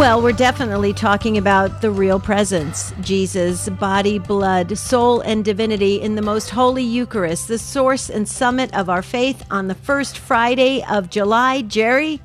Well, 0.00 0.22
we're 0.22 0.32
definitely 0.32 0.94
talking 0.94 1.36
about 1.36 1.82
the 1.82 1.90
real 1.90 2.18
presence 2.18 2.94
Jesus, 3.02 3.68
body, 3.68 4.18
blood, 4.18 4.78
soul, 4.78 5.20
and 5.20 5.44
divinity 5.44 6.00
in 6.00 6.14
the 6.14 6.22
most 6.22 6.48
holy 6.48 6.82
Eucharist, 6.82 7.48
the 7.48 7.58
source 7.58 8.08
and 8.08 8.26
summit 8.26 8.74
of 8.74 8.88
our 8.88 9.02
faith 9.02 9.44
on 9.50 9.68
the 9.68 9.74
first 9.74 10.16
Friday 10.16 10.82
of 10.88 11.10
July. 11.10 11.60
Jerry, 11.60 12.22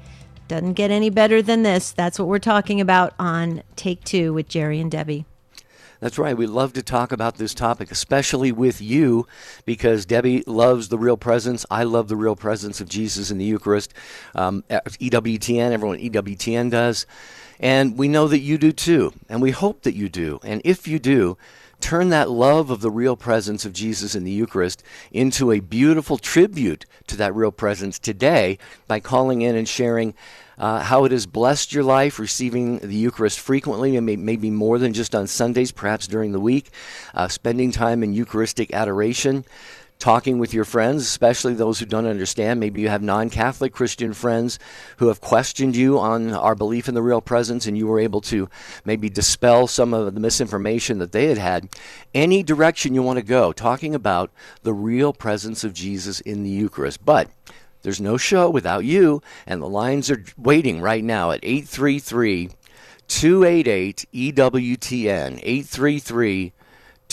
doesn't 0.48 0.76
get 0.76 0.90
any 0.90 1.09
better 1.09 1.41
than 1.41 1.64
this. 1.64 1.91
That's 1.91 2.18
what 2.18 2.30
we're 2.30 2.40
talking 2.40 2.80
about 2.80 3.14
on 3.20 3.62
Take 3.76 4.05
Two 4.05 4.34
with 4.34 4.48
Jerry 4.48 4.80
and 4.80 4.90
Debbie. 4.90 5.26
That's 5.99 6.18
right. 6.18 6.38
We 6.38 6.48
love 6.48 6.71
to 6.73 6.84
talk 6.84 7.12
about 7.12 7.35
this 7.35 7.54
topic, 7.54 7.91
especially 7.91 8.54
with 8.54 8.82
you, 8.82 9.27
because 9.66 10.05
Debbie 10.05 10.44
loves 10.48 10.88
the 10.88 10.98
real 10.98 11.18
presence. 11.18 11.66
I 11.70 11.84
love 11.84 12.07
the 12.07 12.16
real 12.16 12.38
presence 12.38 12.80
of 12.80 12.88
Jesus 12.88 13.32
in 13.32 13.38
the 13.38 13.46
Eucharist. 13.46 13.94
Um, 14.34 14.63
EWTN, 14.70 15.71
everyone 15.71 15.99
EWTN 15.99 16.71
does. 16.71 17.05
And 17.59 17.98
we 17.98 18.08
know 18.08 18.27
that 18.27 18.40
you 18.40 18.58
do 18.58 18.72
too. 18.72 19.14
And 19.30 19.41
we 19.41 19.52
hope 19.52 19.84
that 19.84 19.96
you 19.96 20.09
do. 20.09 20.40
And 20.44 20.62
if 20.66 20.88
you 20.88 21.00
do, 21.00 21.38
turn 21.82 22.09
that 22.09 22.30
love 22.30 22.70
of 22.70 22.82
the 22.82 22.91
real 22.91 23.16
presence 23.16 23.66
of 23.66 23.73
Jesus 23.73 24.16
in 24.16 24.23
the 24.23 24.32
Eucharist 24.32 24.84
into 25.12 25.52
a 25.52 25.60
beautiful 25.60 26.18
tribute 26.18 26.86
to 27.08 27.18
that 27.18 27.36
real 27.36 27.52
presence 27.52 27.99
today 27.99 28.58
by 28.88 28.99
calling 28.99 29.41
in 29.41 29.55
and 29.55 29.68
sharing 29.68 30.13
uh, 30.58 30.80
how 30.80 31.04
it 31.04 31.12
has 31.12 31.26
blessed 31.26 31.73
your 31.73 31.84
life, 31.84 32.18
receiving 32.18 32.80
the 32.80 32.96
Eucharist 32.96 33.40
frequently, 33.40 33.98
and 33.98 34.05
may, 34.05 34.16
maybe 34.16 34.49
more 34.49 34.80
than 34.80 34.94
just 34.94 35.13
on 35.13 35.27
Sundays, 35.27 35.72
perhaps 35.72 36.07
during 36.07 36.32
the 36.32 36.40
week, 36.40 36.70
uh, 37.13 37.27
spending 37.27 37.72
time 37.72 38.04
in 38.04 38.13
Eucharistic 38.13 38.74
adoration 38.74 39.44
talking 39.99 40.40
with 40.40 40.54
your 40.54 40.65
friends, 40.65 41.04
especially 41.04 41.54
those 41.54 41.79
who 41.79 41.85
don't 41.85 42.05
understand. 42.05 42.60
Maybe 42.60 42.82
you 42.82 42.90
have 42.90 43.01
non 43.01 43.29
Catholic 43.29 43.74
Christian 43.74 44.13
friends 44.13 44.60
who 44.98 45.07
have 45.07 45.21
questioned 45.21 45.76
you 45.76 45.99
on 45.99 46.32
our 46.34 46.55
belief 46.55 46.88
in 46.88 46.96
the 46.96 47.01
real 47.01 47.21
presence, 47.21 47.65
and 47.65 47.77
you 47.77 47.88
were 47.88 47.99
able 47.99 48.21
to 48.21 48.49
maybe 48.84 49.10
dispel 49.10 49.68
some 49.68 49.93
of 49.93 50.13
the 50.13 50.20
misinformation 50.20 50.99
that 50.99 51.12
they 51.12 51.26
had 51.27 51.38
had. 51.38 51.70
Any 52.13 52.43
direction 52.43 52.93
you 52.93 53.04
want 53.04 53.18
to 53.18 53.26
go, 53.26 53.51
talking 53.51 53.96
about 53.96 54.32
the 54.63 54.73
real 54.73 55.13
presence 55.13 55.63
of 55.63 55.73
Jesus 55.73 56.20
in 56.21 56.43
the 56.43 56.49
Eucharist. 56.49 57.04
But 57.05 57.29
there's 57.82 58.01
no 58.01 58.18
show 58.18 58.49
without 58.49 58.84
you, 58.84 59.21
and 59.46 59.62
the 59.62 59.68
lines 59.68 60.10
are 60.10 60.23
waiting 60.38 60.82
right 60.82 61.04
now 61.04 61.32
at 61.32 61.40
833 61.43 62.49
288 63.07 64.06
EWTN. 64.12 65.40
833 65.44 66.53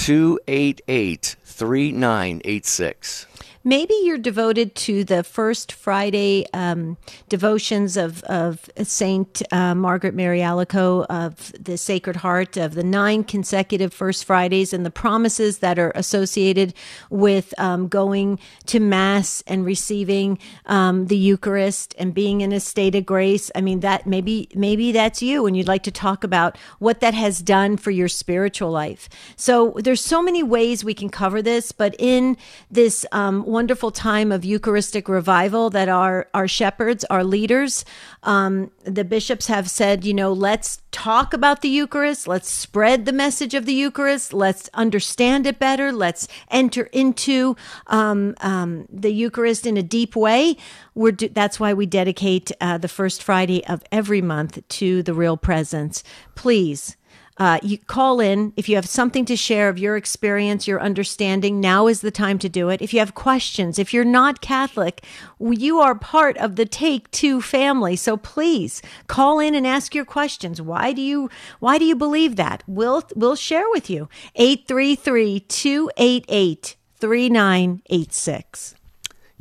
288 0.02 1.36
3986. 1.44 3.26
Maybe 3.64 3.94
you're 4.02 4.18
devoted 4.18 4.74
to 4.74 5.04
the 5.04 5.22
first 5.22 5.70
Friday 5.70 6.46
um, 6.52 6.96
devotions 7.28 7.96
of, 7.96 8.24
of 8.24 8.68
Saint 8.82 9.40
uh, 9.52 9.76
Margaret 9.76 10.14
Mary 10.14 10.40
Alacoque 10.40 11.06
of 11.08 11.52
the 11.60 11.78
Sacred 11.78 12.16
Heart, 12.16 12.56
of 12.56 12.74
the 12.74 12.82
nine 12.82 13.22
consecutive 13.22 13.94
First 13.94 14.24
Fridays, 14.24 14.72
and 14.72 14.84
the 14.84 14.90
promises 14.90 15.58
that 15.58 15.78
are 15.78 15.92
associated 15.94 16.74
with 17.08 17.54
um, 17.56 17.86
going 17.86 18.40
to 18.66 18.80
Mass 18.80 19.44
and 19.46 19.64
receiving 19.64 20.40
um, 20.66 21.06
the 21.06 21.16
Eucharist 21.16 21.94
and 21.98 22.12
being 22.12 22.40
in 22.40 22.50
a 22.50 22.58
state 22.58 22.96
of 22.96 23.06
grace. 23.06 23.48
I 23.54 23.60
mean, 23.60 23.78
that 23.80 24.08
maybe 24.08 24.48
maybe 24.56 24.90
that's 24.90 25.22
you, 25.22 25.46
and 25.46 25.56
you'd 25.56 25.68
like 25.68 25.84
to 25.84 25.92
talk 25.92 26.24
about 26.24 26.58
what 26.80 26.98
that 26.98 27.14
has 27.14 27.40
done 27.40 27.76
for 27.76 27.92
your 27.92 28.08
spiritual 28.08 28.72
life. 28.72 29.08
So 29.36 29.76
there's 29.76 29.91
so 30.00 30.22
many 30.22 30.42
ways 30.42 30.84
we 30.84 30.94
can 30.94 31.08
cover 31.08 31.42
this, 31.42 31.72
but 31.72 31.94
in 31.98 32.36
this 32.70 33.04
um, 33.12 33.44
wonderful 33.44 33.90
time 33.90 34.32
of 34.32 34.44
Eucharistic 34.44 35.08
revival 35.08 35.70
that 35.70 35.88
our, 35.88 36.28
our 36.34 36.48
shepherds, 36.48 37.04
our 37.04 37.24
leaders, 37.24 37.84
um, 38.22 38.70
the 38.84 39.04
bishops 39.04 39.46
have 39.46 39.68
said, 39.68 40.04
you 40.04 40.14
know, 40.14 40.32
let's 40.32 40.80
talk 40.90 41.32
about 41.32 41.62
the 41.62 41.68
Eucharist, 41.68 42.28
let's 42.28 42.50
spread 42.50 43.06
the 43.06 43.12
message 43.12 43.54
of 43.54 43.66
the 43.66 43.72
Eucharist, 43.72 44.32
let's 44.32 44.68
understand 44.74 45.46
it 45.46 45.58
better, 45.58 45.90
let's 45.92 46.28
enter 46.50 46.84
into 46.92 47.56
um, 47.86 48.34
um, 48.40 48.86
the 48.90 49.12
Eucharist 49.12 49.66
in 49.66 49.76
a 49.76 49.82
deep 49.82 50.14
way. 50.14 50.56
We're 50.94 51.12
do- 51.12 51.28
that's 51.28 51.58
why 51.58 51.72
we 51.72 51.86
dedicate 51.86 52.52
uh, 52.60 52.78
the 52.78 52.88
first 52.88 53.22
Friday 53.22 53.64
of 53.66 53.82
every 53.90 54.20
month 54.20 54.66
to 54.68 55.02
the 55.02 55.14
real 55.14 55.36
presence. 55.36 56.04
Please 56.34 56.96
uh, 57.38 57.58
you 57.62 57.78
call 57.78 58.20
in 58.20 58.52
if 58.56 58.68
you 58.68 58.76
have 58.76 58.86
something 58.86 59.24
to 59.24 59.36
share 59.36 59.68
of 59.68 59.78
your 59.78 59.96
experience, 59.96 60.68
your 60.68 60.80
understanding. 60.80 61.60
Now 61.60 61.86
is 61.86 62.00
the 62.00 62.10
time 62.10 62.38
to 62.40 62.48
do 62.48 62.68
it. 62.68 62.82
If 62.82 62.92
you 62.92 62.98
have 63.00 63.14
questions, 63.14 63.78
if 63.78 63.94
you're 63.94 64.04
not 64.04 64.40
Catholic, 64.40 65.04
you 65.40 65.78
are 65.80 65.94
part 65.94 66.36
of 66.36 66.56
the 66.56 66.66
Take 66.66 67.10
Two 67.10 67.40
family. 67.40 67.96
So 67.96 68.16
please 68.16 68.82
call 69.06 69.40
in 69.40 69.54
and 69.54 69.66
ask 69.66 69.94
your 69.94 70.04
questions. 70.04 70.60
Why 70.60 70.92
do 70.92 71.00
you 71.00 71.30
Why 71.60 71.78
do 71.78 71.84
you 71.84 71.96
believe 71.96 72.36
that? 72.36 72.62
We'll 72.66 73.02
we'll 73.16 73.36
share 73.36 73.68
with 73.70 73.88
you. 73.88 74.08
833 74.36 75.40
288 75.40 76.76
3986. 76.98 78.74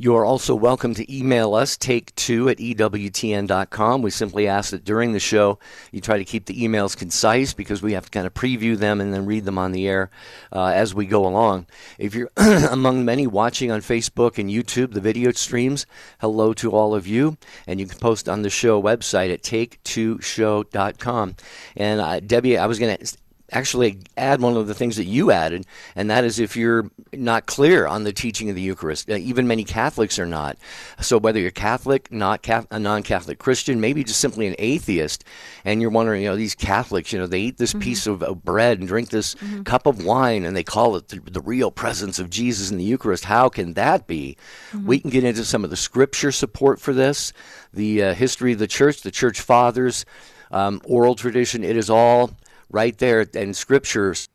You 0.02 0.16
are 0.16 0.24
also 0.24 0.56
welcome 0.56 0.94
to 0.94 1.16
email 1.16 1.54
us, 1.54 1.76
take2 1.76 2.50
at 2.50 2.58
EWTN.com. 2.58 4.02
We 4.02 4.10
simply 4.10 4.48
ask 4.48 4.72
that 4.72 4.82
during 4.84 5.12
the 5.12 5.20
show 5.20 5.60
you 5.92 6.00
try 6.00 6.18
to 6.18 6.24
keep 6.24 6.46
the 6.46 6.60
emails 6.60 6.96
concise 6.96 7.54
because 7.54 7.82
we 7.82 7.92
have 7.92 8.06
to 8.06 8.10
kind 8.10 8.26
of 8.26 8.34
preview 8.34 8.76
them 8.76 9.00
and 9.00 9.14
then 9.14 9.26
read 9.26 9.44
them 9.44 9.58
on 9.58 9.70
the 9.70 9.86
air 9.86 10.10
uh, 10.52 10.72
as 10.74 10.92
we 10.92 11.06
go 11.06 11.24
along. 11.24 11.66
If 11.98 12.16
you're 12.16 12.32
among 12.36 13.04
many 13.04 13.28
watching 13.28 13.70
on 13.70 13.80
Facebook 13.80 14.38
and 14.38 14.50
YouTube, 14.50 14.92
the 14.92 15.00
video 15.00 15.30
streams, 15.30 15.86
hello 16.20 16.52
to 16.54 16.72
all 16.72 16.96
of 16.96 17.06
you. 17.06 17.36
And 17.68 17.78
you 17.78 17.86
can 17.86 18.00
post 18.00 18.28
on 18.28 18.42
the 18.42 18.50
show 18.50 18.82
website 18.82 19.32
at 19.32 19.42
take2show.com. 19.44 21.36
And 21.76 22.00
uh, 22.00 22.18
Debbie, 22.18 22.58
I 22.58 22.66
was 22.66 22.80
going 22.80 22.96
to 22.96 23.16
actually 23.52 23.98
add 24.16 24.40
one 24.40 24.56
of 24.56 24.66
the 24.66 24.74
things 24.74 24.96
that 24.96 25.04
you 25.04 25.30
added, 25.30 25.66
and 25.94 26.10
that 26.10 26.24
is 26.24 26.38
if 26.38 26.56
you're 26.56 26.90
not 27.12 27.46
clear 27.46 27.86
on 27.86 28.04
the 28.04 28.12
teaching 28.12 28.48
of 28.48 28.56
the 28.56 28.62
Eucharist. 28.62 29.10
Uh, 29.10 29.14
even 29.14 29.46
many 29.46 29.64
Catholics 29.64 30.18
are 30.18 30.26
not. 30.26 30.56
So 31.00 31.18
whether 31.18 31.38
you're 31.38 31.50
Catholic, 31.50 32.10
not 32.10 32.46
a 32.70 32.78
non-Catholic 32.78 33.38
Christian, 33.38 33.80
maybe 33.80 34.02
just 34.04 34.20
simply 34.20 34.46
an 34.46 34.54
atheist, 34.58 35.24
and 35.64 35.80
you're 35.80 35.90
wondering, 35.90 36.22
you 36.22 36.28
know, 36.28 36.36
these 36.36 36.54
Catholics, 36.54 37.12
you 37.12 37.18
know, 37.18 37.26
they 37.26 37.40
eat 37.40 37.58
this 37.58 37.72
mm-hmm. 37.72 37.80
piece 37.80 38.06
of, 38.06 38.22
of, 38.22 38.42
bread 38.42 38.78
and 38.78 38.88
drink 38.88 39.10
this 39.10 39.34
mm-hmm. 39.36 39.62
cup 39.62 39.86
of 39.86 40.04
wine, 40.04 40.44
and 40.44 40.56
they 40.56 40.64
call 40.64 40.96
it 40.96 41.08
the, 41.08 41.20
the, 41.20 41.40
real 41.40 41.70
presence 41.70 42.18
of 42.18 42.30
Jesus 42.30 42.70
in 42.70 42.78
the 42.78 42.84
Eucharist. 42.84 43.24
How 43.24 43.48
can 43.48 43.74
that 43.74 44.06
be? 44.06 44.36
Mm-hmm. 44.70 44.86
We 44.86 44.98
can 45.00 45.10
get 45.10 45.24
into 45.24 45.44
some 45.44 45.64
of 45.64 45.70
the 45.70 45.76
scripture 45.76 46.32
support 46.32 46.80
for 46.80 46.92
this, 46.92 47.32
the 47.72 48.02
uh, 48.02 48.14
history 48.14 48.52
of 48.52 48.58
the 48.58 48.66
church, 48.66 49.02
the 49.02 49.10
church 49.10 49.40
fathers. 49.40 50.04
Um, 50.50 50.82
oral 50.84 51.14
tradition, 51.14 51.64
it 51.64 51.76
is 51.78 51.88
all 51.88 52.30
right 52.72 52.96
there 52.98 53.20
in 53.20 53.54
scriptures 53.54 54.28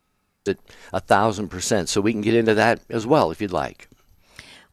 at 0.48 0.58
a 0.94 1.00
thousand 1.00 1.50
percent. 1.50 1.90
So 1.90 2.00
we 2.00 2.14
can 2.14 2.22
get 2.22 2.36
into 2.36 2.54
that 2.56 2.82
as 2.90 3.06
well 3.06 3.32
if 3.32 3.42
you'd 3.42 3.52
like. 3.52 3.90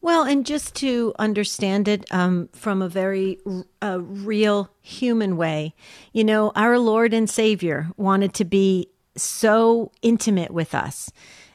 Well, 0.01 0.23
and 0.23 0.45
just 0.45 0.75
to 0.75 1.15
understand 1.17 1.87
it 1.87 2.05
um, 2.11 2.49
from 2.53 2.83
a 2.83 2.87
very 2.87 3.39
uh, 3.81 3.99
real 4.01 4.69
human 4.81 5.35
way, 5.35 5.73
you 6.13 6.23
know, 6.23 6.51
our 6.55 6.77
Lord 6.77 7.11
and 7.11 7.27
Savior 7.27 7.89
wanted 7.97 8.33
to 8.35 8.45
be 8.45 8.89
so 9.17 9.91
intimate 10.03 10.51
with 10.51 10.75
us. 10.75 11.11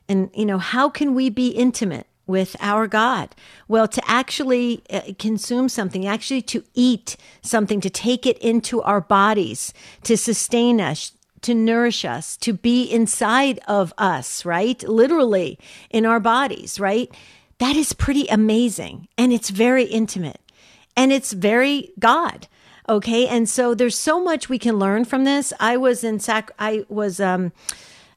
And, 0.08 0.30
you 0.34 0.44
know, 0.44 0.58
how 0.58 0.88
can 0.88 1.14
we 1.14 1.30
be 1.30 1.48
intimate? 1.48 2.06
with 2.26 2.54
our 2.60 2.86
God? 2.86 3.34
Well, 3.66 3.88
to 3.88 4.00
actually 4.08 4.84
uh, 4.88 5.00
consume 5.18 5.68
something, 5.68 6.06
actually 6.06 6.42
to 6.42 6.62
eat 6.74 7.16
something, 7.42 7.80
to 7.80 7.90
take 7.90 8.24
it 8.24 8.38
into 8.38 8.80
our 8.82 9.00
bodies, 9.00 9.74
to 10.04 10.16
sustain 10.16 10.80
us, 10.80 11.10
to 11.42 11.54
nourish 11.54 12.04
us, 12.04 12.36
to 12.38 12.52
be 12.52 12.84
inside 12.84 13.60
of 13.66 13.92
us, 13.98 14.44
right? 14.44 14.82
Literally 14.82 15.58
in 15.90 16.06
our 16.06 16.20
bodies, 16.20 16.78
right? 16.78 17.10
That 17.58 17.76
is 17.76 17.92
pretty 17.92 18.26
amazing. 18.28 19.08
And 19.18 19.32
it's 19.32 19.50
very 19.50 19.84
intimate 19.84 20.40
and 20.96 21.12
it's 21.12 21.32
very 21.32 21.90
God. 21.98 22.48
Okay. 22.88 23.26
And 23.26 23.48
so 23.48 23.74
there's 23.74 23.98
so 23.98 24.22
much 24.22 24.48
we 24.48 24.58
can 24.58 24.78
learn 24.78 25.04
from 25.04 25.24
this. 25.24 25.52
I 25.60 25.76
was 25.76 26.02
in 26.02 26.18
Sac, 26.18 26.50
I 26.58 26.84
was, 26.88 27.20
um, 27.20 27.52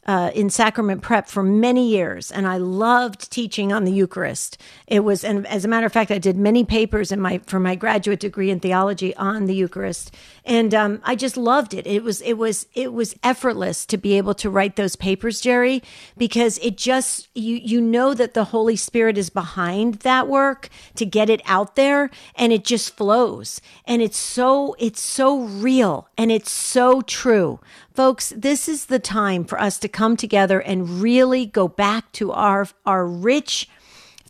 uh, 0.05 0.31
in 0.35 0.50
sacrament 0.50 1.01
prep 1.01 1.27
for 1.27 1.44
many 1.44 1.88
years, 1.88 2.31
and 2.31 2.45
I 2.45 2.57
loved 2.57 3.31
teaching 3.31 3.71
on 3.71 3.85
the 3.85 3.91
Eucharist. 3.91 4.57
It 4.88 5.01
was, 5.01 5.23
and 5.23 5.47
as 5.47 5.63
a 5.63 5.67
matter 5.67 5.85
of 5.85 5.94
fact, 5.94 6.11
I 6.11 6.17
did 6.17 6.35
many 6.35 6.65
papers 6.65 7.11
in 7.11 7.21
my 7.21 7.39
for 7.45 7.59
my 7.59 7.75
graduate 7.75 8.19
degree 8.19 8.50
in 8.50 8.59
theology 8.59 9.15
on 9.15 9.45
the 9.45 9.55
Eucharist, 9.55 10.13
and 10.45 10.73
um, 10.73 11.01
I 11.03 11.15
just 11.15 11.38
loved 11.38 11.73
it. 11.73 11.88
It 11.88 12.03
was 12.03 12.19
it 12.21 12.33
was 12.33 12.67
it 12.73 12.91
was 12.91 13.15
effortless 13.23 13.85
to 13.85 13.97
be 13.97 14.17
able 14.17 14.33
to 14.35 14.50
write 14.50 14.75
those 14.75 14.95
papers, 14.95 15.39
Jerry, 15.39 15.81
because 16.17 16.57
it 16.59 16.77
just 16.77 17.29
you 17.33 17.55
you 17.55 17.79
know 17.79 18.13
that 18.13 18.33
the 18.33 18.45
Holy 18.45 18.75
Spirit 18.75 19.17
is 19.17 19.29
behind 19.29 19.95
that 19.95 20.27
work 20.27 20.69
to 20.95 21.05
get 21.05 21.29
it 21.29 21.41
out 21.45 21.75
there, 21.75 22.09
and 22.35 22.51
it 22.51 22.65
just 22.65 22.95
flows, 22.97 23.61
and 23.85 24.01
it's 24.01 24.17
so 24.17 24.75
it's 24.79 25.01
so 25.01 25.44
real 25.44 26.09
and 26.17 26.31
it's 26.31 26.51
so 26.51 27.01
true. 27.01 27.59
Folks, 27.94 28.34
this 28.36 28.68
is 28.68 28.88
the 28.88 28.98
time 28.98 29.45
for 29.45 29.62
us 29.62 29.78
to 29.78 29.88
come 29.88 30.18
together 30.18 30.60
and 30.60 31.01
really 31.01 31.45
go 31.45 31.68
back 31.68 32.12
to 32.13 32.31
our, 32.31 32.68
our 32.86 33.06
rich 33.06 33.69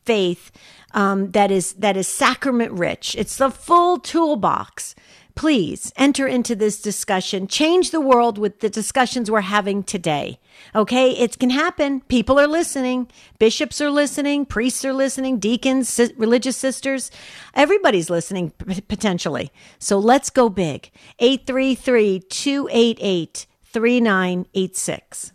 faith 0.04 0.52
um, 0.94 1.32
that 1.32 1.50
is 1.50 1.74
that 1.74 1.98
is 1.98 2.08
sacrament 2.08 2.72
rich. 2.74 3.16
It's 3.18 3.38
the 3.38 3.50
full 3.50 4.00
toolbox, 4.00 4.96
please 5.34 5.92
enter 5.96 6.28
into 6.28 6.56
this 6.56 6.82
discussion. 6.82 7.48
Change 7.48 7.92
the 7.92 8.02
world 8.02 8.38
with 8.38 8.60
the 8.60 8.70
discussions 8.70 9.32
we're 9.32 9.42
having 9.42 9.82
today. 9.84 10.40
Okay, 10.76 11.12
it 11.12 11.40
can 11.40 11.50
happen. 11.50 12.02
People 12.02 12.40
are 12.40 12.48
listening, 12.48 13.08
bishops 13.40 13.82
are 13.82 13.90
listening, 13.90 14.46
priests 14.46 14.86
are 14.86 14.94
listening, 14.94 15.40
deacons, 15.40 16.00
religious 16.16 16.58
sisters, 16.58 17.10
everybody's 17.56 18.10
listening 18.10 18.52
potentially. 18.88 19.52
So 19.80 19.98
let's 19.98 20.30
go 20.30 20.50
big. 20.50 20.92
833 21.20 22.20
288 22.20 23.48
3986. 23.74 25.34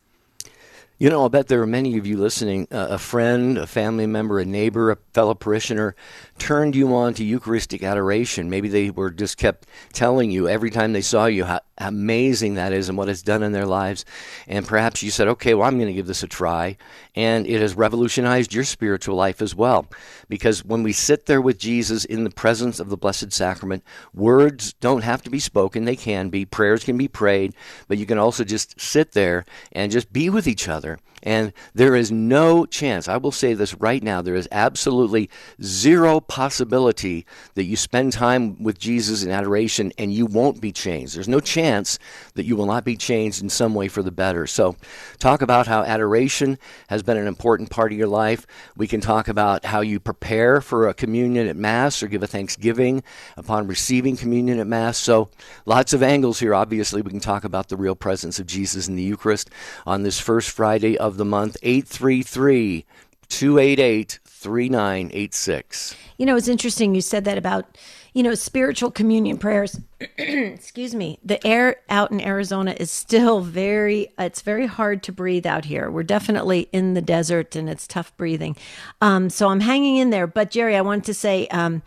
You 1.00 1.10
know, 1.10 1.20
I'll 1.20 1.28
bet 1.28 1.46
there 1.46 1.62
are 1.62 1.66
many 1.66 1.96
of 1.96 2.06
you 2.06 2.16
listening, 2.16 2.66
uh, 2.72 2.88
a 2.90 2.98
friend, 2.98 3.56
a 3.56 3.68
family 3.68 4.06
member, 4.06 4.40
a 4.40 4.44
neighbor, 4.44 4.90
a 4.90 4.96
fellow 5.12 5.34
parishioner 5.34 5.94
turned 6.38 6.74
you 6.74 6.94
on 6.94 7.14
to 7.14 7.24
Eucharistic 7.24 7.82
adoration. 7.82 8.50
Maybe 8.50 8.68
they 8.68 8.90
were 8.90 9.10
just 9.10 9.36
kept 9.36 9.66
telling 9.92 10.30
you 10.30 10.48
every 10.48 10.70
time 10.70 10.92
they 10.92 11.00
saw 11.00 11.26
you 11.26 11.44
how 11.44 11.60
amazing 11.78 12.54
that 12.54 12.72
is 12.72 12.88
and 12.88 12.96
what 12.96 13.08
it's 13.08 13.22
done 13.22 13.42
in 13.42 13.52
their 13.52 13.66
lives. 13.66 14.04
And 14.46 14.66
perhaps 14.66 15.02
you 15.02 15.10
said, 15.10 15.28
okay, 15.28 15.54
well, 15.54 15.68
I'm 15.68 15.76
going 15.76 15.88
to 15.88 15.94
give 15.94 16.06
this 16.06 16.22
a 16.22 16.28
try. 16.28 16.76
And 17.14 17.46
it 17.46 17.60
has 17.60 17.76
revolutionized 17.76 18.54
your 18.54 18.64
spiritual 18.64 19.16
life 19.16 19.42
as 19.42 19.54
well. 19.54 19.86
Because 20.28 20.64
when 20.64 20.82
we 20.82 20.92
sit 20.92 21.26
there 21.26 21.40
with 21.40 21.58
Jesus 21.58 22.04
in 22.04 22.24
the 22.24 22.30
presence 22.30 22.80
of 22.80 22.88
the 22.88 22.96
Blessed 22.96 23.32
Sacrament, 23.32 23.84
words 24.14 24.72
don't 24.74 25.04
have 25.04 25.22
to 25.22 25.30
be 25.30 25.40
spoken, 25.40 25.84
they 25.84 25.96
can 25.96 26.28
be. 26.28 26.44
Prayers 26.44 26.84
can 26.84 26.96
be 26.96 27.08
prayed, 27.08 27.54
but 27.86 27.98
you 27.98 28.06
can 28.06 28.18
also 28.18 28.44
just 28.44 28.80
sit 28.80 29.12
there 29.12 29.44
and 29.72 29.92
just 29.92 30.12
be 30.12 30.30
with 30.30 30.46
each 30.46 30.68
other 30.68 30.98
and 31.22 31.52
there 31.74 31.96
is 31.96 32.10
no 32.10 32.66
chance, 32.66 33.08
I 33.08 33.16
will 33.16 33.32
say 33.32 33.54
this 33.54 33.74
right 33.74 34.02
now, 34.02 34.22
there 34.22 34.34
is 34.34 34.48
absolutely 34.52 35.30
zero 35.62 36.20
possibility 36.20 37.26
that 37.54 37.64
you 37.64 37.76
spend 37.76 38.12
time 38.12 38.62
with 38.62 38.78
Jesus 38.78 39.22
in 39.22 39.30
adoration 39.30 39.92
and 39.98 40.12
you 40.12 40.26
won't 40.26 40.60
be 40.60 40.72
changed. 40.72 41.16
There's 41.16 41.28
no 41.28 41.40
chance 41.40 41.98
that 42.34 42.44
you 42.44 42.56
will 42.56 42.66
not 42.66 42.84
be 42.84 42.96
changed 42.96 43.42
in 43.42 43.48
some 43.48 43.74
way 43.74 43.88
for 43.88 44.02
the 44.02 44.10
better. 44.10 44.46
So, 44.46 44.76
talk 45.18 45.42
about 45.42 45.66
how 45.66 45.82
adoration 45.82 46.58
has 46.88 47.02
been 47.02 47.16
an 47.16 47.26
important 47.26 47.70
part 47.70 47.92
of 47.92 47.98
your 47.98 48.08
life. 48.08 48.46
We 48.76 48.86
can 48.86 49.00
talk 49.00 49.28
about 49.28 49.64
how 49.64 49.80
you 49.80 50.00
prepare 50.00 50.60
for 50.60 50.88
a 50.88 50.94
communion 50.94 51.48
at 51.48 51.56
Mass 51.56 52.02
or 52.02 52.08
give 52.08 52.22
a 52.22 52.26
thanksgiving 52.26 53.02
upon 53.36 53.66
receiving 53.66 54.16
communion 54.16 54.60
at 54.60 54.66
Mass. 54.66 54.98
So, 54.98 55.30
lots 55.66 55.92
of 55.92 56.02
angles 56.02 56.40
here. 56.40 56.54
Obviously, 56.54 57.02
we 57.02 57.10
can 57.10 57.20
talk 57.20 57.44
about 57.44 57.68
the 57.68 57.76
real 57.76 57.96
presence 57.96 58.38
of 58.38 58.46
Jesus 58.46 58.88
in 58.88 58.96
the 58.96 59.02
Eucharist 59.02 59.50
on 59.86 60.02
this 60.02 60.20
first 60.20 60.50
Friday 60.50 60.96
of 60.98 61.07
of 61.08 61.16
the 61.16 61.24
month, 61.24 61.56
833 61.64 62.84
288 63.28 64.18
3986. 64.24 65.96
You 66.16 66.26
know, 66.26 66.36
it's 66.36 66.48
interesting 66.48 66.94
you 66.94 67.00
said 67.00 67.24
that 67.24 67.36
about, 67.36 67.76
you 68.14 68.22
know, 68.22 68.34
spiritual 68.34 68.90
communion 68.90 69.36
prayers. 69.36 69.80
Excuse 70.18 70.94
me. 70.94 71.18
The 71.24 71.44
air 71.44 71.76
out 71.88 72.12
in 72.12 72.20
Arizona 72.20 72.74
is 72.78 72.90
still 72.90 73.40
very, 73.40 74.08
it's 74.18 74.42
very 74.42 74.66
hard 74.66 75.02
to 75.04 75.12
breathe 75.12 75.46
out 75.46 75.64
here. 75.64 75.90
We're 75.90 76.04
definitely 76.04 76.68
in 76.72 76.94
the 76.94 77.02
desert 77.02 77.56
and 77.56 77.68
it's 77.68 77.86
tough 77.86 78.16
breathing. 78.16 78.56
Um, 79.00 79.28
so 79.28 79.48
I'm 79.48 79.60
hanging 79.60 79.96
in 79.96 80.10
there. 80.10 80.28
But 80.28 80.52
Jerry, 80.52 80.76
I 80.76 80.82
wanted 80.82 81.04
to 81.04 81.14
say, 81.14 81.48
um, 81.48 81.82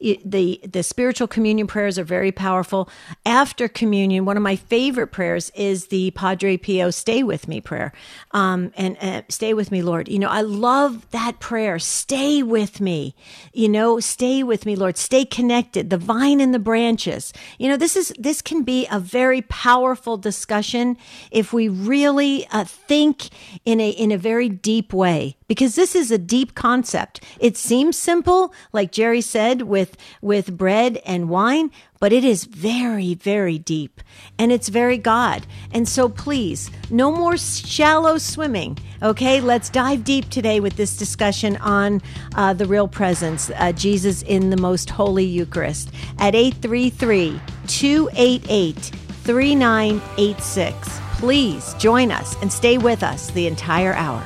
the 0.00 0.60
the 0.64 0.82
spiritual 0.82 1.26
communion 1.26 1.66
prayers 1.66 1.98
are 1.98 2.04
very 2.04 2.32
powerful. 2.32 2.88
After 3.26 3.68
communion, 3.68 4.24
one 4.24 4.36
of 4.36 4.42
my 4.42 4.56
favorite 4.56 5.08
prayers 5.08 5.50
is 5.54 5.86
the 5.86 6.10
Padre 6.12 6.56
Pio 6.56 6.90
"Stay 6.90 7.22
with 7.22 7.48
Me" 7.48 7.60
prayer, 7.60 7.92
um, 8.32 8.72
and 8.76 8.96
uh, 9.00 9.22
"Stay 9.28 9.54
with 9.54 9.72
me, 9.72 9.82
Lord." 9.82 10.08
You 10.08 10.18
know, 10.18 10.28
I 10.28 10.42
love 10.42 11.10
that 11.10 11.40
prayer. 11.40 11.78
Stay 11.78 12.42
with 12.42 12.80
me. 12.80 13.14
You 13.52 13.68
know, 13.68 13.98
stay 14.00 14.42
with 14.42 14.66
me, 14.66 14.76
Lord. 14.76 14.96
Stay 14.96 15.24
connected. 15.24 15.90
The 15.90 15.98
vine 15.98 16.40
and 16.40 16.54
the 16.54 16.58
branches. 16.58 17.32
You 17.58 17.68
know, 17.68 17.76
this 17.76 17.96
is 17.96 18.12
this 18.18 18.42
can 18.42 18.62
be 18.62 18.86
a 18.90 19.00
very 19.00 19.42
powerful 19.42 20.16
discussion 20.16 20.96
if 21.30 21.52
we 21.52 21.68
really 21.68 22.46
uh, 22.52 22.64
think 22.64 23.30
in 23.64 23.80
a 23.80 23.90
in 23.90 24.12
a 24.12 24.18
very 24.18 24.48
deep 24.48 24.92
way 24.92 25.37
because 25.48 25.74
this 25.74 25.96
is 25.96 26.10
a 26.10 26.18
deep 26.18 26.54
concept. 26.54 27.24
It 27.40 27.56
seems 27.56 27.96
simple, 27.96 28.52
like 28.72 28.92
Jerry 28.92 29.22
said, 29.22 29.62
with, 29.62 29.96
with 30.20 30.56
bread 30.56 31.00
and 31.04 31.28
wine, 31.28 31.72
but 31.98 32.12
it 32.12 32.22
is 32.22 32.44
very, 32.44 33.14
very 33.14 33.58
deep 33.58 34.00
and 34.38 34.52
it's 34.52 34.68
very 34.68 34.98
God. 34.98 35.46
And 35.72 35.88
so 35.88 36.08
please, 36.08 36.70
no 36.90 37.10
more 37.10 37.36
shallow 37.36 38.18
swimming. 38.18 38.78
Okay, 39.02 39.40
let's 39.40 39.70
dive 39.70 40.04
deep 40.04 40.28
today 40.28 40.60
with 40.60 40.76
this 40.76 40.96
discussion 40.96 41.56
on 41.56 42.02
uh, 42.36 42.52
the 42.52 42.66
real 42.66 42.86
presence, 42.86 43.50
uh, 43.56 43.72
Jesus 43.72 44.22
in 44.22 44.50
the 44.50 44.56
most 44.56 44.90
holy 44.90 45.24
Eucharist 45.24 45.90
at 46.18 46.34
833 46.34 47.40
288 47.66 48.76
3986. 48.76 51.00
Please 51.18 51.74
join 51.74 52.12
us 52.12 52.36
and 52.40 52.52
stay 52.52 52.78
with 52.78 53.02
us 53.02 53.30
the 53.32 53.46
entire 53.46 53.94
hour. 53.94 54.22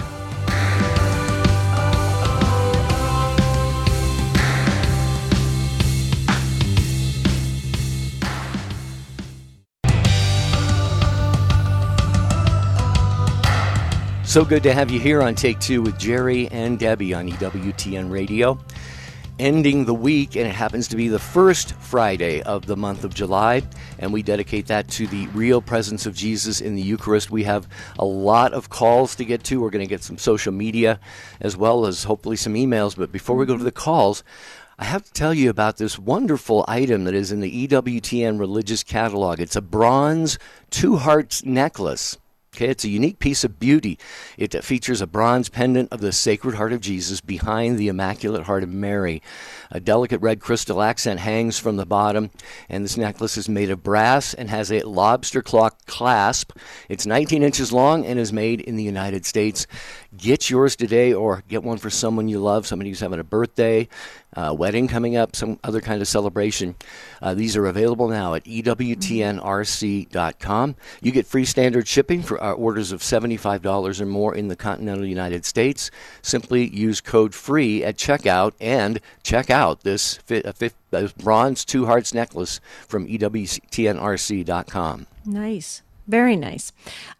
So 14.32 14.46
good 14.46 14.62
to 14.62 14.72
have 14.72 14.90
you 14.90 14.98
here 14.98 15.20
on 15.20 15.34
Take 15.34 15.60
Two 15.60 15.82
with 15.82 15.98
Jerry 15.98 16.48
and 16.48 16.78
Debbie 16.78 17.12
on 17.12 17.28
EWTN 17.28 18.10
Radio. 18.10 18.58
Ending 19.38 19.84
the 19.84 19.92
week, 19.92 20.36
and 20.36 20.46
it 20.46 20.54
happens 20.54 20.88
to 20.88 20.96
be 20.96 21.08
the 21.08 21.18
first 21.18 21.74
Friday 21.74 22.40
of 22.40 22.64
the 22.64 22.74
month 22.74 23.04
of 23.04 23.12
July, 23.12 23.60
and 23.98 24.10
we 24.10 24.22
dedicate 24.22 24.68
that 24.68 24.88
to 24.88 25.06
the 25.06 25.26
real 25.34 25.60
presence 25.60 26.06
of 26.06 26.14
Jesus 26.14 26.62
in 26.62 26.74
the 26.74 26.80
Eucharist. 26.80 27.30
We 27.30 27.44
have 27.44 27.68
a 27.98 28.06
lot 28.06 28.54
of 28.54 28.70
calls 28.70 29.14
to 29.16 29.26
get 29.26 29.44
to. 29.44 29.60
We're 29.60 29.68
going 29.68 29.84
to 29.84 29.90
get 29.90 30.02
some 30.02 30.16
social 30.16 30.54
media 30.54 30.98
as 31.42 31.54
well 31.54 31.84
as 31.84 32.04
hopefully 32.04 32.36
some 32.36 32.54
emails. 32.54 32.96
But 32.96 33.12
before 33.12 33.36
we 33.36 33.44
go 33.44 33.58
to 33.58 33.64
the 33.64 33.70
calls, 33.70 34.24
I 34.78 34.84
have 34.84 35.04
to 35.04 35.12
tell 35.12 35.34
you 35.34 35.50
about 35.50 35.76
this 35.76 35.98
wonderful 35.98 36.64
item 36.66 37.04
that 37.04 37.12
is 37.12 37.32
in 37.32 37.40
the 37.40 37.68
EWTN 37.68 38.40
religious 38.40 38.82
catalog. 38.82 39.40
It's 39.40 39.56
a 39.56 39.60
bronze 39.60 40.38
two 40.70 40.96
hearts 40.96 41.44
necklace. 41.44 42.16
Okay, 42.54 42.68
it's 42.68 42.84
a 42.84 42.90
unique 42.90 43.18
piece 43.18 43.44
of 43.44 43.58
beauty. 43.58 43.98
It 44.36 44.62
features 44.62 45.00
a 45.00 45.06
bronze 45.06 45.48
pendant 45.48 45.90
of 45.90 46.02
the 46.02 46.12
Sacred 46.12 46.56
Heart 46.56 46.74
of 46.74 46.82
Jesus 46.82 47.22
behind 47.22 47.78
the 47.78 47.88
Immaculate 47.88 48.42
Heart 48.42 48.62
of 48.62 48.68
Mary. 48.68 49.22
A 49.74 49.80
delicate 49.80 50.20
red 50.20 50.38
crystal 50.38 50.82
accent 50.82 51.18
hangs 51.20 51.58
from 51.58 51.76
the 51.76 51.86
bottom, 51.86 52.30
and 52.68 52.84
this 52.84 52.98
necklace 52.98 53.38
is 53.38 53.48
made 53.48 53.70
of 53.70 53.82
brass 53.82 54.34
and 54.34 54.50
has 54.50 54.70
a 54.70 54.82
lobster 54.82 55.40
claw 55.40 55.70
clasp. 55.86 56.52
It's 56.90 57.06
19 57.06 57.42
inches 57.42 57.72
long 57.72 58.04
and 58.04 58.18
is 58.18 58.34
made 58.34 58.60
in 58.60 58.76
the 58.76 58.82
United 58.82 59.24
States. 59.24 59.66
Get 60.14 60.50
yours 60.50 60.76
today 60.76 61.14
or 61.14 61.42
get 61.48 61.62
one 61.62 61.78
for 61.78 61.88
someone 61.88 62.28
you 62.28 62.38
love, 62.38 62.66
somebody 62.66 62.90
who's 62.90 63.00
having 63.00 63.18
a 63.18 63.24
birthday, 63.24 63.88
uh, 64.36 64.54
wedding 64.56 64.88
coming 64.88 65.16
up, 65.16 65.34
some 65.34 65.58
other 65.64 65.80
kind 65.80 66.02
of 66.02 66.08
celebration. 66.08 66.74
Uh, 67.22 67.32
these 67.32 67.56
are 67.56 67.64
available 67.64 68.08
now 68.08 68.34
at 68.34 68.44
EWTNRC.com. 68.44 69.16
You 71.00 71.12
get 71.12 71.26
free 71.26 71.46
standard 71.46 71.88
shipping 71.88 72.22
for 72.22 72.42
uh, 72.42 72.52
orders 72.52 72.92
of 72.92 73.00
$75 73.00 74.00
or 74.00 74.06
more 74.06 74.34
in 74.34 74.48
the 74.48 74.56
continental 74.56 75.06
United 75.06 75.46
States. 75.46 75.90
Simply 76.20 76.68
use 76.68 77.00
code 77.00 77.34
FREE 77.34 77.82
at 77.84 77.96
checkout 77.96 78.52
and 78.60 79.00
check 79.22 79.48
out 79.48 79.61
this, 79.82 80.16
fi- 80.16 80.42
uh, 80.42 80.52
this 80.52 81.12
bronze 81.12 81.64
two 81.64 81.86
hearts 81.86 82.12
necklace 82.12 82.60
from 82.88 83.06
EWTNRC.com. 83.08 85.06
Nice. 85.24 85.82
Very 86.12 86.36
nice. 86.36 86.72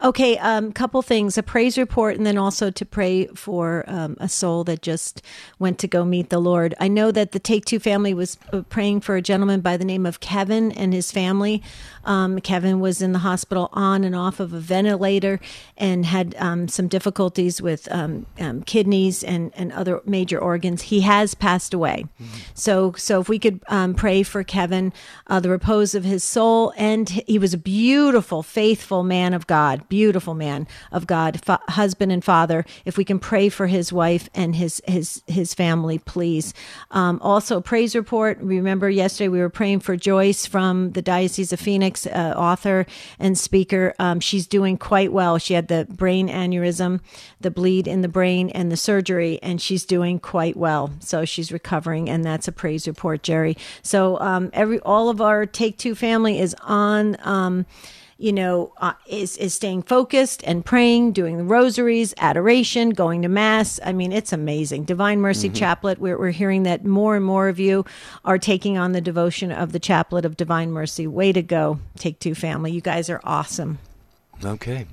Okay, 0.03 0.37
um, 0.37 0.71
couple 0.71 1.01
things: 1.01 1.35
a 1.35 1.41
praise 1.41 1.79
report, 1.79 2.15
and 2.15 2.27
then 2.27 2.37
also 2.37 2.69
to 2.69 2.85
pray 2.85 3.25
for 3.25 3.83
um, 3.87 4.15
a 4.19 4.29
soul 4.29 4.63
that 4.65 4.83
just 4.83 5.23
went 5.57 5.79
to 5.79 5.87
go 5.87 6.05
meet 6.05 6.29
the 6.29 6.37
Lord. 6.37 6.75
I 6.79 6.89
know 6.89 7.11
that 7.11 7.31
the 7.31 7.39
Take 7.39 7.65
Two 7.65 7.79
family 7.79 8.13
was 8.13 8.37
uh, 8.51 8.61
praying 8.69 9.01
for 9.01 9.15
a 9.15 9.21
gentleman 9.21 9.61
by 9.61 9.77
the 9.77 9.83
name 9.83 10.05
of 10.05 10.19
Kevin 10.19 10.71
and 10.73 10.93
his 10.93 11.11
family. 11.11 11.63
Um, 12.05 12.39
Kevin 12.39 12.79
was 12.81 13.01
in 13.01 13.13
the 13.13 13.19
hospital 13.19 13.69
on 13.73 14.03
and 14.03 14.15
off 14.15 14.39
of 14.39 14.53
a 14.53 14.59
ventilator 14.59 15.39
and 15.75 16.05
had 16.05 16.35
um, 16.37 16.67
some 16.67 16.87
difficulties 16.87 17.63
with 17.63 17.91
um, 17.91 18.27
um, 18.39 18.61
kidneys 18.61 19.23
and, 19.23 19.51
and 19.55 19.71
other 19.71 20.01
major 20.05 20.37
organs. 20.37 20.83
He 20.83 21.01
has 21.01 21.33
passed 21.33 21.73
away. 21.73 22.05
Mm-hmm. 22.21 22.39
So, 22.53 22.93
so 22.97 23.21
if 23.21 23.29
we 23.29 23.39
could 23.39 23.61
pray 23.95 24.21
for 24.21 24.43
Kevin, 24.43 24.93
uh, 25.27 25.39
the 25.39 25.49
repose 25.49 25.95
of 25.95 26.03
his 26.03 26.23
soul, 26.23 26.73
and 26.77 27.09
he 27.09 27.39
was 27.39 27.55
a 27.55 27.57
beautiful 27.57 28.43
faith 28.43 28.82
faithful 28.83 29.03
man 29.03 29.33
of 29.33 29.47
God, 29.47 29.87
beautiful 29.87 30.33
man 30.33 30.67
of 30.91 31.07
God, 31.07 31.39
fa- 31.39 31.61
husband 31.69 32.11
and 32.11 32.21
father. 32.21 32.65
If 32.83 32.97
we 32.97 33.05
can 33.05 33.17
pray 33.17 33.47
for 33.47 33.67
his 33.67 33.93
wife 33.93 34.29
and 34.35 34.57
his 34.57 34.81
his 34.85 35.23
his 35.25 35.53
family, 35.53 35.99
please. 35.99 36.53
Um, 36.91 37.17
also, 37.21 37.61
praise 37.61 37.95
report. 37.95 38.39
Remember, 38.41 38.89
yesterday 38.89 39.29
we 39.29 39.39
were 39.39 39.49
praying 39.49 39.79
for 39.79 39.95
Joyce 39.95 40.45
from 40.45 40.91
the 40.91 41.01
Diocese 41.01 41.53
of 41.53 41.61
Phoenix 41.61 42.05
uh, 42.05 42.33
author 42.35 42.85
and 43.19 43.37
speaker. 43.37 43.93
Um, 43.99 44.19
she's 44.19 44.47
doing 44.47 44.77
quite 44.77 45.13
well. 45.13 45.37
She 45.37 45.53
had 45.53 45.69
the 45.69 45.87
brain 45.89 46.27
aneurysm, 46.27 46.99
the 47.39 47.51
bleed 47.51 47.87
in 47.87 48.01
the 48.01 48.09
brain, 48.09 48.49
and 48.49 48.69
the 48.69 48.75
surgery, 48.75 49.39
and 49.41 49.61
she's 49.61 49.85
doing 49.85 50.19
quite 50.19 50.57
well. 50.57 50.91
So 50.99 51.23
she's 51.23 51.53
recovering, 51.53 52.09
and 52.09 52.25
that's 52.25 52.49
a 52.49 52.51
praise 52.51 52.85
report, 52.85 53.23
Jerry. 53.23 53.55
So 53.81 54.19
um, 54.19 54.49
every 54.51 54.81
all 54.81 55.07
of 55.07 55.21
our 55.21 55.45
Take 55.45 55.77
Two 55.77 55.95
family 55.95 56.37
is 56.37 56.53
on. 56.65 57.15
Um, 57.21 57.65
you 58.23 58.31
know, 58.31 58.71
uh, 58.77 58.93
is 59.05 59.35
is 59.35 59.53
staying 59.53 59.81
focused 59.81 60.41
and 60.45 60.63
praying, 60.63 61.11
doing 61.11 61.37
the 61.37 61.43
rosaries, 61.43 62.13
adoration, 62.17 62.91
going 62.91 63.21
to 63.21 63.27
mass. 63.27 63.81
I 63.85 63.91
mean, 63.91 64.13
it's 64.13 64.31
amazing. 64.31 64.85
Divine 64.85 65.19
Mercy 65.19 65.49
mm-hmm. 65.49 65.57
Chaplet. 65.57 65.97
We're 65.97 66.17
we're 66.17 66.31
hearing 66.31 66.63
that 66.63 66.85
more 66.85 67.17
and 67.17 67.25
more 67.25 67.49
of 67.49 67.59
you 67.59 67.83
are 68.23 68.37
taking 68.37 68.77
on 68.77 68.93
the 68.93 69.01
devotion 69.01 69.51
of 69.51 69.73
the 69.73 69.79
Chaplet 69.79 70.23
of 70.23 70.37
Divine 70.37 70.71
Mercy. 70.71 71.05
Way 71.05 71.33
to 71.33 71.41
go, 71.41 71.79
Take 71.97 72.19
Two 72.19 72.33
family. 72.33 72.71
You 72.71 72.79
guys 72.79 73.09
are 73.09 73.19
awesome. 73.25 73.79
Okay. 74.41 74.87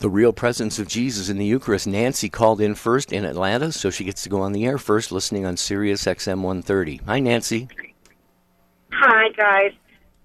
The 0.00 0.10
real 0.10 0.34
presence 0.34 0.78
of 0.78 0.86
Jesus 0.86 1.30
in 1.30 1.38
the 1.38 1.46
Eucharist. 1.46 1.86
Nancy 1.86 2.28
called 2.28 2.60
in 2.60 2.74
first 2.74 3.14
in 3.14 3.24
Atlanta, 3.24 3.72
so 3.72 3.88
she 3.88 4.04
gets 4.04 4.22
to 4.24 4.28
go 4.28 4.42
on 4.42 4.52
the 4.52 4.66
air 4.66 4.76
first, 4.76 5.10
listening 5.10 5.46
on 5.46 5.56
Sirius 5.56 6.04
XM 6.04 6.42
130. 6.42 7.00
Hi, 7.06 7.18
Nancy. 7.18 7.66
Hi, 8.92 9.30
guys. 9.30 9.72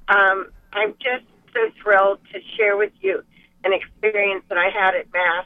Um, 0.09 0.51
I'm 0.73 0.93
just 0.99 1.23
so 1.53 1.71
thrilled 1.81 2.19
to 2.33 2.39
share 2.57 2.77
with 2.77 2.91
you 3.01 3.23
an 3.63 3.73
experience 3.73 4.43
that 4.49 4.57
I 4.57 4.69
had 4.69 4.95
at 4.95 5.11
Mass 5.13 5.45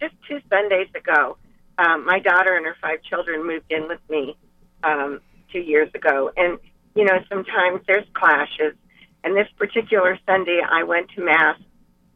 just 0.00 0.14
two 0.28 0.40
Sundays 0.50 0.88
ago. 0.94 1.36
Um, 1.78 2.04
my 2.04 2.18
daughter 2.18 2.56
and 2.56 2.66
her 2.66 2.76
five 2.80 3.02
children 3.02 3.46
moved 3.46 3.70
in 3.70 3.88
with 3.88 4.00
me 4.10 4.36
um, 4.82 5.20
two 5.52 5.60
years 5.60 5.88
ago. 5.94 6.30
And, 6.36 6.58
you 6.94 7.04
know, 7.04 7.18
sometimes 7.28 7.80
there's 7.86 8.06
clashes. 8.14 8.74
And 9.24 9.36
this 9.36 9.48
particular 9.56 10.18
Sunday, 10.26 10.60
I 10.68 10.82
went 10.82 11.10
to 11.16 11.24
Mass 11.24 11.58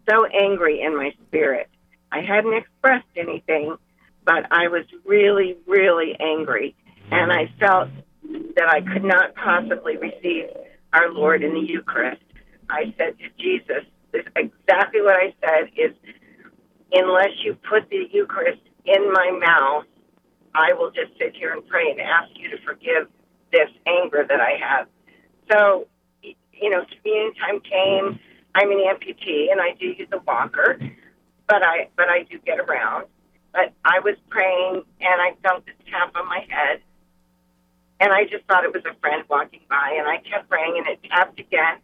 so 0.09 0.27
angry 0.27 0.83
in 0.83 0.97
my 0.97 1.13
spirit. 1.27 1.69
I 2.11 2.21
hadn't 2.21 2.55
expressed 2.55 3.07
anything, 3.17 3.77
but 4.25 4.47
I 4.51 4.69
was 4.69 4.85
really, 5.05 5.57
really 5.67 6.17
angry. 6.19 6.75
And 7.11 7.33
I 7.33 7.51
felt 7.61 7.89
that 8.57 8.69
I 8.69 8.81
could 8.81 9.05
not 9.05 9.35
possibly 9.35 9.97
receive 9.97 10.47
our 10.93 11.13
Lord 11.13 11.43
in 11.43 11.55
the 11.55 11.61
Eucharist. 11.61 12.23
I 12.69 12.95
said 12.99 13.19
to 13.19 13.29
Jesus, 13.39 13.85
this 14.13 14.25
exactly 14.37 15.03
what 15.03 15.17
I 15.17 15.35
said 15.41 15.71
is, 15.77 15.93
unless 16.93 17.31
you 17.45 17.57
put 17.69 17.89
the 17.91 18.09
Eucharist 18.13 18.63
in 18.85 19.13
my 19.13 19.31
mouth, 19.39 19.85
I 20.55 20.73
will 20.73 20.91
just 20.91 21.13
sit 21.19 21.37
here 21.37 21.53
and 21.53 21.67
pray 21.67 21.91
and 21.91 22.01
ask 22.01 22.31
you 22.35 22.49
to 22.51 22.57
forgive 22.65 23.09
this 23.53 23.69
anger 23.87 24.25
that 24.29 24.41
I 24.41 24.57
have. 24.59 24.87
So, 25.53 25.87
you 26.23 26.71
know, 26.71 26.85
communion 26.97 27.35
time 27.35 27.61
came. 27.61 28.19
I'm 28.55 28.71
an 28.71 28.79
amputee 28.79 29.53
and 29.53 29.61
I 29.61 29.75
do 29.79 29.87
use 29.87 30.09
a 30.13 30.19
walker, 30.27 30.79
but 31.47 31.63
I 31.63 31.89
but 31.97 32.09
I 32.09 32.23
do 32.23 32.39
get 32.45 32.59
around. 32.59 33.07
But 33.53 33.73
I 33.85 34.01
was 34.01 34.17
praying 34.31 34.83
and 35.01 35.21
I 35.21 35.35
felt 35.43 35.67
this 35.67 35.75
tap 35.91 36.13
on 36.17 36.27
my 36.27 36.41
head, 36.49 36.81
and 38.01 38.13
I 38.13 38.25
just 38.25 38.45
thought 38.47 38.65
it 38.65 38.73
was 38.73 38.83
a 38.91 38.99
friend 39.01 39.25
walking 39.29 39.61
by, 39.69 39.97
and 39.99 40.09
I 40.09 40.19
kept 40.19 40.49
praying 40.49 40.75
and 40.79 40.87
it 40.89 41.01
tapped 41.09 41.39
again, 41.39 41.79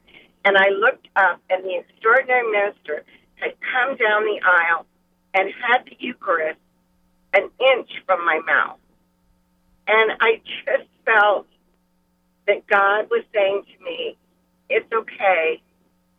and 0.44 0.56
I 0.56 0.70
looked 0.70 1.08
up, 1.16 1.40
and 1.50 1.64
the 1.64 1.78
extraordinary 1.78 2.50
minister 2.50 3.04
had 3.36 3.54
come 3.60 3.96
down 3.96 4.24
the 4.24 4.40
aisle 4.44 4.86
and 5.34 5.50
had 5.52 5.84
the 5.86 5.96
Eucharist 5.98 6.58
an 7.34 7.50
inch 7.60 7.90
from 8.06 8.24
my 8.24 8.40
mouth. 8.46 8.78
And 9.86 10.12
I 10.20 10.40
just 10.64 10.88
felt 11.04 11.46
that 12.46 12.66
God 12.66 13.08
was 13.10 13.24
saying 13.34 13.62
to 13.76 13.84
me, 13.84 14.16
It's 14.68 14.90
okay. 14.92 15.62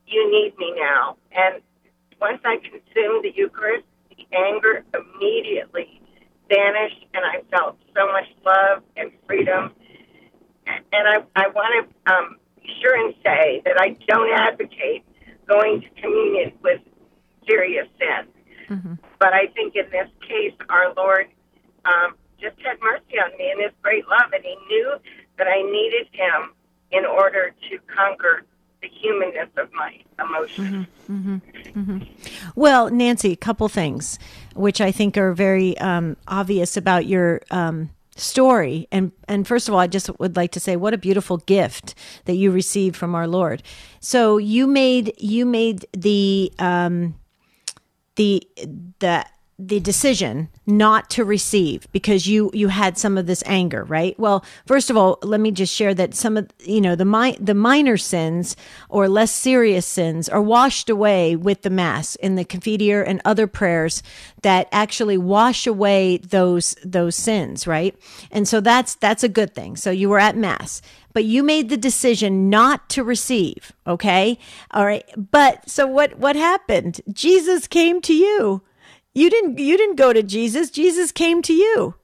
You 0.08 0.32
need 0.32 0.58
me 0.58 0.74
now. 0.78 1.18
And 1.32 1.62
once 2.20 2.42
I 2.46 2.58
consumed 2.58 3.24
the 3.24 3.32
Eucharist, 3.36 3.86
the 4.10 4.26
anger 4.36 4.84
immediately 4.94 6.02
vanished, 6.50 7.06
and 7.14 7.24
I 7.26 7.42
felt 7.56 7.78
so 7.96 8.08
much 8.08 8.26
love 8.46 8.84
and 8.98 9.12
freedom. 9.28 9.72
And 10.68 11.08
I, 11.08 11.18
I 11.36 11.48
want 11.50 11.88
to 12.06 12.14
um, 12.14 12.38
sure 12.82 12.96
and 12.96 13.14
say 13.24 13.62
that 13.66 13.80
I 13.80 13.98
don't 14.08 14.32
advocate 14.34 15.06
going 15.48 15.82
to 15.82 16.02
communion 16.02 16.54
with 16.62 16.82
serious 17.48 17.88
sin. 18.00 18.28
Mm-hmm. 18.70 18.94
But 19.20 19.34
I 19.34 19.48
think 19.48 19.76
in 19.76 19.86
this 19.92 20.10
case, 20.28 20.54
our 20.70 20.94
Lord 20.96 21.28
um, 21.86 22.16
just 22.40 22.56
had 22.62 22.78
mercy 22.82 23.20
on 23.24 23.38
me 23.38 23.52
in 23.52 23.62
His 23.62 23.72
great 23.82 24.08
love, 24.08 24.32
and 24.34 24.44
He 24.44 24.56
knew 24.68 24.96
that 25.38 25.48
I 25.48 25.62
needed 25.62 26.08
Him 26.12 26.54
in 26.92 27.06
order 27.06 27.54
to 27.70 27.80
conquer 27.94 28.46
the 28.82 28.90
humanness 28.90 29.50
of 29.58 29.72
my 29.74 30.00
emotions. 30.20 30.88
Mm-hmm, 31.10 31.32
mm-hmm, 31.32 31.80
mm-hmm. 31.80 32.52
Well, 32.56 32.90
Nancy, 32.90 33.32
a 33.32 33.38
couple 33.38 33.68
things 33.70 34.20
which 34.56 34.82
I 34.82 34.92
think 34.92 35.18
are 35.18 35.34
very 35.34 35.78
um, 35.78 36.18
obvious 36.28 36.78
about 36.78 37.06
your 37.06 37.42
um, 37.50 37.90
story. 38.16 38.88
And 38.92 39.12
and 39.28 39.48
first 39.48 39.68
of 39.68 39.74
all 39.74 39.80
i 39.80 39.88
just 39.88 40.10
would 40.20 40.36
like 40.36 40.52
to 40.52 40.60
say 40.60 40.76
what 40.76 40.94
a 40.94 40.98
beautiful 40.98 41.38
gift 41.38 41.96
that 42.26 42.36
you 42.36 42.52
received 42.52 42.96
from 42.96 43.16
our 43.16 43.28
lord. 43.28 43.64
So 44.00 44.38
you 44.38 44.68
made 44.68 45.14
you 45.18 45.46
made 45.46 45.86
the 45.94 46.52
um 46.60 47.16
the 48.16 48.44
the 49.00 49.26
the 49.60 49.80
decision 49.80 50.50
not 50.66 51.10
to 51.12 51.24
receive 51.24 51.88
because 51.92 52.26
you 52.26 52.50
you 52.54 52.70
had 52.70 52.98
some 52.98 53.18
of 53.18 53.28
this 53.28 53.44
anger 53.46 53.84
right? 53.84 54.18
Well 54.20 54.44
first 54.66 54.90
of 54.90 54.98
all 54.98 55.20
let 55.22 55.40
me 55.40 55.52
just 55.52 55.74
share 55.74 55.94
that 55.94 56.16
some 56.16 56.38
of 56.38 56.50
you 56.60 56.82
know 56.82 56.96
the 56.96 57.06
mi- 57.06 57.38
the 57.40 57.54
minor 57.54 57.98
sins 57.98 58.56
or 58.90 59.08
less 59.08 59.32
serious 59.32 59.86
sins 59.86 60.28
are 60.28 60.42
washed 60.42 60.90
away 60.90 61.36
with 61.36 61.62
the 61.62 61.70
mass 61.70 62.16
in 62.16 62.36
the 62.36 62.46
confiteor 62.46 63.04
and 63.04 63.22
other 63.26 63.46
prayers 63.46 64.02
that 64.42 64.68
actually 64.72 65.18
wash 65.18 65.68
away 65.68 66.18
those 66.18 66.76
those 66.84 67.16
sins 67.16 67.68
right? 67.68 67.96
And 68.32 68.48
so 68.48 68.60
that's 68.60 68.96
that's 68.96 69.24
a 69.24 69.30
good 69.30 69.54
thing. 69.54 69.76
So 69.76 69.92
you 69.92 70.10
were 70.10 70.20
at 70.20 70.36
mass 70.36 70.82
but 71.14 71.26
you 71.26 71.44
made 71.44 71.70
the 71.70 71.78
decision 71.78 72.50
not 72.50 72.90
to 72.90 73.04
receive 73.04 73.72
okay? 73.86 74.40
All 74.72 74.86
right 74.86 75.06
but 75.16 75.70
so 75.70 75.86
what 75.86 76.18
what 76.18 76.36
happened? 76.36 77.02
Jesus 77.12 77.68
came 77.68 78.02
to 78.02 78.16
you 78.16 78.64
you 79.14 79.30
didn't 79.30 79.58
you 79.60 79.78
didn't 79.78 79.96
go 79.96 80.14
to 80.14 80.24
Jesus. 80.24 80.70
Jesus 80.70 81.12
came 81.12 81.42
to 81.44 81.54
you. 81.54 81.96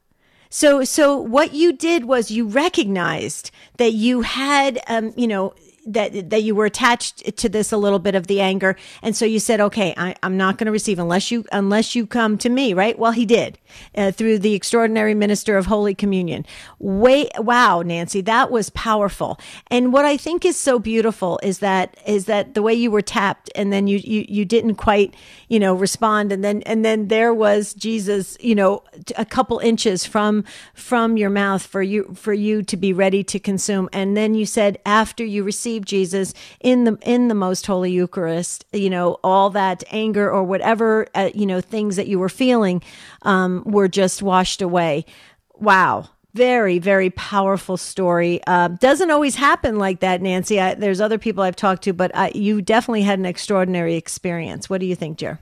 So 0.48 0.84
so 0.84 1.16
what 1.16 1.54
you 1.54 1.72
did 1.72 2.04
was 2.04 2.30
you 2.30 2.46
recognized 2.46 3.50
that 3.76 3.92
you 3.92 4.22
had 4.22 4.80
um 4.88 5.12
you 5.16 5.26
know 5.26 5.54
that 5.86 6.30
that 6.30 6.42
you 6.42 6.54
were 6.54 6.66
attached 6.66 7.36
to 7.36 7.48
this 7.48 7.72
a 7.72 7.76
little 7.76 7.98
bit 7.98 8.14
of 8.14 8.26
the 8.26 8.40
anger. 8.40 8.76
And 9.02 9.16
so 9.16 9.24
you 9.24 9.40
said 9.40 9.60
okay 9.60 9.94
I, 9.96 10.14
am 10.22 10.36
not 10.36 10.58
going 10.58 10.66
to 10.66 10.72
receive 10.72 10.98
unless 10.98 11.30
you 11.30 11.44
unless 11.52 11.94
you 11.94 12.06
come 12.06 12.38
to 12.38 12.48
me 12.48 12.74
right? 12.74 12.98
Well 12.98 13.12
he 13.12 13.26
did 13.26 13.58
uh, 13.96 14.12
through 14.12 14.38
the 14.40 14.54
extraordinary 14.54 15.14
minister 15.14 15.56
of 15.56 15.66
holy 15.66 15.94
communion. 15.94 16.44
Wait 16.78 17.30
wow 17.38 17.82
nancy 17.82 18.20
that 18.22 18.50
was 18.50 18.70
powerful. 18.70 19.38
And 19.70 19.92
what 19.92 20.04
i 20.04 20.16
think 20.16 20.44
is 20.44 20.56
so 20.56 20.78
beautiful 20.78 21.40
is 21.42 21.60
that 21.60 21.96
is 22.06 22.26
that 22.26 22.54
the 22.54 22.62
way 22.62 22.74
you 22.74 22.90
were 22.90 23.02
tapped 23.02 23.50
and 23.54 23.72
then 23.72 23.86
you 23.86 23.98
you, 23.98 24.24
you 24.28 24.44
didn't 24.44 24.76
quite 24.76 25.14
you 25.48 25.58
know 25.58 25.74
respond. 25.74 26.32
And 26.32 26.44
then 26.44 26.62
and 26.62 26.84
then 26.84 27.08
there 27.08 27.32
was 27.32 27.74
jesus 27.74 28.36
you 28.40 28.54
know 28.54 28.82
a 29.16 29.24
couple 29.24 29.58
inches 29.58 30.04
from 30.04 30.44
from 30.74 31.16
your 31.16 31.30
mouth 31.30 31.64
for 31.64 31.82
you 31.82 32.14
for 32.14 32.32
you 32.32 32.62
to 32.62 32.76
be 32.76 32.92
ready 32.92 33.24
to 33.24 33.38
consume. 33.38 33.88
And 33.92 34.16
then 34.16 34.34
you 34.34 34.46
said 34.46 34.78
after 34.84 35.24
you 35.24 35.42
received 35.42 35.69
receive 35.70 35.84
Jesus 35.84 36.34
in 36.60 36.84
the 36.84 36.98
in 37.02 37.28
the 37.28 37.34
most 37.34 37.66
holy 37.66 37.92
Eucharist, 37.92 38.64
you 38.72 38.90
know, 38.90 39.18
all 39.22 39.50
that 39.50 39.84
anger 39.90 40.30
or 40.30 40.42
whatever 40.42 41.06
uh, 41.14 41.30
you 41.34 41.46
know 41.46 41.60
things 41.60 41.96
that 41.96 42.08
you 42.08 42.18
were 42.18 42.28
feeling 42.28 42.82
um, 43.22 43.62
were 43.64 43.88
just 43.88 44.22
washed 44.22 44.62
away. 44.62 45.04
Wow, 45.54 46.08
very 46.34 46.78
very 46.78 47.10
powerful 47.10 47.76
story. 47.76 48.40
Uh, 48.46 48.68
doesn't 48.68 49.10
always 49.10 49.36
happen 49.36 49.78
like 49.78 50.00
that 50.00 50.20
nancy. 50.22 50.60
I, 50.60 50.74
there's 50.74 51.00
other 51.00 51.18
people 51.18 51.44
i've 51.44 51.56
talked 51.56 51.82
to 51.84 51.92
but 51.92 52.10
I, 52.14 52.32
you 52.34 52.62
definitely 52.62 53.02
had 53.02 53.18
an 53.18 53.26
extraordinary 53.26 53.94
experience. 53.94 54.68
What 54.68 54.80
do 54.80 54.86
you 54.86 54.96
think 54.96 55.18
jer 55.18 55.38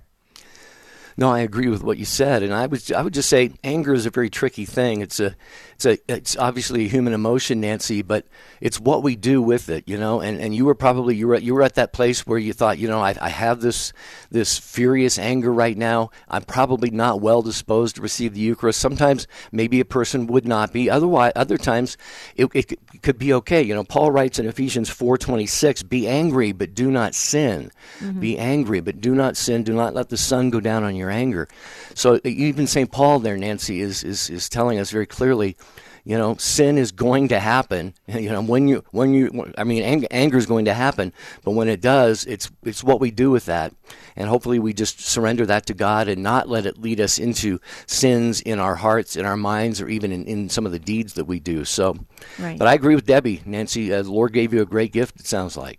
no, 1.19 1.31
I 1.31 1.41
agree 1.41 1.67
with 1.67 1.83
what 1.83 1.99
you 1.99 2.05
said, 2.05 2.45
and 2.45 2.55
I 2.55 2.67
would 2.67 2.93
I 2.93 3.03
would 3.03 3.13
just 3.13 3.29
say 3.29 3.51
anger 3.65 3.93
is 3.93 4.07
a 4.07 4.11
very 4.11 4.31
tricky 4.31 4.65
thing. 4.65 5.01
It's 5.01 5.19
a 5.19 5.35
it's 5.75 5.85
a 5.85 5.99
it's 6.07 6.37
obviously 6.37 6.85
a 6.85 6.89
human 6.89 7.13
emotion, 7.13 7.61
Nancy, 7.61 8.03
but 8.03 8.25
it's 8.61 8.79
what 8.79 9.03
we 9.03 9.17
do 9.17 9.43
with 9.43 9.69
it, 9.69 9.83
you 9.89 9.99
know. 9.99 10.21
And 10.21 10.41
and 10.41 10.55
you 10.55 10.65
were 10.65 10.77
probably 10.77 11.17
you 11.17 11.27
were 11.27 11.39
you 11.39 11.57
were 11.57 11.65
at 11.65 11.75
that 11.75 11.93
place 11.93 12.25
where 12.25 12.39
you 12.39 12.53
thought, 12.53 12.79
you 12.79 12.87
know, 12.87 13.01
I, 13.01 13.17
I 13.21 13.31
have 13.31 13.61
this 13.61 13.93
this 14.31 14.59
furious 14.59 15.19
anger 15.19 15.53
right 15.53 15.77
now. 15.77 16.11
I'm 16.29 16.45
probably 16.45 16.91
not 16.91 17.21
well 17.21 17.43
disposed 17.43 17.97
to 17.97 18.03
receive 18.03 18.35
the 18.35 18.41
Eucharist. 18.41 18.81
Sometimes 18.81 19.27
maybe 19.51 19.81
a 19.81 19.85
person 19.85 20.29
would 20.29 20.47
not 20.47 20.73
be. 20.73 20.89
Otherwise, 20.89 21.33
other 21.35 21.59
times 21.59 21.97
it, 22.37 22.47
it 22.55 23.03
could 23.03 23.19
be 23.19 23.33
okay. 23.33 23.61
You 23.61 23.75
know, 23.75 23.83
Paul 23.83 24.13
writes 24.13 24.39
in 24.39 24.47
Ephesians 24.47 24.89
four 24.89 25.19
twenty 25.19 25.47
six, 25.47 25.83
"Be 25.83 26.07
angry, 26.07 26.53
but 26.53 26.77
do 26.77 26.93
not 26.93 27.17
sin. 27.17 27.73
Mm-hmm. 27.99 28.21
Be 28.21 28.39
angry, 28.39 28.79
but 28.79 29.01
do 29.01 29.17
not 29.17 29.37
sin. 29.37 29.65
Do 29.65 29.75
not 29.75 29.95
let 29.95 30.11
the 30.11 30.17
sun 30.17 30.51
go 30.51 30.61
down 30.61 30.85
on 30.85 30.95
your 30.95 31.08
their 31.09 31.17
anger. 31.17 31.49
So 31.95 32.21
even 32.25 32.67
St. 32.67 32.91
Paul 32.91 33.21
there, 33.21 33.37
Nancy, 33.37 33.81
is, 33.81 34.05
is, 34.05 34.31
is 34.31 34.49
telling 34.49 34.79
us 34.79 34.91
very 34.91 35.07
clearly 35.07 35.57
you 36.05 36.17
know 36.17 36.37
sin 36.37 36.79
is 36.79 36.91
going 36.91 37.29
to 37.29 37.39
happen 37.39 37.93
you 38.07 38.31
know 38.31 38.43
when 38.43 38.67
you 38.67 38.83
when 38.93 39.13
you 39.13 39.53
i 39.59 39.65
mean 39.65 39.83
ang- 39.83 40.07
anger 40.07 40.39
is 40.39 40.47
going 40.47 40.65
to 40.65 40.73
happen 40.73 41.13
but 41.45 41.51
when 41.51 41.69
it 41.69 41.83
does 41.83 42.25
it's 42.25 42.51
it's 42.63 42.83
what 42.83 42.99
we 42.99 43.11
do 43.11 43.31
with 43.31 43.45
that 43.47 43.75
and 44.17 44.29
hopefully 44.29 44.59
we 44.59 44.73
just 44.73 45.01
surrender 45.01 45.45
that 45.45 45.67
to 45.67 45.75
god 45.75 46.09
and 46.09 46.23
not 46.23 46.49
let 46.49 46.65
it 46.65 46.79
lead 46.79 47.01
us 47.01 47.19
into 47.19 47.61
sins 47.87 48.41
in 48.41 48.59
our 48.59 48.77
hearts 48.77 49.17
in 49.17 49.27
our 49.27 49.37
minds 49.37 49.81
or 49.83 49.89
even 49.89 50.11
in, 50.11 50.25
in 50.25 50.49
some 50.49 50.65
of 50.65 50.73
the 50.73 50.79
deeds 50.79 51.13
that 51.15 51.27
we 51.27 51.39
do 51.39 51.65
so 51.65 51.95
right. 52.39 52.59
but 52.59 52.69
i 52.69 52.73
agree 52.73 52.95
with 52.95 53.05
debbie 53.05 53.43
nancy 53.45 53.93
uh, 53.93 54.03
the 54.03 54.11
lord 54.11 54.33
gave 54.33 54.55
you 54.55 54.63
a 54.63 54.67
great 54.67 54.93
gift 54.93 55.21
it 55.21 55.27
sounds 55.27 55.59
like 55.59 55.79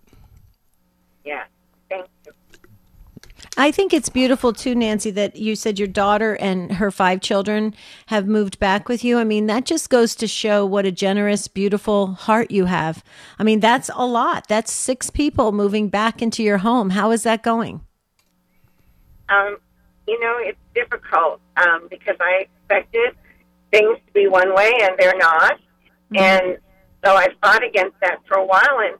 yeah 1.23 1.45
thank 1.89 2.05
you 2.25 2.33
I 3.59 3.71
think 3.71 3.93
it's 3.93 4.07
beautiful 4.07 4.53
too, 4.53 4.73
Nancy, 4.73 5.11
that 5.11 5.35
you 5.35 5.53
said 5.53 5.77
your 5.77 5.87
daughter 5.89 6.35
and 6.35 6.71
her 6.71 6.91
five 6.91 7.19
children 7.19 7.75
have 8.05 8.25
moved 8.25 8.57
back 8.57 8.87
with 8.87 9.03
you. 9.03 9.17
I 9.17 9.25
mean, 9.25 9.47
that 9.47 9.65
just 9.65 9.89
goes 9.89 10.15
to 10.15 10.27
show 10.27 10.65
what 10.65 10.85
a 10.85 10.93
generous, 10.93 11.49
beautiful 11.49 12.13
heart 12.13 12.51
you 12.51 12.65
have. 12.65 13.03
I 13.37 13.43
mean, 13.43 13.59
that's 13.59 13.89
a 13.93 14.05
lot. 14.05 14.47
That's 14.47 14.71
six 14.71 15.09
people 15.09 15.51
moving 15.51 15.89
back 15.89 16.21
into 16.21 16.41
your 16.41 16.59
home. 16.59 16.91
How 16.91 17.11
is 17.11 17.23
that 17.23 17.43
going? 17.43 17.81
Um, 19.27 19.57
you 20.07 20.17
know, 20.21 20.37
it's 20.39 20.57
difficult 20.73 21.41
um, 21.57 21.89
because 21.89 22.15
I 22.21 22.47
expected 22.47 23.13
things 23.73 23.97
to 24.07 24.13
be 24.13 24.27
one 24.27 24.55
way 24.55 24.71
and 24.83 24.95
they're 24.97 25.17
not. 25.17 25.59
Mm-hmm. 26.13 26.17
And 26.17 26.57
so 27.03 27.13
I 27.13 27.27
fought 27.43 27.65
against 27.65 27.99
that 27.99 28.19
for 28.25 28.37
a 28.37 28.45
while. 28.45 28.79
And 28.79 28.95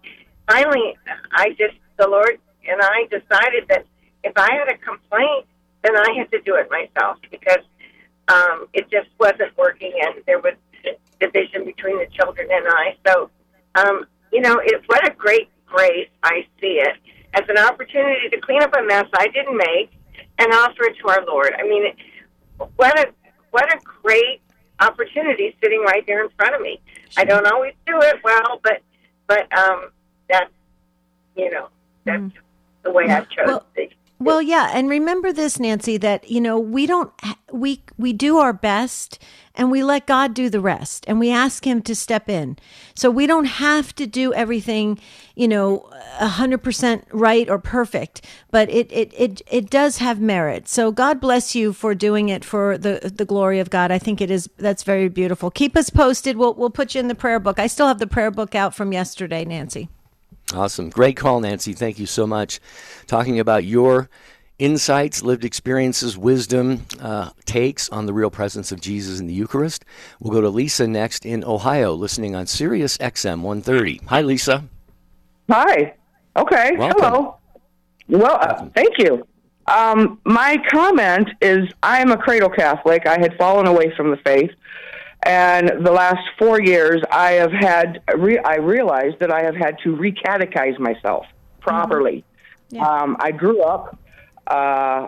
finally, 0.50 0.98
I 1.32 1.52
just, 1.52 1.76
the 1.98 2.10
Lord 2.10 2.38
and 2.68 2.82
I 2.82 3.06
decided 3.10 3.64
that 3.70 3.86
if 4.24 4.34
I 4.36 4.52
had 4.54 4.68
a 4.70 4.78
complaint, 4.78 5.46
then 5.84 5.96
I 5.96 6.14
had 6.18 6.32
to 6.32 6.42
do 6.42 6.56
it 6.56 6.70
myself 6.70 7.18
because 7.32 7.64
um, 8.28 8.68
it 8.74 8.90
just 8.92 9.10
wasn't 9.20 9.58
working, 9.58 9.94
and 10.02 10.24
there 10.26 10.40
was 10.40 10.54
division 11.20 11.66
between 11.66 11.98
the 11.98 12.08
children 12.14 12.48
and 12.52 12.66
I. 12.68 12.96
So, 13.08 13.30
um, 13.76 14.06
you 14.32 14.42
know, 14.42 14.60
it, 14.64 14.82
what 14.88 15.06
a 15.08 15.14
great 15.14 15.50
grace 15.66 16.10
I 16.24 16.46
see 16.60 16.82
it 16.82 16.98
as 17.34 17.44
an 17.48 17.58
opportunity 17.58 18.30
to 18.30 18.42
clean 18.42 18.64
up 18.64 18.74
a 18.76 18.84
mess 18.84 19.06
I 19.14 19.28
didn't 19.28 19.58
make 19.58 19.92
and 20.40 20.54
offer 20.54 20.84
it 20.84 20.98
to 21.02 21.10
our 21.10 21.26
Lord. 21.26 21.54
I 21.58 21.64
mean, 21.64 21.94
what 22.76 23.00
a 23.00 23.12
what 23.52 23.72
a 23.74 23.80
great 23.84 24.42
opportunity 24.80 25.56
sitting 25.62 25.82
right 25.82 26.06
there 26.08 26.24
in 26.24 26.30
front 26.38 26.56
of 26.56 26.62
me. 26.62 26.80
I 27.18 27.26
don't 27.26 27.46
always 27.48 27.74
do 27.86 28.00
it 28.02 28.18
well, 28.24 28.60
but 28.64 28.82
but 29.28 29.52
um, 29.58 29.92
that's 30.30 30.52
you 31.36 31.50
know 31.52 31.70
that's 32.06 32.22
mm. 32.22 32.34
the 32.84 32.92
way 32.92 33.06
I've 33.10 33.30
chosen. 33.30 33.48
Well, 33.48 33.66
well, 34.20 34.42
yeah, 34.42 34.72
and 34.74 34.90
remember 34.90 35.32
this, 35.32 35.60
Nancy, 35.60 35.96
that 35.98 36.30
you 36.30 36.42
know 36.42 36.60
we 36.60 36.86
don't 36.86 37.12
we 37.54 37.84
we 37.98 38.12
do 38.12 38.38
our 38.38 38.52
best 38.52 39.18
and 39.56 39.72
we 39.72 39.82
let 39.82 40.06
God 40.08 40.34
do 40.34 40.50
the 40.50 40.60
rest, 40.60 41.06
and 41.08 41.20
we 41.20 41.32
ask 41.32 41.66
Him 41.66 41.82
to 41.84 41.96
step 41.96 42.30
in. 42.30 42.58
So 42.96 43.10
we 43.10 43.28
don't 43.28 43.46
have 43.46 43.96
to 43.96 44.06
do 44.06 44.34
everything, 44.34 45.00
you 45.36 45.48
know, 45.48 45.90
a 46.20 46.28
hundred 46.28 46.64
percent 46.64 47.08
right 47.12 47.50
or 47.50 47.60
perfect, 47.60 48.26
but 48.52 48.70
it 48.70 48.92
it 48.92 49.14
it 49.16 49.42
it 49.50 49.70
does 49.70 49.98
have 49.98 50.20
merit. 50.20 50.68
So 50.68 50.92
God 50.92 51.22
bless 51.22 51.56
you 51.56 51.72
for 51.72 51.96
doing 51.96 52.28
it 52.28 52.44
for 52.44 52.78
the 52.78 53.12
the 53.16 53.26
glory 53.26 53.60
of 53.60 53.70
God. 53.70 53.90
I 53.90 54.00
think 54.00 54.20
it 54.20 54.30
is 54.30 54.50
that's 54.58 54.84
very 54.84 55.08
beautiful. 55.08 55.50
Keep 55.50 55.78
us 55.78 55.90
posted. 55.90 56.36
We'll 56.36 56.56
we'll 56.56 56.70
put 56.70 56.94
you 56.94 57.00
in 57.00 57.08
the 57.08 57.16
prayer 57.16 57.40
book. 57.40 57.58
I 57.58 57.68
still 57.68 57.88
have 57.88 58.00
the 58.00 58.08
prayer 58.08 58.32
book 58.32 58.54
out 58.54 58.76
from 58.76 58.92
yesterday, 58.92 59.46
Nancy. 59.46 59.88
Awesome. 60.54 60.90
Great 60.90 61.16
call, 61.16 61.40
Nancy. 61.40 61.74
Thank 61.74 62.00
you 62.00 62.06
so 62.06 62.26
much. 62.26 62.60
Talking 63.06 63.40
about 63.40 63.64
your 63.64 64.10
insights, 64.58 65.24
lived 65.24 65.46
experiences, 65.46 66.18
wisdom, 66.18 66.86
uh, 67.00 67.30
takes 67.46 67.88
on 67.90 68.06
the 68.06 68.14
real 68.14 68.30
presence 68.30 68.72
of 68.72 68.82
Jesus 68.82 69.20
in 69.20 69.28
the 69.28 69.34
Eucharist. 69.34 69.86
We'll 70.20 70.34
go 70.34 70.42
to 70.42 70.50
Lisa 70.50 70.88
next 70.88 71.26
in 71.26 71.44
Ohio, 71.44 71.94
listening 71.94 72.36
on 72.36 72.46
Sirius 72.48 72.98
XM 72.98 73.42
130. 73.42 74.02
Hi, 74.08 74.22
Lisa. 74.22 74.66
Hi. 75.50 75.96
Okay. 76.36 76.76
Welcome. 76.78 77.02
Hello. 77.02 77.36
Well, 78.08 78.38
uh, 78.42 78.66
thank 78.76 78.98
you. 78.98 79.26
Um, 79.68 80.20
my 80.26 80.58
comment 80.72 81.30
is 81.42 81.70
I 81.84 82.02
am 82.02 82.12
a 82.12 82.18
cradle 82.18 82.50
Catholic. 82.50 83.06
I 83.06 83.20
had 83.20 83.38
fallen 83.38 83.68
away 83.68 83.94
from 83.96 84.10
the 84.10 84.18
faith. 84.18 84.52
And 85.26 85.86
the 85.86 85.92
last 85.92 86.22
four 86.38 86.62
years, 86.62 87.02
I 87.12 87.32
have 87.34 87.52
had, 87.52 88.02
re- 88.16 88.40
I 88.40 88.56
realized 88.58 89.20
that 89.20 89.32
I 89.32 89.44
have 89.44 89.56
had 89.56 89.78
to 89.84 89.96
recatechize 89.96 90.80
myself 90.80 91.26
properly. 91.60 92.24
Mm-hmm. 92.72 92.76
Yeah. 92.78 92.88
Um, 92.88 93.18
I 93.20 93.32
grew 93.32 93.62
up 93.64 94.00
uh, 94.48 95.08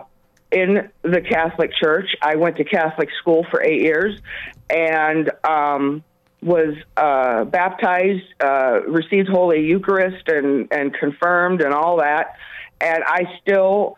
in 0.50 0.90
the 1.02 1.20
Catholic 1.20 1.70
Church. 1.74 2.14
I 2.20 2.36
went 2.36 2.56
to 2.56 2.64
Catholic 2.64 3.08
school 3.20 3.46
for 3.50 3.62
eight 3.62 3.80
years 3.80 4.20
and 4.68 5.30
um, 5.44 6.04
was 6.42 6.74
uh, 6.96 7.44
baptized, 7.44 8.24
uh, 8.40 8.80
received 8.86 9.28
Holy 9.28 9.64
Eucharist, 9.64 10.28
and, 10.28 10.68
and 10.72 10.92
confirmed, 10.92 11.62
and 11.62 11.72
all 11.72 11.98
that. 11.98 12.36
And 12.80 13.02
I 13.04 13.38
still 13.40 13.96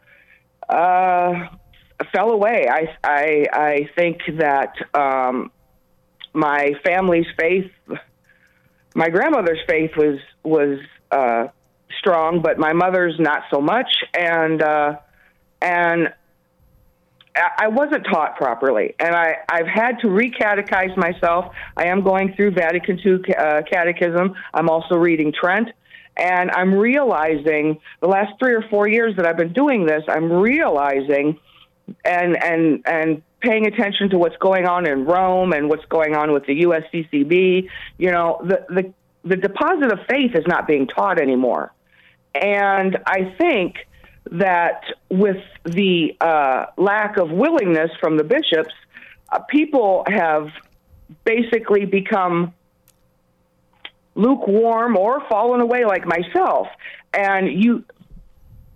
uh, 0.69 1.49
fell 2.13 2.31
away. 2.31 2.69
I, 2.71 2.97
I, 3.03 3.47
I 3.53 3.91
think 3.97 4.21
that 4.39 4.75
um, 4.95 5.51
my 6.35 6.73
family's 6.85 7.27
faith, 7.39 7.71
my 8.95 9.09
grandmother's 9.09 9.61
faith 9.69 9.93
was 9.97 10.19
was 10.43 10.79
uh, 11.11 11.49
strong, 11.99 12.43
but 12.43 12.59
my 12.59 12.73
mother's 12.73 13.19
not 13.19 13.45
so 13.51 13.61
much, 13.61 13.89
and 14.13 14.63
uh, 14.63 14.97
and 15.63 16.13
I 17.37 17.69
wasn't 17.69 18.05
taught 18.05 18.37
properly, 18.37 18.95
and 19.01 19.15
I, 19.15 19.37
I've 19.51 19.67
had 19.67 19.99
to 20.01 20.07
recatechize 20.07 20.97
myself. 20.97 21.53
I 21.77 21.87
am 21.87 22.03
going 22.03 22.35
through 22.35 22.53
Vatican 22.53 23.01
II 23.05 23.35
uh, 23.35 23.63
catechism. 23.71 24.35
I'm 24.53 24.69
also 24.69 24.97
reading 24.97 25.33
Trent, 25.33 25.71
and 26.17 26.51
I'm 26.53 26.75
realizing 26.75 27.81
the 28.01 28.07
last 28.07 28.39
three 28.39 28.55
or 28.55 28.63
four 28.71 28.87
years 28.87 29.17
that 29.17 29.27
I've 29.27 29.37
been 29.37 29.53
doing 29.53 29.85
this, 29.85 30.05
I'm 30.09 30.31
realizing 30.31 31.41
and 32.05 32.43
and 32.43 32.83
and 32.87 33.23
paying 33.45 33.67
attention 33.67 34.11
to 34.11 34.19
what's 34.19 34.37
going 34.39 34.67
on 34.67 34.87
in 34.87 35.05
Rome 35.05 35.53
and 35.53 35.69
what's 35.69 35.85
going 35.87 36.15
on 36.15 36.33
with 36.33 36.47
the 36.47 36.63
USCCB. 36.63 37.69
You 37.99 38.11
know, 38.11 38.41
the 38.43 38.65
the 38.69 38.93
the 39.25 39.37
deposit 39.37 39.93
of 39.93 40.01
faith 40.09 40.35
is 40.35 40.45
not 40.47 40.67
being 40.67 40.87
taught 40.87 41.21
anymore, 41.21 41.73
and 42.35 42.99
I 43.07 43.35
think 43.39 43.77
that 44.31 44.85
with 45.11 45.43
the 45.65 46.17
uh, 46.21 46.67
lack 46.77 47.19
of 47.19 47.31
willingness 47.31 47.91
from 48.01 48.17
the 48.17 48.25
bishops, 48.25 48.75
uh, 49.31 49.39
people 49.41 50.05
have 50.09 50.49
basically 51.25 51.85
become 51.85 52.55
lukewarm 54.15 54.97
or 54.97 55.21
fallen 55.29 55.61
away 55.61 55.85
like 55.85 56.07
myself 56.07 56.69
and 57.15 57.63
you 57.63 57.85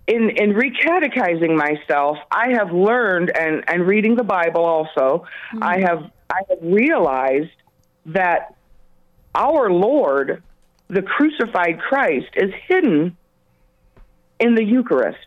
in 0.09 0.31
in 0.31 0.55
recatechizing 0.55 1.55
myself, 1.55 2.16
I 2.33 2.53
have 2.53 2.73
learned 2.73 3.31
and 3.37 3.62
and 3.68 3.87
reading 3.87 4.16
the 4.16 4.25
Bible 4.25 4.64
also, 4.64 5.27
mm-hmm. 5.53 5.62
I 5.62 5.81
have 5.81 6.11
I 6.31 6.40
have 6.49 6.59
realized 6.62 7.51
that 8.07 8.55
our 9.35 9.71
Lord, 9.71 10.42
the 10.88 11.03
crucified 11.03 11.79
Christ, 11.79 12.29
is 12.35 12.51
hidden 12.66 13.16
in 14.40 14.55
the 14.55 14.64
Eucharist. 14.64 15.27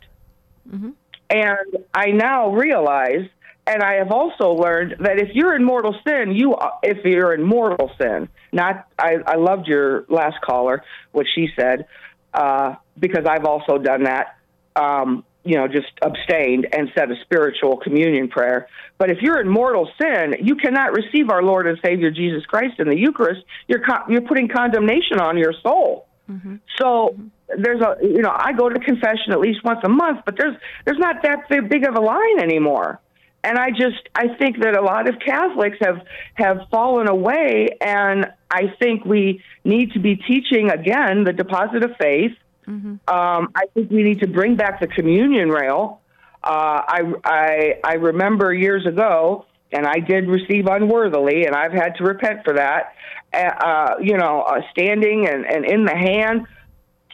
Mm-hmm. 0.67 0.89
And 1.29 1.85
I 1.93 2.07
now 2.07 2.51
realize, 2.51 3.29
and 3.67 3.83
I 3.83 3.95
have 3.95 4.11
also 4.11 4.49
learned 4.53 4.95
that 4.99 5.19
if 5.19 5.29
you're 5.33 5.55
in 5.55 5.63
mortal 5.63 5.95
sin, 6.05 6.31
you 6.31 6.55
if 6.81 7.05
you're 7.05 7.35
in 7.35 7.43
mortal 7.43 7.91
sin, 8.01 8.29
not 8.51 8.87
I, 8.97 9.17
I 9.27 9.35
loved 9.35 9.67
your 9.67 10.05
last 10.09 10.41
caller, 10.41 10.83
what 11.11 11.27
she 11.35 11.49
said, 11.55 11.85
uh, 12.33 12.75
because 12.97 13.25
I've 13.27 13.45
also 13.45 13.77
done 13.77 14.05
that 14.05 14.37
um, 14.75 15.23
you 15.43 15.55
know, 15.55 15.67
just 15.67 15.91
abstained 16.01 16.67
and 16.71 16.91
said 16.95 17.09
a 17.09 17.15
spiritual 17.23 17.77
communion 17.77 18.27
prayer. 18.27 18.67
But 18.97 19.09
if 19.09 19.21
you're 19.21 19.41
in 19.41 19.49
mortal 19.49 19.89
sin, 19.99 20.35
you 20.41 20.55
cannot 20.55 20.93
receive 20.93 21.29
our 21.29 21.41
Lord 21.41 21.67
and 21.67 21.79
Savior 21.83 22.11
Jesus 22.11 22.45
Christ 22.45 22.79
in 22.79 22.87
the 22.87 22.97
Eucharist. 22.97 23.41
You're 23.67 23.83
con- 23.83 24.03
you're 24.09 24.21
putting 24.21 24.47
condemnation 24.47 25.19
on 25.19 25.37
your 25.37 25.53
soul. 25.63 26.05
Mm-hmm. 26.29 26.57
So 26.79 27.15
there's 27.57 27.81
a 27.81 27.97
you 28.01 28.21
know 28.21 28.33
I 28.33 28.53
go 28.53 28.69
to 28.69 28.79
confession 28.79 29.31
at 29.31 29.39
least 29.39 29.63
once 29.63 29.79
a 29.83 29.89
month, 29.89 30.21
but 30.25 30.37
there's 30.37 30.55
there's 30.85 30.99
not 30.99 31.23
that 31.23 31.49
big 31.49 31.85
of 31.87 31.95
a 31.95 32.01
line 32.01 32.39
anymore. 32.39 32.99
And 33.43 33.57
I 33.57 33.71
just 33.71 34.07
I 34.13 34.35
think 34.37 34.61
that 34.61 34.77
a 34.77 34.81
lot 34.81 35.09
of 35.09 35.15
Catholics 35.19 35.77
have 35.81 36.01
have 36.35 36.67
fallen 36.69 37.09
away, 37.09 37.69
and 37.81 38.27
I 38.51 38.73
think 38.79 39.05
we 39.05 39.41
need 39.63 39.93
to 39.93 39.99
be 39.99 40.15
teaching 40.15 40.69
again 40.69 41.23
the 41.23 41.33
deposit 41.33 41.83
of 41.83 41.91
faith 41.99 42.33
Mm-hmm. 42.67 43.13
Um, 43.13 43.51
I 43.55 43.65
think 43.73 43.91
we 43.91 44.03
need 44.03 44.21
to 44.21 44.27
bring 44.27 44.55
back 44.55 44.79
the 44.79 44.87
communion 44.87 45.49
rail. 45.49 46.01
Uh, 46.43 46.81
I, 46.87 47.01
I, 47.23 47.79
I 47.83 47.93
remember 47.93 48.53
years 48.53 48.85
ago, 48.85 49.45
and 49.71 49.85
I 49.85 49.99
did 49.99 50.27
receive 50.27 50.67
unworthily, 50.67 51.45
and 51.45 51.55
I've 51.55 51.71
had 51.71 51.95
to 51.97 52.03
repent 52.03 52.43
for 52.43 52.53
that. 52.55 52.95
Uh, 53.33 53.37
uh 53.37 53.95
you 54.01 54.17
know, 54.17 54.41
uh, 54.41 54.61
standing 54.71 55.27
and, 55.27 55.45
and 55.45 55.65
in 55.65 55.85
the 55.85 55.95
hand. 55.95 56.47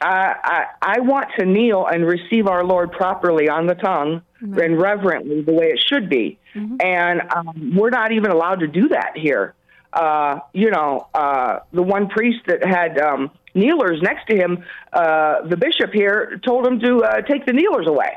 I, 0.00 0.34
I, 0.44 0.64
I 0.96 1.00
want 1.00 1.26
to 1.38 1.44
kneel 1.44 1.84
and 1.86 2.06
receive 2.06 2.46
our 2.46 2.64
Lord 2.64 2.92
properly 2.92 3.48
on 3.48 3.66
the 3.66 3.74
tongue 3.74 4.22
right. 4.40 4.64
and 4.64 4.80
reverently 4.80 5.42
the 5.42 5.52
way 5.52 5.66
it 5.66 5.80
should 5.86 6.08
be. 6.08 6.38
Mm-hmm. 6.54 6.76
And 6.80 7.22
um, 7.34 7.72
we're 7.76 7.90
not 7.90 8.12
even 8.12 8.30
allowed 8.30 8.60
to 8.60 8.66
do 8.66 8.88
that 8.88 9.12
here. 9.16 9.54
Uh, 9.92 10.40
you 10.52 10.70
know, 10.70 11.08
uh, 11.14 11.60
the 11.72 11.82
one 11.82 12.08
priest 12.08 12.40
that 12.46 12.64
had 12.64 12.98
um, 12.98 13.30
kneelers 13.54 14.00
next 14.02 14.26
to 14.28 14.36
him, 14.36 14.64
uh, 14.92 15.42
the 15.46 15.56
bishop 15.56 15.92
here 15.92 16.40
told 16.44 16.66
him 16.66 16.80
to 16.80 17.02
uh, 17.02 17.20
take 17.22 17.46
the 17.46 17.52
kneelers 17.52 17.86
away. 17.86 18.12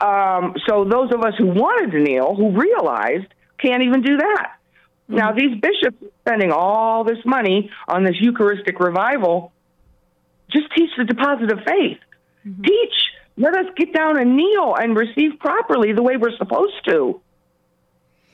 Um, 0.00 0.54
so 0.68 0.84
those 0.84 1.12
of 1.12 1.22
us 1.22 1.34
who 1.38 1.46
wanted 1.46 1.92
to 1.92 2.00
kneel, 2.00 2.34
who 2.34 2.50
realized, 2.50 3.26
can't 3.58 3.82
even 3.82 4.02
do 4.02 4.16
that. 4.18 4.56
Mm-hmm. 5.04 5.16
Now 5.16 5.32
these 5.32 5.60
bishops 5.60 6.02
spending 6.20 6.52
all 6.52 7.04
this 7.04 7.18
money 7.24 7.70
on 7.88 8.04
this 8.04 8.16
Eucharistic 8.20 8.80
revival. 8.80 9.52
Just 10.50 10.66
teach 10.76 10.90
the 10.96 11.04
deposit 11.04 11.50
of 11.52 11.58
faith. 11.66 11.98
Mm-hmm. 12.46 12.62
Teach. 12.62 12.92
Let 13.36 13.54
us 13.56 13.66
get 13.76 13.92
down 13.92 14.18
and 14.18 14.36
kneel 14.36 14.74
and 14.76 14.96
receive 14.96 15.38
properly 15.40 15.92
the 15.92 16.02
way 16.02 16.16
we're 16.16 16.36
supposed 16.36 16.84
to. 16.86 17.20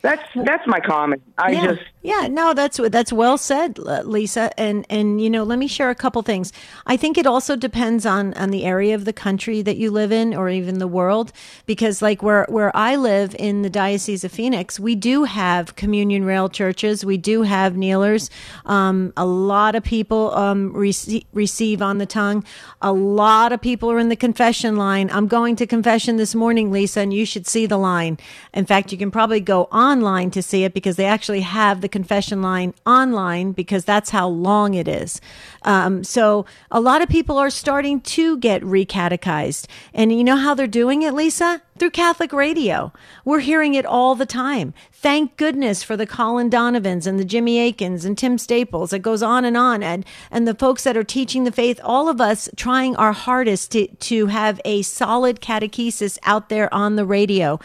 That's 0.02 0.22
that's 0.34 0.66
my 0.66 0.80
comment. 0.80 1.22
I 1.36 1.52
yeah. 1.52 1.66
just 1.66 1.82
yeah, 2.02 2.28
no, 2.30 2.54
that's 2.54 2.80
that's 2.88 3.12
well 3.12 3.36
said, 3.36 3.78
Lisa. 3.78 4.58
And 4.58 4.86
and 4.88 5.20
you 5.20 5.28
know, 5.28 5.44
let 5.44 5.58
me 5.58 5.66
share 5.66 5.90
a 5.90 5.94
couple 5.94 6.22
things. 6.22 6.50
I 6.86 6.96
think 6.96 7.18
it 7.18 7.26
also 7.26 7.56
depends 7.56 8.06
on 8.06 8.32
on 8.34 8.50
the 8.50 8.64
area 8.64 8.94
of 8.94 9.04
the 9.04 9.12
country 9.12 9.60
that 9.60 9.76
you 9.76 9.90
live 9.90 10.10
in, 10.10 10.34
or 10.34 10.48
even 10.48 10.78
the 10.78 10.88
world, 10.88 11.30
because 11.66 12.00
like 12.00 12.22
where 12.22 12.46
where 12.48 12.74
I 12.74 12.96
live 12.96 13.36
in 13.38 13.60
the 13.60 13.68
Diocese 13.68 14.24
of 14.24 14.32
Phoenix, 14.32 14.80
we 14.80 14.94
do 14.94 15.24
have 15.24 15.76
communion 15.76 16.24
rail 16.24 16.48
churches. 16.48 17.04
We 17.04 17.18
do 17.18 17.42
have 17.42 17.76
kneelers. 17.76 18.30
Um, 18.64 19.12
a 19.14 19.26
lot 19.26 19.74
of 19.74 19.84
people 19.84 20.34
um, 20.34 20.72
receive, 20.72 21.24
receive 21.34 21.82
on 21.82 21.98
the 21.98 22.06
tongue. 22.06 22.44
A 22.80 22.92
lot 22.92 23.52
of 23.52 23.60
people 23.60 23.90
are 23.90 23.98
in 23.98 24.08
the 24.08 24.16
confession 24.16 24.76
line. 24.76 25.10
I'm 25.12 25.28
going 25.28 25.54
to 25.56 25.66
confession 25.66 26.16
this 26.16 26.34
morning, 26.34 26.72
Lisa, 26.72 27.00
and 27.00 27.12
you 27.12 27.26
should 27.26 27.46
see 27.46 27.66
the 27.66 27.76
line. 27.76 28.16
In 28.54 28.64
fact, 28.64 28.90
you 28.90 28.96
can 28.96 29.10
probably 29.10 29.40
go 29.40 29.64
online 29.64 30.30
to 30.30 30.42
see 30.42 30.64
it 30.64 30.72
because 30.72 30.96
they 30.96 31.04
actually 31.04 31.42
have 31.42 31.82
the 31.82 31.89
confession 31.90 32.40
line 32.42 32.74
online 32.86 33.52
because 33.52 33.84
that's 33.84 34.10
how 34.10 34.28
long 34.28 34.74
it 34.74 34.88
is. 34.88 35.20
Um, 35.62 36.02
so 36.04 36.46
a 36.70 36.80
lot 36.80 37.02
of 37.02 37.08
people 37.08 37.36
are 37.38 37.50
starting 37.50 38.00
to 38.00 38.38
get 38.38 38.62
recatechized. 38.62 39.66
And 39.92 40.12
you 40.16 40.24
know 40.24 40.36
how 40.36 40.54
they're 40.54 40.66
doing 40.66 41.02
it, 41.02 41.12
Lisa? 41.12 41.62
Through 41.80 41.92
Catholic 41.92 42.34
radio. 42.34 42.92
We're 43.24 43.38
hearing 43.40 43.72
it 43.72 43.86
all 43.86 44.14
the 44.14 44.26
time. 44.26 44.74
Thank 44.92 45.38
goodness 45.38 45.82
for 45.82 45.96
the 45.96 46.06
Colin 46.06 46.50
Donovans 46.50 47.06
and 47.06 47.18
the 47.18 47.24
Jimmy 47.24 47.58
Akins 47.58 48.04
and 48.04 48.18
Tim 48.18 48.36
Staples. 48.36 48.92
It 48.92 48.98
goes 48.98 49.22
on 49.22 49.46
and 49.46 49.56
on. 49.56 49.82
And, 49.82 50.04
and 50.30 50.46
the 50.46 50.54
folks 50.54 50.84
that 50.84 50.94
are 50.94 51.02
teaching 51.02 51.44
the 51.44 51.50
faith, 51.50 51.80
all 51.82 52.10
of 52.10 52.20
us 52.20 52.50
trying 52.54 52.96
our 52.96 53.12
hardest 53.12 53.72
to, 53.72 53.86
to 53.86 54.26
have 54.26 54.60
a 54.66 54.82
solid 54.82 55.40
catechesis 55.40 56.18
out 56.24 56.50
there 56.50 56.72
on 56.74 56.96
the 56.96 57.06
radio. 57.06 57.58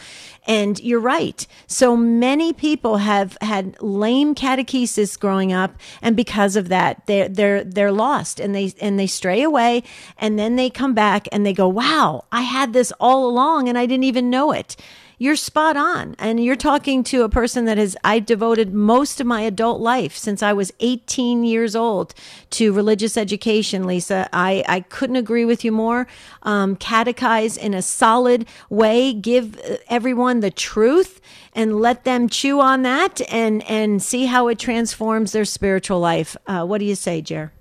And 0.46 0.80
you're 0.80 0.98
right. 0.98 1.46
So 1.66 1.94
many 1.94 2.54
people 2.54 2.98
have 2.98 3.36
had 3.42 3.76
lame 3.82 4.34
catechesis 4.34 5.20
growing 5.20 5.52
up. 5.52 5.74
And 6.00 6.16
because 6.16 6.56
of 6.56 6.68
that, 6.70 7.04
they're, 7.04 7.28
they're, 7.28 7.64
they're 7.64 7.92
lost 7.92 8.40
and 8.40 8.54
they, 8.54 8.72
and 8.80 8.98
they 8.98 9.08
stray 9.08 9.42
away 9.42 9.82
and 10.16 10.38
then 10.38 10.56
they 10.56 10.70
come 10.70 10.94
back 10.94 11.28
and 11.32 11.44
they 11.44 11.52
go, 11.52 11.68
wow, 11.68 12.24
I 12.32 12.42
had 12.42 12.72
this 12.72 12.94
all 12.98 13.28
along 13.28 13.68
and 13.68 13.76
I 13.76 13.84
didn't 13.84 14.05
even 14.06 14.30
know 14.30 14.52
it 14.52 14.76
you're 15.18 15.36
spot 15.36 15.76
on. 15.76 16.14
And 16.18 16.42
you're 16.42 16.56
talking 16.56 17.02
to 17.04 17.22
a 17.22 17.28
person 17.28 17.64
that 17.64 17.78
has, 17.78 17.96
I 18.04 18.18
devoted 18.18 18.74
most 18.74 19.20
of 19.20 19.26
my 19.26 19.40
adult 19.42 19.80
life 19.80 20.16
since 20.16 20.42
I 20.42 20.52
was 20.52 20.72
18 20.80 21.44
years 21.44 21.74
old 21.74 22.14
to 22.50 22.72
religious 22.72 23.16
education, 23.16 23.86
Lisa. 23.86 24.28
I, 24.32 24.62
I 24.68 24.80
couldn't 24.80 25.16
agree 25.16 25.44
with 25.44 25.64
you 25.64 25.72
more. 25.72 26.06
Um, 26.42 26.76
catechize 26.76 27.56
in 27.56 27.72
a 27.72 27.82
solid 27.82 28.46
way, 28.68 29.14
give 29.14 29.58
everyone 29.88 30.40
the 30.40 30.50
truth 30.50 31.20
and 31.54 31.80
let 31.80 32.04
them 32.04 32.28
chew 32.28 32.60
on 32.60 32.82
that 32.82 33.20
and, 33.32 33.62
and 33.68 34.02
see 34.02 34.26
how 34.26 34.48
it 34.48 34.58
transforms 34.58 35.32
their 35.32 35.46
spiritual 35.46 35.98
life. 35.98 36.36
Uh, 36.46 36.66
what 36.66 36.78
do 36.78 36.84
you 36.84 36.94
say, 36.94 37.22
Jer? 37.22 37.52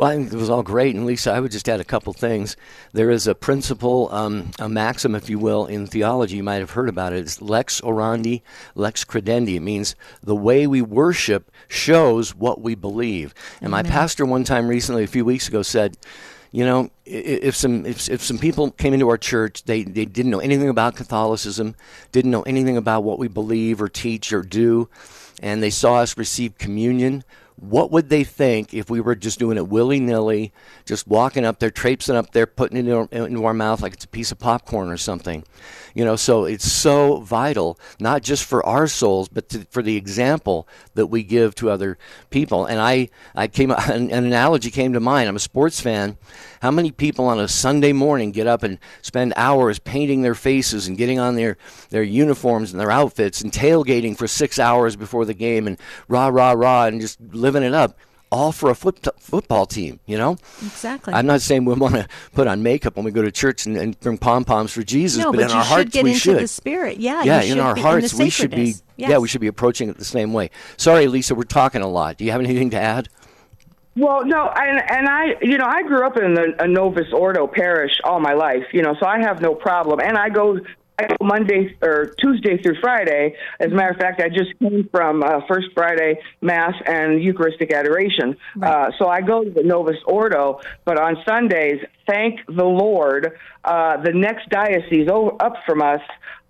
Well, 0.00 0.08
I 0.08 0.16
think 0.16 0.32
it 0.32 0.36
was 0.36 0.48
all 0.48 0.62
great. 0.62 0.94
And 0.96 1.04
Lisa, 1.04 1.30
I 1.30 1.40
would 1.40 1.52
just 1.52 1.68
add 1.68 1.78
a 1.78 1.84
couple 1.84 2.14
things. 2.14 2.56
There 2.94 3.10
is 3.10 3.26
a 3.26 3.34
principle, 3.34 4.08
um, 4.10 4.50
a 4.58 4.66
maxim, 4.66 5.14
if 5.14 5.28
you 5.28 5.38
will, 5.38 5.66
in 5.66 5.86
theology. 5.86 6.36
You 6.36 6.42
might 6.42 6.60
have 6.60 6.70
heard 6.70 6.88
about 6.88 7.12
it. 7.12 7.18
It's 7.18 7.42
lex 7.42 7.82
orandi, 7.82 8.40
lex 8.74 9.04
credendi. 9.04 9.56
It 9.56 9.60
means 9.60 9.94
the 10.22 10.34
way 10.34 10.66
we 10.66 10.80
worship 10.80 11.52
shows 11.68 12.34
what 12.34 12.62
we 12.62 12.74
believe. 12.74 13.34
And 13.60 13.74
Amen. 13.74 13.84
my 13.84 13.90
pastor, 13.90 14.24
one 14.24 14.42
time 14.42 14.68
recently, 14.68 15.04
a 15.04 15.06
few 15.06 15.26
weeks 15.26 15.48
ago, 15.48 15.60
said, 15.60 15.98
you 16.50 16.64
know, 16.64 16.90
if 17.04 17.54
some 17.54 17.84
if, 17.84 18.08
if 18.08 18.22
some 18.22 18.38
people 18.38 18.70
came 18.70 18.94
into 18.94 19.10
our 19.10 19.18
church, 19.18 19.64
they, 19.64 19.82
they 19.82 20.06
didn't 20.06 20.30
know 20.30 20.40
anything 20.40 20.70
about 20.70 20.96
Catholicism, 20.96 21.76
didn't 22.10 22.30
know 22.30 22.42
anything 22.44 22.78
about 22.78 23.04
what 23.04 23.18
we 23.18 23.28
believe 23.28 23.82
or 23.82 23.88
teach 23.90 24.32
or 24.32 24.40
do, 24.40 24.88
and 25.42 25.62
they 25.62 25.68
saw 25.68 25.96
us 25.96 26.16
receive 26.16 26.56
communion 26.56 27.22
what 27.60 27.90
would 27.90 28.08
they 28.08 28.24
think 28.24 28.72
if 28.72 28.88
we 28.88 29.00
were 29.00 29.14
just 29.14 29.38
doing 29.38 29.58
it 29.58 29.68
willy 29.68 30.00
nilly, 30.00 30.52
just 30.86 31.06
walking 31.06 31.44
up 31.44 31.58
there, 31.58 31.70
traipsing 31.70 32.16
up 32.16 32.32
there, 32.32 32.46
putting 32.46 32.78
it 32.78 33.12
into 33.12 33.44
our 33.44 33.54
mouth 33.54 33.82
like 33.82 33.92
it's 33.92 34.04
a 34.04 34.08
piece 34.08 34.32
of 34.32 34.38
popcorn 34.38 34.90
or 34.90 34.96
something? 34.96 35.44
You 35.94 36.04
know, 36.04 36.16
so 36.16 36.44
it's 36.44 36.70
so 36.70 37.20
vital, 37.20 37.78
not 37.98 38.22
just 38.22 38.44
for 38.44 38.64
our 38.64 38.86
souls, 38.86 39.28
but 39.28 39.48
to, 39.50 39.66
for 39.70 39.82
the 39.82 39.96
example 39.96 40.68
that 40.94 41.06
we 41.06 41.22
give 41.22 41.54
to 41.56 41.70
other 41.70 41.98
people. 42.30 42.66
And 42.66 42.80
I, 42.80 43.08
I 43.34 43.48
came, 43.48 43.70
an, 43.78 44.10
an 44.10 44.24
analogy 44.24 44.70
came 44.70 44.92
to 44.92 45.00
mind. 45.00 45.28
I'm 45.28 45.36
a 45.36 45.40
sports 45.40 45.80
fan. 45.80 46.16
How 46.62 46.70
many 46.70 46.90
people 46.90 47.26
on 47.26 47.40
a 47.40 47.48
Sunday 47.48 47.92
morning 47.92 48.32
get 48.32 48.46
up 48.46 48.62
and 48.62 48.78
spend 49.02 49.32
hours 49.36 49.78
painting 49.78 50.22
their 50.22 50.34
faces 50.34 50.86
and 50.86 50.96
getting 50.98 51.18
on 51.18 51.34
their, 51.34 51.56
their 51.90 52.02
uniforms 52.02 52.72
and 52.72 52.80
their 52.80 52.90
outfits 52.90 53.40
and 53.40 53.52
tailgating 53.52 54.16
for 54.16 54.26
six 54.26 54.58
hours 54.58 54.96
before 54.96 55.24
the 55.24 55.34
game 55.34 55.66
and 55.66 55.78
rah, 56.08 56.28
rah, 56.28 56.52
rah, 56.52 56.84
and 56.84 57.00
just 57.00 57.20
living 57.20 57.62
it 57.62 57.74
up? 57.74 57.98
All 58.30 58.52
for 58.52 58.70
a 58.70 58.74
foot, 58.74 59.06
football 59.18 59.66
team, 59.66 60.00
you 60.06 60.16
know? 60.16 60.36
Exactly. 60.62 61.12
I'm 61.14 61.26
not 61.26 61.40
saying 61.40 61.64
we 61.64 61.74
want 61.74 61.94
to 61.94 62.06
put 62.32 62.46
on 62.46 62.62
makeup 62.62 62.96
when 62.96 63.04
we 63.04 63.10
go 63.10 63.22
to 63.22 63.32
church 63.32 63.66
and, 63.66 63.76
and 63.76 63.98
bring 64.00 64.18
pom 64.18 64.44
poms 64.44 64.72
for 64.72 64.82
Jesus, 64.82 65.22
no, 65.22 65.32
but, 65.32 65.40
but 65.40 65.50
in 65.50 65.56
our 65.56 65.64
hearts 65.64 65.90
get 65.90 66.04
we 66.04 66.10
into 66.10 66.20
should. 66.20 66.38
the 66.38 66.48
spirit. 66.48 66.98
Yeah, 66.98 67.22
yeah, 67.24 67.42
in 67.42 67.58
our 67.58 67.76
hearts 67.76 68.14
we 68.14 68.30
should 68.30 68.50
be. 68.50 68.74
Yes. 68.96 69.10
Yeah, 69.10 69.18
we 69.18 69.28
should 69.28 69.40
be 69.40 69.46
approaching 69.46 69.88
it 69.88 69.96
the 69.96 70.04
same 70.04 70.32
way. 70.32 70.50
Sorry, 70.76 71.06
Lisa, 71.06 71.34
we're 71.34 71.44
talking 71.44 71.80
a 71.80 71.88
lot. 71.88 72.18
Do 72.18 72.24
you 72.24 72.32
have 72.32 72.40
anything 72.40 72.70
to 72.70 72.80
add? 72.80 73.08
Well, 73.96 74.24
no, 74.24 74.48
and 74.54 74.80
and 74.90 75.08
I, 75.08 75.36
you 75.42 75.58
know, 75.58 75.66
I 75.66 75.82
grew 75.82 76.06
up 76.06 76.16
in 76.16 76.34
the, 76.34 76.54
a 76.60 76.68
Novus 76.68 77.12
Ordo 77.12 77.46
parish 77.46 77.92
all 78.04 78.20
my 78.20 78.34
life, 78.34 78.64
you 78.72 78.82
know, 78.82 78.94
so 79.00 79.06
I 79.06 79.20
have 79.20 79.40
no 79.40 79.54
problem, 79.54 80.00
and 80.00 80.16
I 80.16 80.28
go 80.28 80.58
Monday 81.20 81.76
or 81.82 82.14
Tuesday 82.18 82.60
through 82.62 82.80
Friday. 82.80 83.34
As 83.58 83.70
a 83.72 83.74
matter 83.74 83.90
of 83.90 83.96
fact, 83.96 84.20
I 84.20 84.28
just 84.28 84.58
came 84.58 84.88
from 84.90 85.22
uh, 85.22 85.40
First 85.48 85.68
Friday 85.74 86.20
Mass 86.40 86.74
and 86.86 87.22
Eucharistic 87.22 87.72
Adoration. 87.72 88.36
Right. 88.56 88.88
Uh, 88.88 88.90
so 88.98 89.08
I 89.08 89.20
go 89.20 89.44
to 89.44 89.50
the 89.50 89.62
Novus 89.62 89.98
Ordo, 90.06 90.60
but 90.84 90.98
on 90.98 91.16
Sundays, 91.26 91.80
thank 92.08 92.40
the 92.46 92.64
Lord, 92.64 93.38
uh, 93.64 93.96
the 94.02 94.12
next 94.12 94.48
diocese 94.50 95.08
up 95.08 95.54
from 95.66 95.82
us 95.82 96.00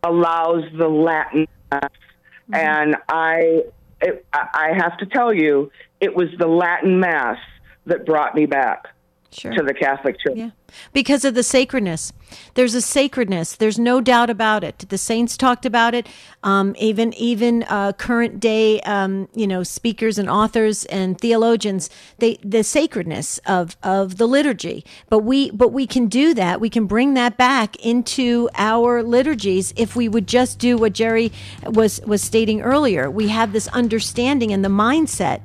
allows 0.02 0.64
the 0.76 0.88
Latin 0.88 1.46
Mass. 1.70 1.82
Mm-hmm. 1.82 2.54
And 2.54 2.96
I, 3.08 3.62
it, 4.00 4.26
I 4.32 4.70
have 4.76 4.96
to 4.98 5.06
tell 5.06 5.32
you, 5.32 5.70
it 6.00 6.14
was 6.14 6.28
the 6.38 6.48
Latin 6.48 7.00
Mass 7.00 7.38
that 7.86 8.06
brought 8.06 8.34
me 8.34 8.46
back 8.46 8.86
sure. 9.32 9.52
to 9.52 9.62
the 9.62 9.74
Catholic 9.74 10.18
Church. 10.20 10.36
Yeah. 10.36 10.50
Because 10.92 11.24
of 11.24 11.34
the 11.34 11.42
sacredness. 11.42 12.12
There's 12.54 12.74
a 12.74 12.80
sacredness. 12.80 13.56
There's 13.56 13.78
no 13.78 14.00
doubt 14.00 14.30
about 14.30 14.62
it. 14.62 14.86
The 14.88 14.98
saints 14.98 15.36
talked 15.36 15.66
about 15.66 15.94
it. 15.94 16.08
Um, 16.44 16.76
even 16.78 17.12
even 17.14 17.64
uh, 17.64 17.92
current 17.92 18.38
day, 18.38 18.80
um, 18.82 19.28
you 19.34 19.46
know, 19.46 19.62
speakers 19.62 20.18
and 20.18 20.30
authors 20.30 20.84
and 20.86 21.20
theologians, 21.20 21.90
they 22.18 22.38
the 22.44 22.62
sacredness 22.62 23.38
of 23.46 23.76
of 23.82 24.18
the 24.18 24.26
liturgy. 24.26 24.84
But 25.08 25.20
we 25.20 25.50
but 25.50 25.72
we 25.72 25.86
can 25.86 26.06
do 26.06 26.34
that. 26.34 26.60
We 26.60 26.70
can 26.70 26.86
bring 26.86 27.14
that 27.14 27.36
back 27.36 27.76
into 27.84 28.48
our 28.54 29.02
liturgies 29.02 29.72
if 29.76 29.96
we 29.96 30.08
would 30.08 30.28
just 30.28 30.58
do 30.58 30.76
what 30.76 30.92
Jerry 30.92 31.32
was 31.64 32.00
was 32.06 32.22
stating 32.22 32.62
earlier. 32.62 33.10
We 33.10 33.28
have 33.28 33.52
this 33.52 33.66
understanding 33.68 34.52
and 34.52 34.64
the 34.64 34.68
mindset 34.68 35.40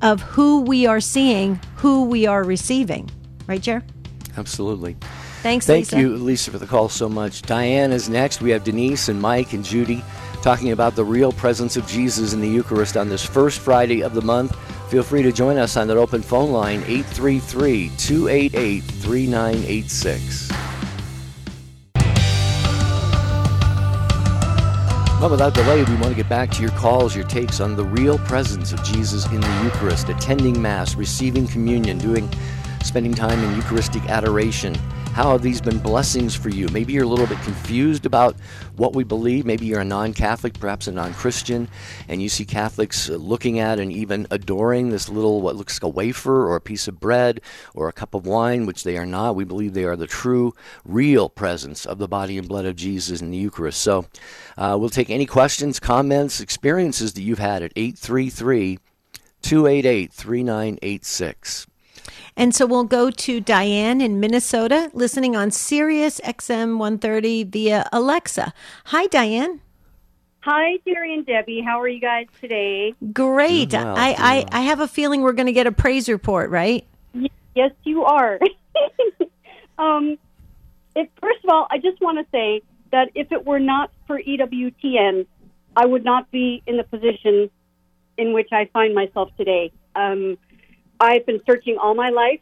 of 0.00 0.22
who 0.22 0.60
we 0.60 0.86
are 0.86 1.00
seeing, 1.00 1.60
who 1.76 2.04
we 2.04 2.26
are 2.26 2.44
receiving. 2.44 3.10
Right, 3.48 3.60
Jer? 3.62 3.82
Absolutely. 4.36 4.96
Thanks, 5.42 5.66
Thank 5.66 5.86
Lisa. 5.86 6.00
you, 6.00 6.16
Lisa, 6.16 6.50
for 6.50 6.58
the 6.58 6.66
call 6.66 6.88
so 6.88 7.08
much. 7.08 7.42
Diane 7.42 7.92
is 7.92 8.08
next. 8.08 8.42
We 8.42 8.50
have 8.50 8.62
Denise 8.62 9.08
and 9.08 9.20
Mike 9.20 9.54
and 9.54 9.64
Judy 9.64 10.04
talking 10.42 10.70
about 10.70 10.94
the 10.94 11.04
real 11.04 11.32
presence 11.32 11.76
of 11.76 11.86
Jesus 11.86 12.34
in 12.34 12.40
the 12.40 12.48
Eucharist 12.48 12.96
on 12.96 13.08
this 13.08 13.24
first 13.24 13.58
Friday 13.58 14.02
of 14.02 14.14
the 14.14 14.20
month. 14.20 14.54
Feel 14.90 15.02
free 15.02 15.22
to 15.22 15.32
join 15.32 15.56
us 15.56 15.76
on 15.76 15.88
that 15.88 15.96
open 15.96 16.22
phone 16.22 16.52
line, 16.52 16.82
833 16.86 17.90
288 17.96 18.80
3986. 18.84 20.50
Well, 25.20 25.30
without 25.30 25.54
delay, 25.54 25.82
we 25.82 25.94
want 25.94 26.10
to 26.10 26.14
get 26.14 26.28
back 26.28 26.50
to 26.52 26.62
your 26.62 26.70
calls, 26.72 27.16
your 27.16 27.26
takes 27.26 27.60
on 27.60 27.74
the 27.74 27.84
real 27.84 28.18
presence 28.18 28.72
of 28.72 28.82
Jesus 28.84 29.26
in 29.26 29.40
the 29.40 29.60
Eucharist, 29.64 30.08
attending 30.08 30.62
Mass, 30.62 30.94
receiving 30.94 31.48
communion, 31.48 31.98
doing 31.98 32.30
spending 32.84 33.14
time 33.14 33.42
in 33.42 33.56
Eucharistic 33.56 34.02
adoration. 34.08 34.74
How 35.18 35.32
have 35.32 35.42
these 35.42 35.60
been 35.60 35.78
blessings 35.80 36.36
for 36.36 36.48
you? 36.48 36.68
Maybe 36.68 36.92
you're 36.92 37.04
a 37.04 37.08
little 37.08 37.26
bit 37.26 37.40
confused 37.42 38.06
about 38.06 38.36
what 38.76 38.94
we 38.94 39.02
believe. 39.02 39.44
Maybe 39.44 39.66
you're 39.66 39.80
a 39.80 39.84
non 39.84 40.12
Catholic, 40.12 40.58
perhaps 40.60 40.86
a 40.86 40.92
non 40.92 41.12
Christian, 41.12 41.68
and 42.06 42.22
you 42.22 42.28
see 42.28 42.44
Catholics 42.44 43.08
looking 43.08 43.58
at 43.58 43.80
and 43.80 43.92
even 43.92 44.28
adoring 44.30 44.90
this 44.90 45.08
little, 45.08 45.40
what 45.40 45.56
looks 45.56 45.76
like 45.76 45.88
a 45.88 45.88
wafer 45.88 46.46
or 46.46 46.54
a 46.54 46.60
piece 46.60 46.86
of 46.86 47.00
bread 47.00 47.40
or 47.74 47.88
a 47.88 47.92
cup 47.92 48.14
of 48.14 48.26
wine, 48.26 48.64
which 48.64 48.84
they 48.84 48.96
are 48.96 49.06
not. 49.06 49.34
We 49.34 49.44
believe 49.44 49.74
they 49.74 49.84
are 49.84 49.96
the 49.96 50.06
true, 50.06 50.54
real 50.84 51.28
presence 51.28 51.84
of 51.84 51.98
the 51.98 52.06
body 52.06 52.38
and 52.38 52.46
blood 52.46 52.66
of 52.66 52.76
Jesus 52.76 53.20
in 53.20 53.32
the 53.32 53.38
Eucharist. 53.38 53.82
So 53.82 54.06
uh, 54.56 54.76
we'll 54.78 54.88
take 54.88 55.10
any 55.10 55.26
questions, 55.26 55.80
comments, 55.80 56.40
experiences 56.40 57.14
that 57.14 57.22
you've 57.22 57.40
had 57.40 57.64
at 57.64 57.72
833 57.74 58.78
288 59.42 60.12
3986. 60.12 61.66
And 62.38 62.54
so 62.54 62.66
we'll 62.66 62.84
go 62.84 63.10
to 63.10 63.40
Diane 63.40 64.00
in 64.00 64.20
Minnesota, 64.20 64.92
listening 64.94 65.34
on 65.34 65.50
Sirius 65.50 66.20
XM 66.20 66.78
130 66.78 67.42
via 67.42 67.88
Alexa. 67.92 68.54
Hi, 68.86 69.06
Diane. 69.08 69.60
Hi, 70.42 70.78
Jerry 70.86 71.14
and 71.14 71.26
Debbie. 71.26 71.60
How 71.60 71.80
are 71.80 71.88
you 71.88 72.00
guys 72.00 72.28
today? 72.40 72.94
Great. 73.12 73.72
Well, 73.72 73.92
I, 73.96 74.46
I, 74.52 74.60
I 74.60 74.60
have 74.60 74.78
a 74.78 74.86
feeling 74.86 75.22
we're 75.22 75.32
going 75.32 75.46
to 75.46 75.52
get 75.52 75.66
a 75.66 75.72
praise 75.72 76.08
report, 76.08 76.50
right? 76.50 76.86
Yes, 77.56 77.72
you 77.82 78.04
are. 78.04 78.38
um, 79.78 80.16
if, 80.94 81.08
first 81.20 81.42
of 81.42 81.50
all, 81.50 81.66
I 81.72 81.78
just 81.78 82.00
want 82.00 82.18
to 82.18 82.30
say 82.30 82.62
that 82.92 83.10
if 83.16 83.32
it 83.32 83.44
were 83.46 83.58
not 83.58 83.90
for 84.06 84.22
EWTN, 84.22 85.26
I 85.76 85.86
would 85.86 86.04
not 86.04 86.30
be 86.30 86.62
in 86.68 86.76
the 86.76 86.84
position 86.84 87.50
in 88.16 88.32
which 88.32 88.50
I 88.52 88.66
find 88.72 88.94
myself 88.94 89.30
today. 89.36 89.72
Um, 89.96 90.38
I've 91.00 91.26
been 91.26 91.40
searching 91.46 91.78
all 91.78 91.94
my 91.94 92.10
life 92.10 92.40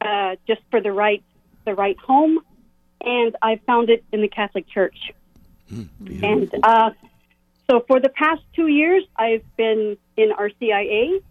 uh, 0.00 0.36
just 0.46 0.62
for 0.70 0.80
the 0.80 0.92
right 0.92 1.22
the 1.64 1.74
right 1.74 1.98
home, 1.98 2.40
and 3.00 3.36
I've 3.42 3.60
found 3.62 3.90
it 3.90 4.04
in 4.12 4.22
the 4.22 4.28
Catholic 4.28 4.68
Church. 4.68 5.12
Mm, 5.72 6.22
and 6.22 6.54
uh, 6.64 6.90
so, 7.70 7.84
for 7.86 8.00
the 8.00 8.08
past 8.08 8.42
two 8.54 8.66
years, 8.66 9.04
I've 9.16 9.44
been 9.56 9.96
in 10.16 10.30
RCIA. 10.32 11.22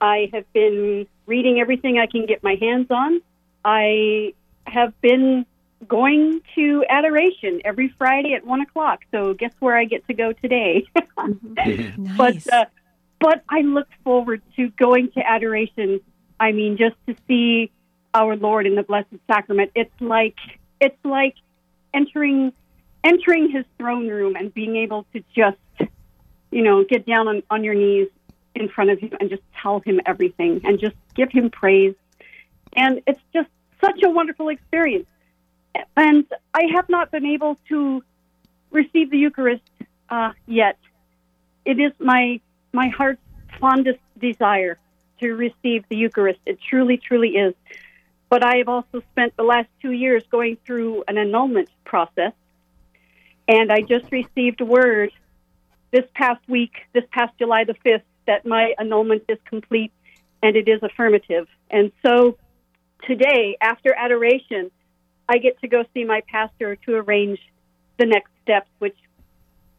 I 0.00 0.30
have 0.32 0.50
been 0.52 1.06
reading 1.26 1.58
everything 1.58 1.98
I 1.98 2.06
can 2.06 2.26
get 2.26 2.42
my 2.42 2.56
hands 2.60 2.88
on. 2.90 3.20
I 3.64 4.34
have 4.66 4.98
been 5.00 5.46
going 5.88 6.40
to 6.54 6.84
adoration 6.88 7.60
every 7.64 7.88
Friday 7.98 8.34
at 8.34 8.46
one 8.46 8.60
o'clock. 8.60 9.00
So, 9.10 9.34
guess 9.34 9.52
where 9.58 9.76
I 9.76 9.84
get 9.84 10.06
to 10.06 10.14
go 10.14 10.32
today? 10.32 10.84
nice. 11.16 11.94
But 12.16 12.52
uh, 12.52 12.64
but 13.22 13.44
I 13.48 13.60
look 13.60 13.86
forward 14.02 14.42
to 14.56 14.68
going 14.70 15.12
to 15.12 15.20
adoration. 15.26 16.00
I 16.40 16.50
mean, 16.50 16.76
just 16.76 16.96
to 17.06 17.14
see 17.28 17.70
our 18.14 18.36
Lord 18.36 18.66
in 18.66 18.74
the 18.74 18.82
Blessed 18.82 19.14
Sacrament. 19.26 19.70
It's 19.74 19.94
like 20.00 20.36
it's 20.80 20.98
like 21.04 21.36
entering 21.94 22.52
entering 23.04 23.50
His 23.50 23.64
throne 23.78 24.08
room 24.08 24.34
and 24.36 24.52
being 24.52 24.76
able 24.76 25.06
to 25.12 25.22
just, 25.34 25.56
you 26.50 26.62
know, 26.62 26.84
get 26.84 27.06
down 27.06 27.28
on, 27.28 27.42
on 27.48 27.64
your 27.64 27.74
knees 27.74 28.08
in 28.54 28.68
front 28.68 28.90
of 28.90 28.98
Him 28.98 29.12
and 29.20 29.30
just 29.30 29.42
tell 29.60 29.80
Him 29.80 30.00
everything 30.04 30.60
and 30.64 30.80
just 30.80 30.96
give 31.14 31.30
Him 31.30 31.48
praise. 31.50 31.94
And 32.74 33.00
it's 33.06 33.20
just 33.32 33.48
such 33.80 34.02
a 34.02 34.10
wonderful 34.10 34.48
experience. 34.48 35.08
And 35.96 36.26
I 36.52 36.64
have 36.74 36.88
not 36.88 37.10
been 37.12 37.24
able 37.24 37.56
to 37.68 38.02
receive 38.70 39.10
the 39.10 39.18
Eucharist 39.18 39.62
uh, 40.10 40.32
yet. 40.46 40.78
It 41.64 41.78
is 41.78 41.92
my 41.98 42.40
my 42.72 42.88
heart's 42.88 43.22
fondest 43.60 44.00
desire 44.18 44.78
to 45.20 45.34
receive 45.34 45.84
the 45.88 45.96
Eucharist. 45.96 46.40
It 46.46 46.58
truly, 46.68 46.96
truly 46.96 47.36
is. 47.36 47.54
But 48.28 48.44
I 48.44 48.56
have 48.56 48.68
also 48.68 49.02
spent 49.12 49.36
the 49.36 49.42
last 49.42 49.68
two 49.80 49.92
years 49.92 50.24
going 50.30 50.56
through 50.66 51.04
an 51.06 51.18
annulment 51.18 51.68
process. 51.84 52.32
And 53.46 53.70
I 53.70 53.82
just 53.82 54.10
received 54.10 54.60
word 54.60 55.12
this 55.90 56.06
past 56.14 56.40
week, 56.48 56.72
this 56.94 57.04
past 57.10 57.36
July 57.38 57.64
the 57.64 57.74
5th, 57.74 58.02
that 58.26 58.46
my 58.46 58.74
annulment 58.78 59.24
is 59.28 59.38
complete 59.44 59.92
and 60.42 60.56
it 60.56 60.68
is 60.68 60.82
affirmative. 60.82 61.46
And 61.70 61.92
so 62.04 62.38
today, 63.06 63.56
after 63.60 63.94
adoration, 63.94 64.70
I 65.28 65.38
get 65.38 65.60
to 65.60 65.68
go 65.68 65.84
see 65.92 66.04
my 66.04 66.22
pastor 66.28 66.76
to 66.76 66.94
arrange 66.94 67.38
the 67.98 68.06
next 68.06 68.30
steps, 68.42 68.70
which 68.78 68.96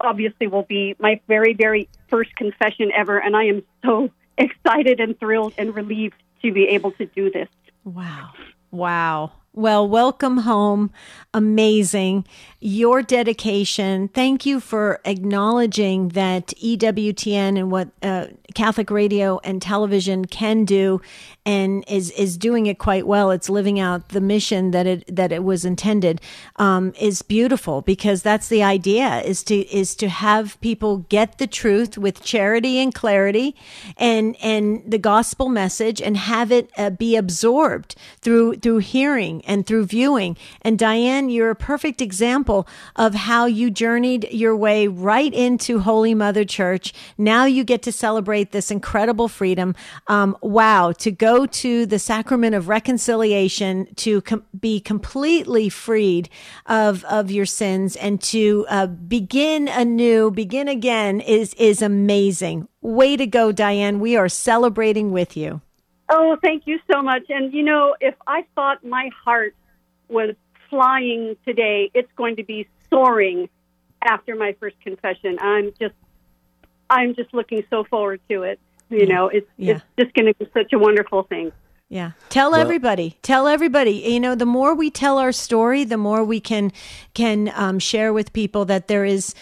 obviously 0.04 0.48
will 0.48 0.63
be 0.63 0.96
my 1.00 1.20
very, 1.28 1.54
very 1.54 1.89
first 2.10 2.36
confession 2.36 2.92
ever, 2.96 3.18
and 3.18 3.36
I 3.36 3.46
am 3.46 3.63
so 3.84 4.10
excited 4.38 5.00
and 5.00 5.20
thrilled 5.20 5.54
and 5.58 5.74
relieved 5.76 6.16
to 6.42 6.52
be 6.52 6.68
able 6.70 6.92
to 6.92 7.06
do 7.06 7.32
this. 7.32 7.50
Wow. 7.86 8.32
Wow. 8.72 9.32
Well, 9.56 9.88
welcome 9.88 10.38
home. 10.38 10.89
Amazing. 11.32 12.26
Your 12.60 13.04
dedication. 13.04 14.08
Thank 14.08 14.48
you 14.48 14.60
for 14.60 15.00
acknowledging 15.06 16.10
that 16.10 16.48
EWTN 16.60 17.60
and 17.60 17.70
what 17.70 17.89
uh, 18.02 18.28
Catholic 18.56 18.89
radio 18.89 19.39
and 19.44 19.62
television 19.62 20.26
can 20.26 20.66
do 20.66 21.02
and 21.46 21.84
is 21.88 22.12
is 22.12 22.38
doing 22.38 22.68
it 22.68 22.78
quite 22.78 23.06
well. 23.06 23.32
It's 23.32 23.50
living 23.50 23.80
out 23.80 24.10
the 24.10 24.22
mission 24.22 24.72
that 24.72 24.88
it 24.88 25.16
that 25.16 25.32
it 25.32 25.44
was 25.44 25.66
intended. 25.66 26.22
Um, 26.56 26.94
is 27.00 27.22
beautiful 27.22 27.82
because 27.82 28.22
that's 28.22 28.48
the 28.48 28.63
idea 28.63 29.22
is 29.22 29.44
to 29.44 29.56
is 29.76 29.96
to 29.96 30.10
have 30.10 30.60
people 30.62 31.00
get 31.10 31.38
the 31.38 31.48
truth 31.48 31.98
with 31.98 32.24
charity 32.24 32.80
and 32.80 32.94
clarity, 32.94 33.56
and 33.98 34.36
and 34.42 34.84
the 34.89 34.98
gospel 34.98 35.50
message, 35.50 36.02
and 36.02 36.16
have 36.16 36.52
it 36.52 36.72
uh, 36.78 36.92
be 36.92 37.16
absorbed 37.16 37.96
through 38.22 38.56
through 38.58 38.78
hearing 38.78 39.42
and 39.45 39.65
through 39.65 39.86
viewing. 39.86 40.38
And 40.62 40.77
Diane, 40.77 41.29
you're 41.29 41.51
a 41.51 41.56
perfect 41.56 42.01
example 42.01 42.67
of 42.95 43.13
how 43.13 43.45
you 43.45 43.69
journeyed 43.69 44.27
your 44.32 44.56
way 44.56 44.88
right 44.88 45.34
into 45.34 45.79
Holy 45.79 46.13
Mother 46.13 46.45
Church. 46.45 46.93
Now 47.17 47.45
you 47.45 47.63
get 47.63 47.82
to 47.84 47.91
celebrate 47.91 48.51
this 48.51 48.71
incredible 48.71 49.27
freedom. 49.27 49.75
Um, 50.08 50.38
wow, 50.41 50.91
to 50.93 51.12
go 51.12 51.45
to 51.45 51.86
the 51.86 51.99
sacrament 51.99 52.56
of 52.56 52.67
reconciliation, 52.67 53.93
to 53.95 54.21
com- 54.21 54.45
be 54.60 54.79
completely 54.79 55.69
freed 55.69 56.29
of 56.65 57.03
of 57.06 57.32
your 57.32 57.45
sins, 57.45 57.95
and 57.95 58.21
to 58.21 58.65
uh, 58.69 58.88
begin 58.88 59.67
anew, 59.67 60.32
begin 60.32 60.67
again 60.67 61.21
is 61.21 61.53
is 61.56 61.82
amazing. 61.82 62.67
Way 62.82 63.15
to 63.17 63.25
go, 63.25 63.51
Diane. 63.51 63.99
We 63.99 64.15
are 64.17 64.29
celebrating 64.29 65.12
with 65.12 65.38
you. 65.38 65.62
Oh, 66.15 66.38
thank 66.43 66.67
you 66.67 66.80
so 66.91 67.02
much. 67.02 67.23
And 67.30 67.52
you 67.52 67.63
know, 67.63 67.95
if 67.99 68.13
I 68.28 68.45
thought 68.54 68.86
my 68.86 69.10
heart 69.26 69.56
was 70.08 70.36
flying 70.69 71.36
today, 71.43 71.89
it's 71.95 72.12
going 72.15 72.36
to 72.36 72.43
be 72.43 72.67
soaring 72.91 73.49
after 74.04 74.36
my 74.36 74.56
first 74.60 74.80
confession. 74.82 75.39
I'm 75.41 75.73
just 75.80 75.95
I'm 76.88 77.15
just 77.15 77.34
looking 77.34 77.63
so 77.71 77.84
forward 77.84 78.21
to 78.30 78.43
it. 78.43 78.60
You 78.91 79.08
know, 79.08 79.28
it's 79.28 79.49
yeah. 79.58 79.73
it's 79.73 79.84
just 79.99 80.13
going 80.13 80.28
to 80.28 80.36
be 80.36 80.47
such 80.54 80.71
a 80.71 80.78
wonderful 80.78 81.23
thing. 81.23 81.52
Yeah. 81.89 82.12
Tell 82.30 82.52
well, 82.52 82.62
everybody. 82.62 83.17
Tell 83.23 83.47
everybody. 83.47 83.91
You 83.91 84.19
know, 84.19 84.36
the 84.36 84.45
more 84.45 84.76
we 84.76 84.91
tell 84.91 85.17
our 85.17 85.32
story, 85.32 85.84
the 85.84 85.97
more 85.97 86.23
we 86.23 86.39
can 86.39 86.71
can 87.15 87.52
um, 87.56 87.80
share 87.80 88.13
with 88.13 88.34
people 88.34 88.65
that 88.65 88.88
there 88.88 89.04
is 89.04 89.34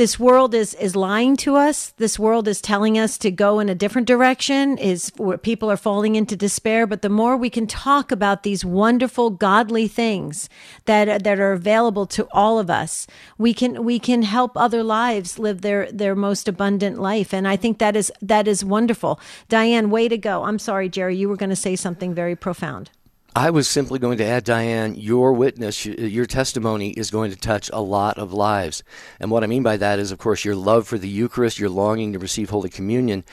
this 0.00 0.18
world 0.18 0.54
is 0.54 0.72
is 0.72 0.96
lying 0.96 1.36
to 1.36 1.56
us. 1.56 1.90
This 1.98 2.18
world 2.18 2.48
is 2.48 2.62
telling 2.62 2.98
us 2.98 3.18
to 3.18 3.30
go 3.30 3.60
in 3.60 3.68
a 3.68 3.74
different 3.74 4.08
direction. 4.08 4.78
Is 4.78 5.12
where 5.18 5.36
people 5.36 5.70
are 5.70 5.76
falling 5.76 6.14
into 6.16 6.36
despair. 6.36 6.86
But 6.86 7.02
the 7.02 7.10
more 7.10 7.36
we 7.36 7.50
can 7.50 7.66
talk 7.66 8.10
about 8.10 8.42
these 8.42 8.64
wonderful 8.64 9.28
godly 9.28 9.88
things 9.88 10.48
that 10.86 11.22
that 11.24 11.38
are 11.38 11.52
available 11.52 12.06
to 12.06 12.26
all 12.32 12.58
of 12.58 12.70
us, 12.70 13.06
we 13.36 13.52
can 13.52 13.84
we 13.84 13.98
can 13.98 14.22
help 14.22 14.56
other 14.56 14.82
lives 14.82 15.38
live 15.38 15.60
their 15.60 15.92
their 15.92 16.14
most 16.14 16.48
abundant 16.48 16.98
life. 16.98 17.34
And 17.34 17.46
I 17.46 17.56
think 17.56 17.76
that 17.76 17.94
is 17.94 18.10
that 18.22 18.48
is 18.48 18.64
wonderful. 18.64 19.20
Diane, 19.50 19.90
way 19.90 20.08
to 20.08 20.16
go. 20.16 20.44
I'm 20.44 20.58
sorry, 20.58 20.88
Jerry. 20.88 21.14
You 21.14 21.28
were 21.28 21.36
going 21.36 21.50
to 21.50 21.64
say 21.68 21.76
something 21.76 22.14
very 22.14 22.34
profound. 22.34 22.88
I 23.34 23.50
was 23.50 23.68
simply 23.68 23.98
going 23.98 24.18
to 24.18 24.24
add, 24.24 24.44
Diane, 24.44 24.96
your 24.96 25.32
witness, 25.32 25.86
uh, 25.86 25.90
your 25.90 26.26
testimony 26.26 26.90
is 26.90 27.10
going 27.10 27.30
to 27.30 27.36
touch 27.36 27.70
a 27.72 27.80
lot 27.80 28.18
of 28.18 28.32
lives. 28.32 28.82
And 29.20 29.30
what 29.30 29.44
I 29.44 29.46
mean 29.46 29.62
by 29.62 29.76
that 29.76 29.98
is, 29.98 30.10
of 30.10 30.18
course, 30.18 30.44
your 30.44 30.56
love 30.56 30.88
for 30.88 30.98
the 30.98 31.08
Eucharist, 31.08 31.58
your 31.58 31.70
longing 31.70 32.12
to 32.12 32.18
receive 32.18 32.50
Holy 32.50 32.70
Communion. 32.70 33.24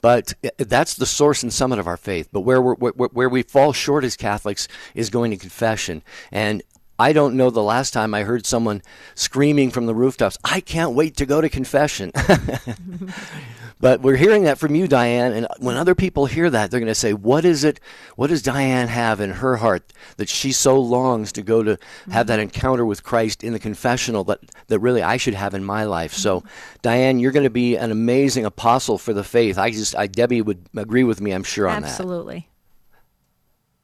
But 0.00 0.34
uh, 0.44 0.50
that's 0.58 0.94
the 0.94 1.06
source 1.06 1.42
and 1.42 1.52
summit 1.52 1.80
of 1.80 1.88
our 1.88 1.96
faith. 1.96 2.28
But 2.32 2.40
where, 2.40 2.62
where, 2.62 2.92
where 2.92 3.28
we 3.28 3.42
fall 3.42 3.72
short 3.72 4.04
as 4.04 4.16
Catholics 4.16 4.68
is 4.94 5.10
going 5.10 5.32
to 5.32 5.36
confession. 5.36 6.02
And 6.30 6.62
I 6.98 7.12
don't 7.12 7.34
know 7.34 7.50
the 7.50 7.62
last 7.62 7.92
time 7.92 8.14
I 8.14 8.22
heard 8.22 8.46
someone 8.46 8.82
screaming 9.14 9.70
from 9.70 9.86
the 9.86 9.94
rooftops, 9.94 10.38
I 10.44 10.60
can't 10.60 10.94
wait 10.94 11.16
to 11.16 11.26
go 11.26 11.40
to 11.40 11.48
confession. 11.48 12.12
but 13.80 14.00
we're 14.02 14.16
hearing 14.16 14.44
that 14.44 14.58
from 14.58 14.74
you, 14.74 14.86
Diane. 14.86 15.32
And 15.32 15.46
when 15.58 15.76
other 15.76 15.94
people 15.94 16.26
hear 16.26 16.50
that, 16.50 16.70
they're 16.70 16.80
going 16.80 16.88
to 16.88 16.94
say, 16.94 17.12
What 17.12 17.44
is 17.44 17.64
it? 17.64 17.80
What 18.16 18.28
does 18.28 18.42
Diane 18.42 18.88
have 18.88 19.20
in 19.20 19.30
her 19.30 19.56
heart 19.56 19.92
that 20.16 20.28
she 20.28 20.52
so 20.52 20.78
longs 20.78 21.32
to 21.32 21.42
go 21.42 21.62
to 21.62 21.78
have 22.10 22.26
that 22.26 22.38
encounter 22.38 22.84
with 22.84 23.02
Christ 23.02 23.42
in 23.42 23.52
the 23.52 23.58
confessional 23.58 24.24
that, 24.24 24.40
that 24.68 24.78
really 24.78 25.02
I 25.02 25.16
should 25.16 25.34
have 25.34 25.54
in 25.54 25.64
my 25.64 25.84
life? 25.84 26.12
So, 26.12 26.44
Diane, 26.82 27.18
you're 27.18 27.32
going 27.32 27.44
to 27.44 27.50
be 27.50 27.76
an 27.76 27.90
amazing 27.90 28.44
apostle 28.44 28.98
for 28.98 29.12
the 29.12 29.24
faith. 29.24 29.58
I 29.58 29.70
just, 29.70 29.96
I, 29.96 30.06
Debbie 30.06 30.42
would 30.42 30.66
agree 30.76 31.04
with 31.04 31.20
me, 31.20 31.32
I'm 31.32 31.42
sure, 31.44 31.68
on 31.68 31.84
Absolutely. 31.84 31.86
that. 31.86 31.94
Absolutely. 31.94 32.46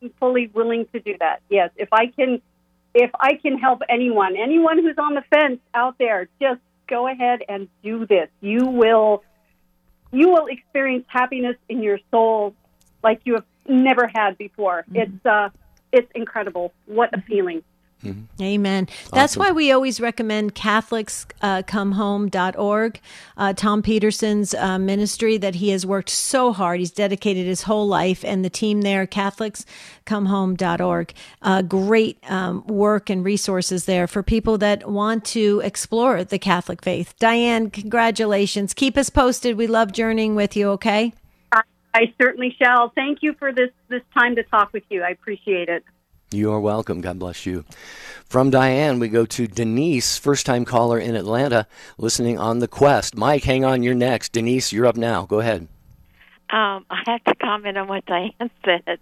I'm 0.02 0.10
fully 0.20 0.46
willing 0.48 0.86
to 0.92 1.00
do 1.00 1.16
that. 1.20 1.40
Yes. 1.48 1.70
If 1.76 1.88
I 1.92 2.06
can 2.08 2.42
if 2.96 3.10
I 3.20 3.34
can 3.34 3.58
help 3.58 3.82
anyone, 3.90 4.36
anyone 4.38 4.78
who's 4.78 4.96
on 4.96 5.14
the 5.14 5.22
fence 5.28 5.60
out 5.74 5.98
there, 5.98 6.28
just 6.40 6.60
go 6.88 7.06
ahead 7.06 7.40
and 7.46 7.68
do 7.82 8.06
this. 8.06 8.28
You 8.40 8.64
will 8.64 9.22
you 10.12 10.30
will 10.30 10.46
experience 10.46 11.04
happiness 11.08 11.56
in 11.68 11.82
your 11.82 11.98
soul 12.10 12.54
like 13.02 13.20
you 13.24 13.34
have 13.34 13.44
never 13.68 14.10
had 14.12 14.38
before. 14.38 14.84
Mm-hmm. 14.90 14.96
It's 14.96 15.26
uh 15.26 15.48
it's 15.92 16.10
incredible. 16.14 16.72
What 16.86 17.16
a 17.16 17.22
feeling. 17.22 17.62
Mm-hmm. 18.04 18.42
Amen. 18.42 18.88
That's 19.12 19.32
awesome. 19.32 19.40
why 19.40 19.52
we 19.52 19.72
always 19.72 20.00
recommend 20.00 20.54
CatholicsComeHome.org. 20.54 23.00
Uh, 23.36 23.46
uh, 23.46 23.52
Tom 23.54 23.82
Peterson's 23.82 24.54
uh, 24.54 24.78
ministry 24.78 25.36
that 25.38 25.56
he 25.56 25.70
has 25.70 25.86
worked 25.86 26.10
so 26.10 26.52
hard. 26.52 26.80
He's 26.80 26.90
dedicated 26.90 27.46
his 27.46 27.62
whole 27.62 27.88
life, 27.88 28.24
and 28.24 28.44
the 28.44 28.50
team 28.50 28.82
there, 28.82 29.06
CatholicsComeHome.org. 29.06 31.14
Uh, 31.42 31.62
great 31.62 32.18
um, 32.30 32.66
work 32.66 33.08
and 33.08 33.24
resources 33.24 33.86
there 33.86 34.06
for 34.06 34.22
people 34.22 34.58
that 34.58 34.90
want 34.90 35.24
to 35.26 35.60
explore 35.64 36.22
the 36.22 36.38
Catholic 36.38 36.82
faith. 36.82 37.14
Diane, 37.18 37.70
congratulations. 37.70 38.74
Keep 38.74 38.98
us 38.98 39.10
posted. 39.10 39.56
We 39.56 39.66
love 39.66 39.92
journeying 39.92 40.34
with 40.34 40.56
you, 40.56 40.68
okay? 40.70 41.12
I, 41.52 41.62
I 41.94 42.14
certainly 42.20 42.54
shall. 42.60 42.90
Thank 42.94 43.22
you 43.22 43.34
for 43.38 43.52
this, 43.52 43.70
this 43.88 44.02
time 44.12 44.36
to 44.36 44.42
talk 44.42 44.72
with 44.72 44.84
you. 44.90 45.02
I 45.02 45.10
appreciate 45.10 45.68
it. 45.68 45.84
You 46.32 46.50
are 46.52 46.58
welcome. 46.58 47.00
God 47.02 47.20
bless 47.20 47.46
you. 47.46 47.64
From 48.24 48.50
Diane, 48.50 48.98
we 48.98 49.08
go 49.08 49.26
to 49.26 49.46
Denise, 49.46 50.18
first 50.18 50.44
time 50.44 50.64
caller 50.64 50.98
in 50.98 51.14
Atlanta, 51.14 51.68
listening 51.98 52.36
on 52.36 52.58
the 52.58 52.66
quest. 52.66 53.16
Mike, 53.16 53.44
hang 53.44 53.64
on, 53.64 53.84
you're 53.84 53.94
next. 53.94 54.32
Denise, 54.32 54.72
you're 54.72 54.86
up 54.86 54.96
now. 54.96 55.24
Go 55.24 55.38
ahead. 55.38 55.68
Um, 56.50 56.84
I 56.90 57.02
have 57.06 57.22
to 57.24 57.34
comment 57.36 57.78
on 57.78 57.86
what 57.86 58.04
Diane 58.06 58.32
said. 58.64 58.98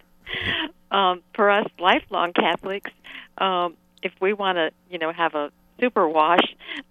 Um, 0.91 1.23
for 1.35 1.51
us 1.51 1.67
lifelong 1.79 2.35
Catholics, 2.35 2.91
um, 3.39 3.75
if 4.03 4.13
we 4.21 4.35
want 4.35 4.57
to, 4.57 4.71
you 4.91 4.99
know, 4.99 5.11
have 5.11 5.35
a 5.35 5.51
super 5.81 6.07
wash, 6.07 6.45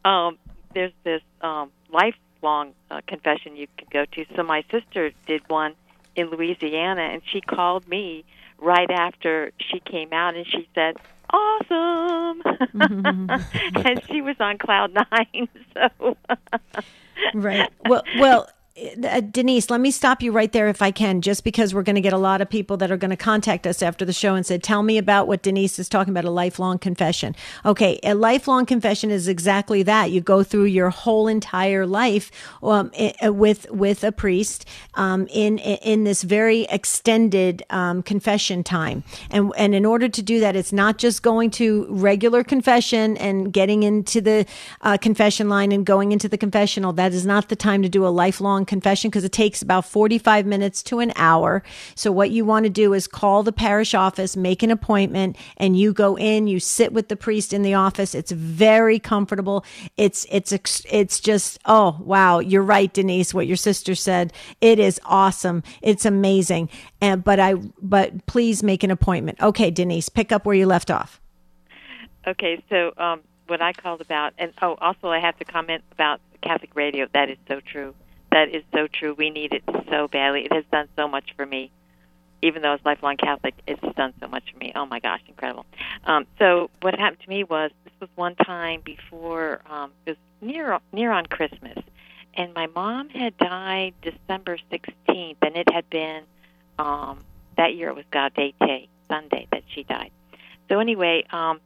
um, 0.03 0.39
there's 0.73 0.93
this 1.03 1.21
um, 1.41 1.71
lifelong 1.91 2.73
uh, 2.89 3.01
confession 3.05 3.55
you 3.55 3.67
can 3.77 3.87
go 3.91 4.05
to. 4.05 4.25
So 4.35 4.41
my 4.41 4.63
sister 4.71 5.11
did 5.27 5.47
one 5.47 5.75
in 6.15 6.31
Louisiana, 6.31 7.03
and 7.03 7.21
she 7.23 7.39
called 7.39 7.87
me 7.87 8.25
right 8.63 8.89
after 8.89 9.51
she 9.59 9.79
came 9.79 10.13
out 10.13 10.35
and 10.35 10.45
she 10.47 10.67
said, 10.73 10.95
awesome. 11.31 12.41
And 13.85 14.01
she 14.07 14.21
was 14.21 14.35
on 14.39 14.57
cloud 14.57 14.93
nine. 14.93 15.47
So, 15.73 16.15
right. 17.33 17.71
Well, 17.89 18.03
well, 18.19 18.47
uh, 18.75 19.21
Denise, 19.21 19.69
let 19.69 19.79
me 19.79 19.91
stop 19.91 20.23
you 20.23 20.31
right 20.31 20.51
there 20.51 20.67
if 20.67 20.81
I 20.81 20.89
can, 20.89 21.21
just 21.21 21.43
because 21.43 21.75
we're 21.75 21.83
going 21.83 21.95
to 21.95 22.01
get 22.01 22.13
a 22.13 22.17
lot 22.17 22.41
of 22.41 22.49
people 22.49 22.75
that 22.77 22.89
are 22.89 22.97
going 22.97 23.11
to 23.11 23.17
contact 23.17 23.67
us 23.67 23.83
after 23.83 24.03
the 24.03 24.13
show 24.13 24.33
and 24.33 24.43
say, 24.43 24.57
Tell 24.57 24.81
me 24.81 24.97
about 24.97 25.27
what 25.27 25.43
Denise 25.43 25.77
is 25.77 25.87
talking 25.87 26.11
about 26.11 26.25
a 26.25 26.31
lifelong 26.31 26.79
confession. 26.79 27.35
Okay, 27.65 27.99
a 28.01 28.15
lifelong 28.15 28.65
confession 28.65 29.11
is 29.11 29.27
exactly 29.27 29.83
that. 29.83 30.09
You 30.09 30.21
go 30.21 30.43
through 30.43 30.65
your 30.65 30.89
whole 30.89 31.27
entire 31.27 31.85
life 31.85 32.31
um, 32.63 32.91
with 33.21 33.69
with 33.69 34.03
a 34.03 34.11
priest 34.11 34.65
um, 34.95 35.27
in 35.29 35.59
in 35.59 36.03
this 36.03 36.23
very 36.23 36.63
extended 36.63 37.61
um, 37.69 38.01
confession 38.01 38.63
time. 38.63 39.03
And, 39.29 39.51
and 39.55 39.75
in 39.75 39.85
order 39.85 40.09
to 40.09 40.21
do 40.23 40.39
that, 40.39 40.55
it's 40.55 40.73
not 40.73 40.97
just 40.97 41.21
going 41.21 41.51
to 41.51 41.85
regular 41.89 42.43
confession 42.43 43.17
and 43.17 43.53
getting 43.53 43.83
into 43.83 44.19
the 44.19 44.47
uh, 44.81 44.97
confession 44.97 45.47
line 45.47 45.71
and 45.71 45.85
going 45.85 46.11
into 46.11 46.27
the 46.27 46.39
confessional. 46.39 46.91
That 46.91 47.13
is 47.13 47.23
not 47.23 47.49
the 47.49 47.55
time 47.55 47.83
to 47.83 47.89
do 47.89 48.07
a 48.07 48.09
lifelong 48.09 48.62
confession 48.65 49.09
because 49.09 49.23
it 49.23 49.31
takes 49.31 49.61
about 49.61 49.85
45 49.85 50.45
minutes 50.45 50.83
to 50.83 50.99
an 50.99 51.13
hour. 51.15 51.63
So 51.95 52.11
what 52.11 52.31
you 52.31 52.45
want 52.45 52.65
to 52.65 52.69
do 52.69 52.93
is 52.93 53.07
call 53.07 53.43
the 53.43 53.51
parish 53.51 53.93
office, 53.93 54.35
make 54.35 54.63
an 54.63 54.71
appointment, 54.71 55.37
and 55.57 55.77
you 55.77 55.93
go 55.93 56.17
in, 56.17 56.47
you 56.47 56.59
sit 56.59 56.93
with 56.93 57.07
the 57.07 57.15
priest 57.15 57.53
in 57.53 57.61
the 57.61 57.73
office. 57.73 58.15
It's 58.15 58.31
very 58.31 58.99
comfortable. 58.99 59.65
It's, 59.97 60.25
it's, 60.29 60.51
it's 60.89 61.19
just, 61.19 61.59
oh, 61.65 61.97
wow. 62.01 62.39
You're 62.39 62.63
right, 62.63 62.93
Denise, 62.93 63.33
what 63.33 63.47
your 63.47 63.57
sister 63.57 63.95
said. 63.95 64.33
It 64.61 64.79
is 64.79 64.99
awesome. 65.05 65.63
It's 65.81 66.05
amazing. 66.05 66.69
And, 67.01 67.23
but 67.23 67.39
I, 67.39 67.55
but 67.81 68.25
please 68.25 68.63
make 68.63 68.83
an 68.83 68.91
appointment. 68.91 69.41
Okay, 69.41 69.71
Denise, 69.71 70.09
pick 70.09 70.31
up 70.31 70.45
where 70.45 70.55
you 70.55 70.65
left 70.65 70.89
off. 70.89 71.19
Okay. 72.25 72.63
So, 72.69 72.93
um, 72.97 73.21
what 73.47 73.61
I 73.61 73.73
called 73.73 74.01
about, 74.01 74.33
and 74.37 74.53
oh, 74.61 74.75
also 74.79 75.09
I 75.09 75.19
have 75.19 75.37
to 75.39 75.45
comment 75.45 75.83
about 75.91 76.21
Catholic 76.41 76.75
radio. 76.75 77.07
That 77.13 77.29
is 77.29 77.37
so 77.47 77.59
true. 77.59 77.93
That 78.33 78.49
is 78.49 78.63
so 78.73 78.87
true. 78.87 79.13
We 79.15 79.29
need 79.29 79.53
it 79.53 79.63
so 79.91 80.07
badly. 80.07 80.45
It 80.45 80.53
has 80.53 80.65
done 80.71 80.87
so 80.95 81.07
much 81.07 81.35
for 81.37 81.45
me. 81.45 81.69
Even 82.41 82.63
though 82.63 82.73
it's 82.73 82.83
lifelong 82.83 83.15
Catholic, 83.15 83.53
it's 83.67 83.79
done 83.95 84.11
so 84.19 84.27
much 84.27 84.51
for 84.51 84.57
me. 84.57 84.71
Oh 84.75 84.87
my 84.87 84.99
gosh, 84.99 85.21
incredible. 85.27 85.67
Um, 86.05 86.25
so 86.39 86.71
what 86.81 86.97
happened 86.97 87.21
to 87.21 87.29
me 87.29 87.43
was 87.43 87.69
this 87.83 87.93
was 88.01 88.09
one 88.15 88.35
time 88.35 88.81
before 88.83 89.61
um, 89.69 89.91
it 90.07 90.09
was 90.11 90.17
near 90.41 90.79
near 90.91 91.11
on 91.11 91.27
Christmas, 91.27 91.77
and 92.33 92.53
my 92.55 92.67
mom 92.67 93.07
had 93.09 93.37
died 93.37 93.93
December 94.01 94.57
sixteenth, 94.71 95.37
and 95.43 95.55
it 95.55 95.71
had 95.71 95.87
been 95.91 96.23
um, 96.79 97.19
that 97.55 97.75
year 97.75 97.89
it 97.89 97.95
was 97.95 98.05
Gaudete 98.11 98.87
Sunday 99.07 99.47
that 99.51 99.63
she 99.73 99.83
died. 99.83 100.11
So 100.69 100.79
anyway, 100.79 101.23
um, 101.29 101.61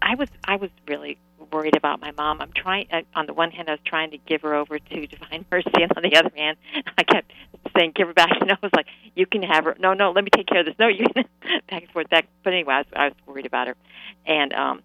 I 0.00 0.14
was 0.14 0.28
I 0.44 0.56
was 0.56 0.70
really 0.86 1.18
worried 1.50 1.76
about 1.76 2.00
my 2.00 2.12
mom. 2.12 2.40
I'm 2.40 2.52
trying. 2.52 2.86
Uh, 2.92 3.02
on 3.14 3.26
the 3.26 3.34
one 3.34 3.50
hand, 3.50 3.68
I 3.68 3.72
was 3.72 3.80
trying 3.84 4.10
to 4.12 4.18
give 4.18 4.42
her 4.42 4.54
over 4.54 4.78
to 4.78 5.06
Divine 5.06 5.44
Mercy, 5.50 5.70
and 5.74 5.92
on 5.96 6.02
the 6.02 6.16
other 6.16 6.30
hand, 6.36 6.56
I 6.96 7.02
kept 7.02 7.32
saying, 7.76 7.92
"Give 7.94 8.08
her 8.08 8.14
back." 8.14 8.30
And 8.40 8.52
I 8.52 8.56
was 8.62 8.72
like, 8.74 8.86
"You 9.14 9.26
can 9.26 9.42
have 9.42 9.64
her." 9.64 9.76
No, 9.78 9.94
no, 9.94 10.12
let 10.12 10.24
me 10.24 10.30
take 10.34 10.46
care 10.46 10.60
of 10.60 10.66
this. 10.66 10.74
No, 10.78 10.88
you 10.88 11.06
can 11.14 11.24
back 11.68 11.82
and 11.82 11.90
forth. 11.90 12.08
Back. 12.08 12.28
But 12.44 12.52
anyway, 12.52 12.74
I 12.74 12.78
was, 12.78 12.86
I 12.94 13.04
was 13.06 13.14
worried 13.26 13.46
about 13.46 13.68
her, 13.68 13.76
and 14.26 14.52
um, 14.52 14.82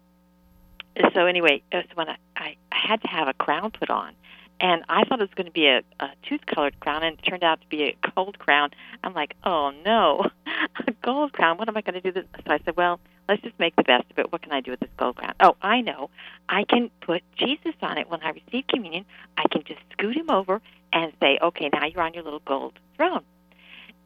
so 1.14 1.26
anyway, 1.26 1.62
so 1.72 1.82
when 1.94 2.08
I, 2.08 2.16
I 2.36 2.56
I 2.72 2.88
had 2.88 3.00
to 3.02 3.08
have 3.08 3.28
a 3.28 3.34
crown 3.34 3.70
put 3.70 3.90
on, 3.90 4.14
and 4.60 4.84
I 4.88 5.04
thought 5.04 5.20
it 5.20 5.28
was 5.28 5.34
going 5.34 5.46
to 5.46 5.52
be 5.52 5.66
a, 5.66 5.82
a 6.00 6.10
tooth-colored 6.28 6.80
crown, 6.80 7.02
and 7.02 7.18
it 7.18 7.22
turned 7.22 7.44
out 7.44 7.60
to 7.60 7.66
be 7.68 7.84
a 7.84 8.10
gold 8.14 8.38
crown. 8.38 8.70
I'm 9.02 9.14
like, 9.14 9.34
"Oh 9.44 9.72
no, 9.84 10.30
a 10.86 10.92
gold 11.02 11.32
crown! 11.32 11.58
What 11.58 11.68
am 11.68 11.76
I 11.76 11.82
going 11.82 11.94
to 11.94 12.00
do?" 12.00 12.12
This? 12.12 12.24
So 12.46 12.52
I 12.52 12.58
said, 12.64 12.76
"Well." 12.76 13.00
Let's 13.26 13.40
just 13.40 13.58
make 13.58 13.74
the 13.74 13.84
best 13.84 14.04
of 14.10 14.18
it. 14.18 14.30
What 14.30 14.42
can 14.42 14.52
I 14.52 14.60
do 14.60 14.70
with 14.70 14.80
this 14.80 14.90
gold 14.98 15.16
crown? 15.16 15.32
Oh, 15.40 15.56
I 15.62 15.80
know. 15.80 16.10
I 16.46 16.64
can 16.64 16.90
put 17.00 17.22
Jesus 17.36 17.74
on 17.80 17.96
it 17.96 18.10
when 18.10 18.20
I 18.22 18.30
receive 18.30 18.66
communion. 18.66 19.06
I 19.38 19.44
can 19.50 19.62
just 19.64 19.80
scoot 19.92 20.14
him 20.14 20.30
over 20.30 20.60
and 20.92 21.12
say, 21.20 21.38
okay, 21.42 21.70
now 21.72 21.86
you're 21.86 22.02
on 22.02 22.12
your 22.12 22.22
little 22.22 22.42
gold 22.44 22.78
throne. 22.96 23.22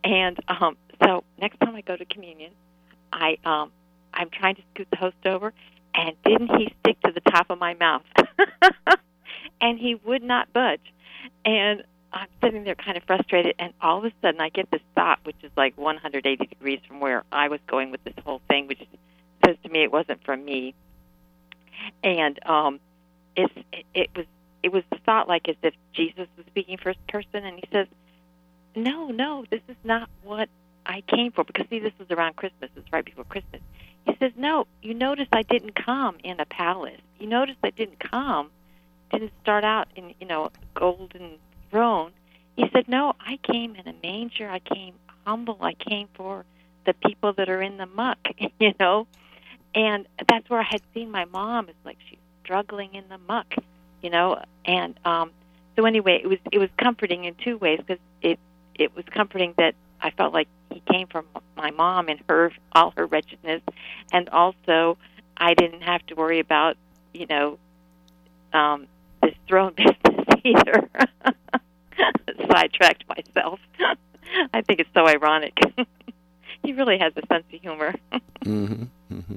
And 0.05 0.39
um, 0.49 0.77
so 1.03 1.25
next 1.41 1.59
time 1.59 1.75
I 1.75 1.81
go 1.81 1.97
to 1.97 2.05
communion, 2.05 2.53
I 3.13 3.39
um, 3.45 3.73
I'm 4.15 4.31
trying 4.31 4.55
to 4.57 4.63
scoot 4.73 4.89
the 4.91 4.97
host 4.97 5.17
over, 5.27 5.53
and 5.95 6.15
didn't 6.25 6.57
he 6.57 6.73
stick 6.81 7.01
to 7.03 7.13
the 7.13 7.21
top 7.21 7.51
of 7.51 7.59
my 7.59 7.75
mouth? 7.75 8.03
and 9.61 9.79
he 9.79 9.95
would 9.95 10.23
not 10.23 10.53
budge. 10.53 10.93
And 11.45 11.83
I'm 12.13 12.29
sitting 12.43 12.65
there 12.65 12.75
kind 12.75 12.97
of 12.97 13.05
frustrated, 13.05 13.55
and 13.59 13.73
all 13.81 13.99
of 13.99 14.05
a 14.05 14.13
sudden 14.23 14.41
I 14.41 14.49
get 14.49 14.71
this 14.71 14.81
thought, 14.95 15.21
which 15.25 15.37
is 15.43 15.51
like 15.57 15.77
180 15.77 16.47
degrees 16.47 16.81
from 16.87 17.01
where 17.01 17.25
I 17.31 17.49
was 17.49 17.61
going 17.67 17.91
with 17.91 18.03
this 18.05 18.15
whole 18.25 18.41
thing, 18.49 18.67
which 18.67 18.81
says 19.45 19.57
to 19.63 19.69
me 19.69 19.83
it 19.83 19.93
wasn't 19.93 20.25
from 20.25 20.45
me. 20.45 20.75
And 22.03 22.39
um, 22.47 22.81
it's 23.37 23.53
it, 23.73 23.87
it 23.95 24.11
was 24.17 24.27
it 24.63 24.73
was 24.73 24.83
the 24.91 24.99
thought 24.99 25.29
like 25.29 25.49
as 25.49 25.57
if 25.63 25.75
Jesus 25.93 26.27
was 26.37 26.47
speaking 26.47 26.79
first 26.79 26.99
person, 27.07 27.45
and 27.45 27.57
he 27.57 27.65
says, 27.73 27.87
"No, 28.75 29.09
no, 29.09 29.45
this 29.51 29.63
is 29.69 29.77
not 29.85 30.09
what 30.23 30.49
I 30.87 31.03
came 31.03 31.31
for." 31.33 31.45
Because 31.45 31.67
see, 31.69 31.79
this 31.79 31.93
was 31.99 32.11
around 32.11 32.37
Christmas. 32.37 32.71
It's 32.77 32.93
right 32.93 33.05
before 33.05 33.25
Christmas. 33.25 33.61
He 34.07 34.17
says, 34.19 34.33
"No, 34.37 34.67
you 34.83 34.95
notice 34.95 35.29
I 35.33 35.43
didn't 35.43 35.75
come 35.75 36.17
in 36.25 36.41
a 36.41 36.47
palace. 36.47 37.01
You 37.21 37.27
notice 37.27 37.57
I 37.63 37.71
didn't 37.71 38.01
come." 38.01 38.51
Didn't 39.11 39.33
start 39.43 39.65
out 39.65 39.89
in 39.97 40.15
you 40.21 40.27
know 40.27 40.51
golden 40.75 41.39
throne. 41.71 42.13
He 42.57 42.65
said, 42.73 42.89
No, 42.89 43.15
I 43.21 43.39
came 43.43 43.77
in 43.77 43.87
a 43.89 43.95
manger. 44.03 44.49
I 44.49 44.59
came 44.59 44.95
humble. 45.27 45.59
I 45.61 45.75
came 45.75 46.09
for 46.15 46.45
the 46.87 46.95
people 46.95 47.33
that 47.35 47.49
are 47.49 47.63
in 47.63 47.77
the 47.77 47.87
muck, 47.87 48.19
you 48.59 48.73
know? 48.81 49.07
And 49.75 50.07
that's 50.29 50.49
where 50.49 50.61
I 50.61 50.67
had 50.69 50.81
seen 50.95 51.11
my 51.11 51.27
mom. 51.27 51.69
It's 51.69 51.85
like 51.85 51.99
she's 52.09 52.19
struggling 52.43 52.95
in 52.95 53.05
the 53.09 53.19
muck, 53.19 53.55
you 54.03 54.11
know? 54.11 54.43
And 54.65 54.99
um, 55.05 55.31
so 55.77 55.85
anyway, 55.85 56.21
it 56.23 56.27
was 56.27 56.39
it 56.51 56.59
was 56.59 56.71
comforting 56.79 57.25
in 57.25 57.35
two 57.35 57.59
ways 57.59 57.79
because 57.79 58.03
it 58.23 58.39
it 58.75 58.97
was 58.97 59.05
comforting 59.11 59.55
that 59.59 59.75
I 60.01 60.11
felt 60.11 60.33
like 60.33 60.49
he 60.71 60.83
came 60.91 61.09
from 61.09 61.27
my 61.57 61.71
mom 61.71 62.09
and 62.09 62.21
her 62.29 62.53
all 62.73 62.93
her 62.97 63.07
wretchedness, 63.07 63.63
and 64.13 64.29
also 64.31 64.97
I 65.37 65.55
didn't 65.55 65.83
have 65.83 66.05
to 66.07 66.15
worry 66.15 66.41
about 66.41 66.77
you 67.13 67.27
know 67.27 67.59
um, 68.53 68.87
this 69.23 69.35
throne 69.47 69.75
business 69.77 70.25
either. 70.45 70.89
Sidetracked 72.51 73.05
myself. 73.09 73.61
I 74.55 74.63
think 74.63 74.81
it's 74.81 74.91
so 74.95 75.07
ironic. 75.07 75.59
he 76.63 76.73
really 76.73 76.99
has 76.99 77.13
a 77.17 77.27
sense 77.27 77.45
of 77.53 77.61
humor. 77.61 77.95
mm-hmm, 78.45 78.85
mm-hmm. 79.13 79.37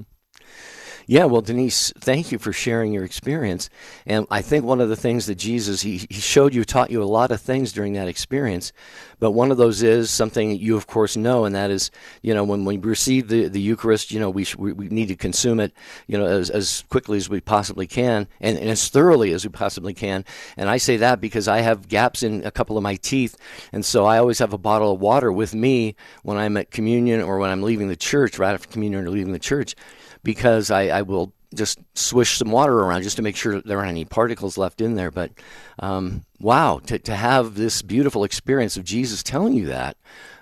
Yeah, 1.06 1.24
well, 1.24 1.42
Denise, 1.42 1.92
thank 1.98 2.30
you 2.30 2.38
for 2.38 2.52
sharing 2.52 2.92
your 2.92 3.04
experience. 3.04 3.68
And 4.06 4.26
I 4.30 4.40
think 4.42 4.64
one 4.64 4.80
of 4.80 4.88
the 4.88 4.96
things 4.96 5.26
that 5.26 5.34
Jesus 5.34 5.82
he, 5.82 6.06
he 6.08 6.20
showed 6.20 6.54
you, 6.54 6.64
taught 6.64 6.90
you 6.90 7.02
a 7.02 7.04
lot 7.04 7.30
of 7.32 7.40
things 7.40 7.72
during 7.72 7.94
that 7.94 8.08
experience. 8.08 8.72
But 9.18 9.32
one 9.32 9.50
of 9.50 9.56
those 9.56 9.82
is 9.82 10.10
something 10.10 10.50
that 10.50 10.60
you, 10.60 10.76
of 10.76 10.86
course, 10.86 11.16
know, 11.16 11.44
and 11.44 11.54
that 11.54 11.70
is, 11.70 11.90
you 12.22 12.34
know, 12.34 12.44
when 12.44 12.64
we 12.64 12.76
receive 12.78 13.28
the, 13.28 13.48
the 13.48 13.60
Eucharist, 13.60 14.10
you 14.10 14.20
know, 14.20 14.30
we, 14.30 14.46
we, 14.56 14.72
we 14.72 14.88
need 14.88 15.08
to 15.08 15.16
consume 15.16 15.60
it, 15.60 15.72
you 16.06 16.18
know, 16.18 16.26
as, 16.26 16.50
as 16.50 16.84
quickly 16.88 17.18
as 17.18 17.28
we 17.28 17.40
possibly 17.40 17.86
can 17.86 18.26
and, 18.40 18.58
and 18.58 18.68
as 18.68 18.88
thoroughly 18.88 19.32
as 19.32 19.44
we 19.44 19.50
possibly 19.50 19.94
can. 19.94 20.24
And 20.56 20.68
I 20.68 20.76
say 20.76 20.96
that 20.98 21.20
because 21.20 21.48
I 21.48 21.60
have 21.60 21.88
gaps 21.88 22.22
in 22.22 22.44
a 22.44 22.50
couple 22.50 22.76
of 22.76 22.82
my 22.82 22.96
teeth, 22.96 23.36
and 23.72 23.84
so 23.84 24.04
I 24.04 24.18
always 24.18 24.38
have 24.38 24.52
a 24.52 24.58
bottle 24.58 24.92
of 24.92 25.00
water 25.00 25.32
with 25.32 25.54
me 25.54 25.96
when 26.22 26.36
I'm 26.36 26.56
at 26.56 26.70
communion 26.70 27.20
or 27.20 27.38
when 27.38 27.50
I'm 27.50 27.62
leaving 27.62 27.88
the 27.88 27.96
church, 27.96 28.38
right 28.38 28.54
after 28.54 28.68
communion 28.68 29.04
or 29.04 29.10
leaving 29.10 29.32
the 29.32 29.38
church 29.38 29.74
because 30.22 30.70
I, 30.70 30.88
I 30.88 31.02
will 31.02 31.32
just 31.54 31.78
swish 31.94 32.38
some 32.38 32.50
water 32.50 32.78
around 32.80 33.02
just 33.02 33.16
to 33.16 33.22
make 33.22 33.36
sure 33.36 33.60
there 33.60 33.78
aren't 33.78 33.90
any 33.90 34.04
particles 34.04 34.56
left 34.56 34.80
in 34.80 34.94
there. 34.94 35.10
But 35.10 35.32
um, 35.78 36.24
wow, 36.40 36.80
to, 36.86 36.98
to 36.98 37.14
have 37.14 37.54
this 37.54 37.82
beautiful 37.82 38.24
experience 38.24 38.76
of 38.76 38.84
Jesus 38.84 39.22
telling 39.22 39.54
you 39.54 39.66
that, 39.66 39.96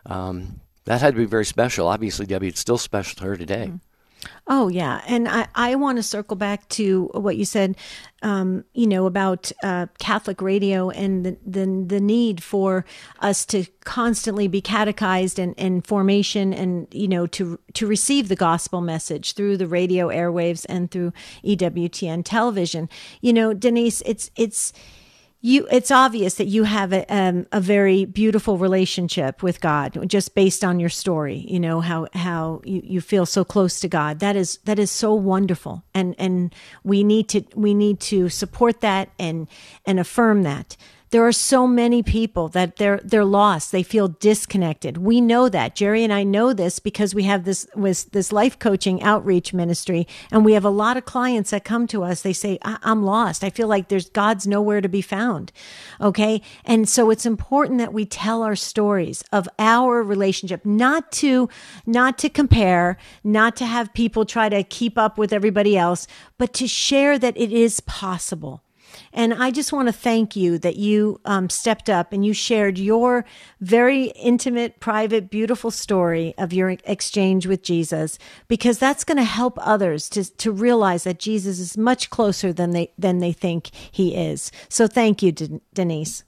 um, 0.07 0.61
that 0.85 1.01
had 1.01 1.15
to 1.15 1.19
be 1.21 1.27
very 1.27 1.45
special. 1.45 1.89
Obviously, 1.89 2.27
Debbie, 2.27 2.49
it's 2.49 2.61
still 2.61 2.79
special 2.79 3.17
to 3.19 3.25
her 3.25 3.37
today. 3.37 3.67
Mm-hmm. 3.69 3.77
Oh 4.47 4.69
yeah, 4.69 5.01
and 5.07 5.29
I, 5.29 5.49
I 5.55 5.75
want 5.77 5.97
to 5.97 6.03
circle 6.03 6.37
back 6.37 6.69
to 6.71 7.09
what 7.13 7.37
you 7.37 7.45
said, 7.45 7.77
um, 8.23 8.65
you 8.75 8.87
know, 8.87 9.07
about 9.07 9.51
uh, 9.63 9.87
Catholic 9.99 10.43
radio 10.43 10.91
and 10.91 11.25
the, 11.25 11.37
the, 11.47 11.85
the 11.87 12.01
need 12.01 12.43
for 12.43 12.85
us 13.21 13.47
to 13.47 13.65
constantly 13.85 14.49
be 14.49 14.61
catechized 14.61 15.39
and, 15.39 15.55
and 15.57 15.87
formation, 15.87 16.53
and 16.53 16.87
you 16.91 17.09
know, 17.09 17.27
to 17.29 17.59
to 17.75 17.87
receive 17.87 18.29
the 18.29 18.37
gospel 18.37 18.81
message 18.81 19.35
through 19.35 19.57
the 19.57 19.67
radio 19.67 20.09
airwaves 20.09 20.67
and 20.69 20.91
through 20.91 21.13
EWTN 21.45 22.23
television. 22.25 22.89
You 23.21 23.33
know, 23.33 23.55
Denise, 23.55 24.03
it's 24.05 24.31
it's 24.37 24.73
you 25.41 25.67
it's 25.71 25.91
obvious 25.91 26.35
that 26.35 26.47
you 26.47 26.65
have 26.65 26.93
a, 26.93 27.05
um, 27.13 27.47
a 27.53 27.61
very 27.61 28.05
beautiful 28.05 28.59
relationship 28.59 29.43
with 29.43 29.61
god 29.61 29.99
just 30.09 30.35
based 30.35 30.63
on 30.65 30.79
your 30.79 30.91
story 30.91 31.45
you 31.49 31.59
know 31.59 31.81
how 31.81 32.07
how 32.15 32.61
you, 32.65 32.81
you 32.85 33.01
feel 33.01 33.27
so 33.27 33.45
close 33.45 33.81
to 33.81 33.89
god. 33.89 34.21
That 34.21 34.37
is 34.37 34.59
that 34.65 34.79
is 34.79 34.91
so 34.91 35.15
wonderful. 35.15 35.85
And 35.95 36.15
and 36.19 36.55
we 36.85 37.03
need 37.05 37.29
to 37.31 37.43
we 37.55 37.75
need 37.75 38.01
to 38.01 38.29
support 38.29 38.81
that 38.81 39.11
and 39.19 39.49
and 39.87 39.99
affirm 39.99 40.43
that 40.45 40.77
there 41.11 41.27
are 41.27 41.33
so 41.33 41.67
many 41.67 42.03
people 42.03 42.49
that 42.49 42.77
they're 42.77 43.01
they're 43.03 43.25
lost. 43.25 43.73
They 43.73 43.83
feel 43.83 44.09
disconnected. 44.09 44.97
We 44.99 45.21
know 45.21 45.49
that. 45.49 45.75
Jerry 45.75 46.05
and 46.05 46.13
I 46.13 46.23
know 46.23 46.53
this 46.53 46.79
because 46.79 47.15
we 47.15 47.25
have 47.25 47.45
this 47.45 47.67
with 47.75 48.11
this 48.13 48.33
life 48.33 48.59
coaching 48.59 49.03
outreach 49.03 49.53
ministry 49.53 50.07
and 50.31 50.45
we 50.45 50.53
have 50.53 50.65
a 50.65 50.71
lot 50.71 50.97
of 50.97 51.05
clients 51.05 51.51
that 51.51 51.65
come 51.65 51.89
to 51.89 52.05
us. 52.05 52.23
They 52.23 52.33
say, 52.33 52.59
I- 52.63 52.79
am 52.85 53.03
lost. 53.03 53.43
I 53.43 53.51
feel 53.51 53.67
like 53.67 53.89
there's 53.89 54.09
God's 54.09 54.47
nowhere 54.47 54.81
to 54.81 54.89
be 54.89 55.03
found." 55.03 55.53
Okay? 56.01 56.43
And 56.65 56.89
so 56.89 57.11
it's 57.11 57.27
important 57.27 57.79
that 57.79 57.93
we 57.93 58.05
tell 58.07 58.43
our 58.43 58.57
stories 58.57 59.25
of 59.33 59.49
our 59.59 60.03
relationship, 60.03 60.65
not 60.65 61.11
to 61.13 61.49
not 61.87 62.19
to 62.19 62.29
compare, 62.29 62.97
not 63.25 63.57
to 63.57 63.67
have 63.67 63.93
people 63.95 64.25
try 64.25 64.49
to 64.49 64.63
keep 64.63 64.97
up 64.97 65.19
with 65.19 65.33
everybody 65.33 65.77
else, 65.77 66.07
but 66.39 66.53
to 66.55 66.69
share 66.69 67.19
that 67.19 67.37
it 67.37 67.53
is 67.53 67.81
possible 67.81 68.63
and 69.13 69.35
I 69.35 69.51
just 69.51 69.73
want 69.73 69.89
to 69.89 69.93
thank 69.93 70.37
you 70.37 70.59
that 70.59 70.77
you 70.77 71.21
um, 71.25 71.51
stepped 71.51 71.91
up 71.91 72.13
and 72.13 72.25
you 72.25 72.33
shared 72.33 72.79
your 72.79 73.25
very 73.61 74.07
intimate, 74.17 74.81
private, 74.81 75.31
beautiful 75.31 75.71
story 75.71 76.35
of 76.39 76.53
your 76.53 76.71
exchange 76.85 77.47
with 77.47 77.63
Jesus, 77.63 78.19
because 78.49 78.79
that's 78.79 79.05
going 79.05 79.19
to 79.19 79.25
help 79.25 79.59
others 79.61 80.09
to, 80.11 80.25
to 80.37 80.53
realize 80.53 81.05
that 81.05 81.19
Jesus 81.19 81.59
is 81.59 81.77
much 81.77 82.11
closer 82.11 82.53
than 82.53 82.71
they, 82.71 82.93
than 82.99 83.19
they 83.19 83.33
think 83.33 83.71
he 83.91 84.15
is. 84.15 84.53
So 84.69 84.87
thank 84.87 85.23
you, 85.23 85.33
De- 85.33 85.61
Denise. 85.75 86.25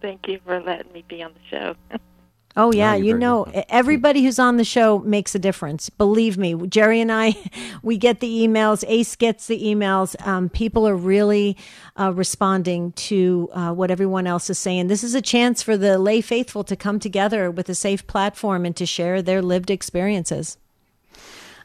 Thank 0.00 0.28
you 0.28 0.38
for 0.44 0.60
letting 0.60 0.92
me 0.92 1.04
be 1.08 1.22
on 1.22 1.32
the 1.32 1.40
show. 1.50 1.74
Oh 2.56 2.72
yeah, 2.72 2.94
you 2.94 3.18
know 3.18 3.46
everybody 3.68 4.22
who's 4.22 4.38
on 4.38 4.58
the 4.58 4.64
show 4.64 5.00
makes 5.00 5.34
a 5.34 5.40
difference. 5.40 5.90
Believe 5.90 6.38
me, 6.38 6.54
Jerry 6.68 7.00
and 7.00 7.10
I, 7.10 7.34
we 7.82 7.98
get 7.98 8.20
the 8.20 8.46
emails. 8.46 8.84
Ace 8.86 9.16
gets 9.16 9.48
the 9.48 9.60
emails. 9.60 10.14
Um, 10.26 10.48
people 10.48 10.86
are 10.86 10.94
really 10.94 11.56
uh, 11.98 12.12
responding 12.12 12.92
to 12.92 13.48
uh, 13.52 13.72
what 13.72 13.90
everyone 13.90 14.28
else 14.28 14.48
is 14.50 14.58
saying. 14.58 14.86
This 14.86 15.02
is 15.02 15.16
a 15.16 15.22
chance 15.22 15.62
for 15.62 15.76
the 15.76 15.98
lay 15.98 16.20
faithful 16.20 16.62
to 16.64 16.76
come 16.76 17.00
together 17.00 17.50
with 17.50 17.68
a 17.68 17.74
safe 17.74 18.06
platform 18.06 18.64
and 18.64 18.76
to 18.76 18.86
share 18.86 19.20
their 19.20 19.42
lived 19.42 19.70
experiences. 19.70 20.56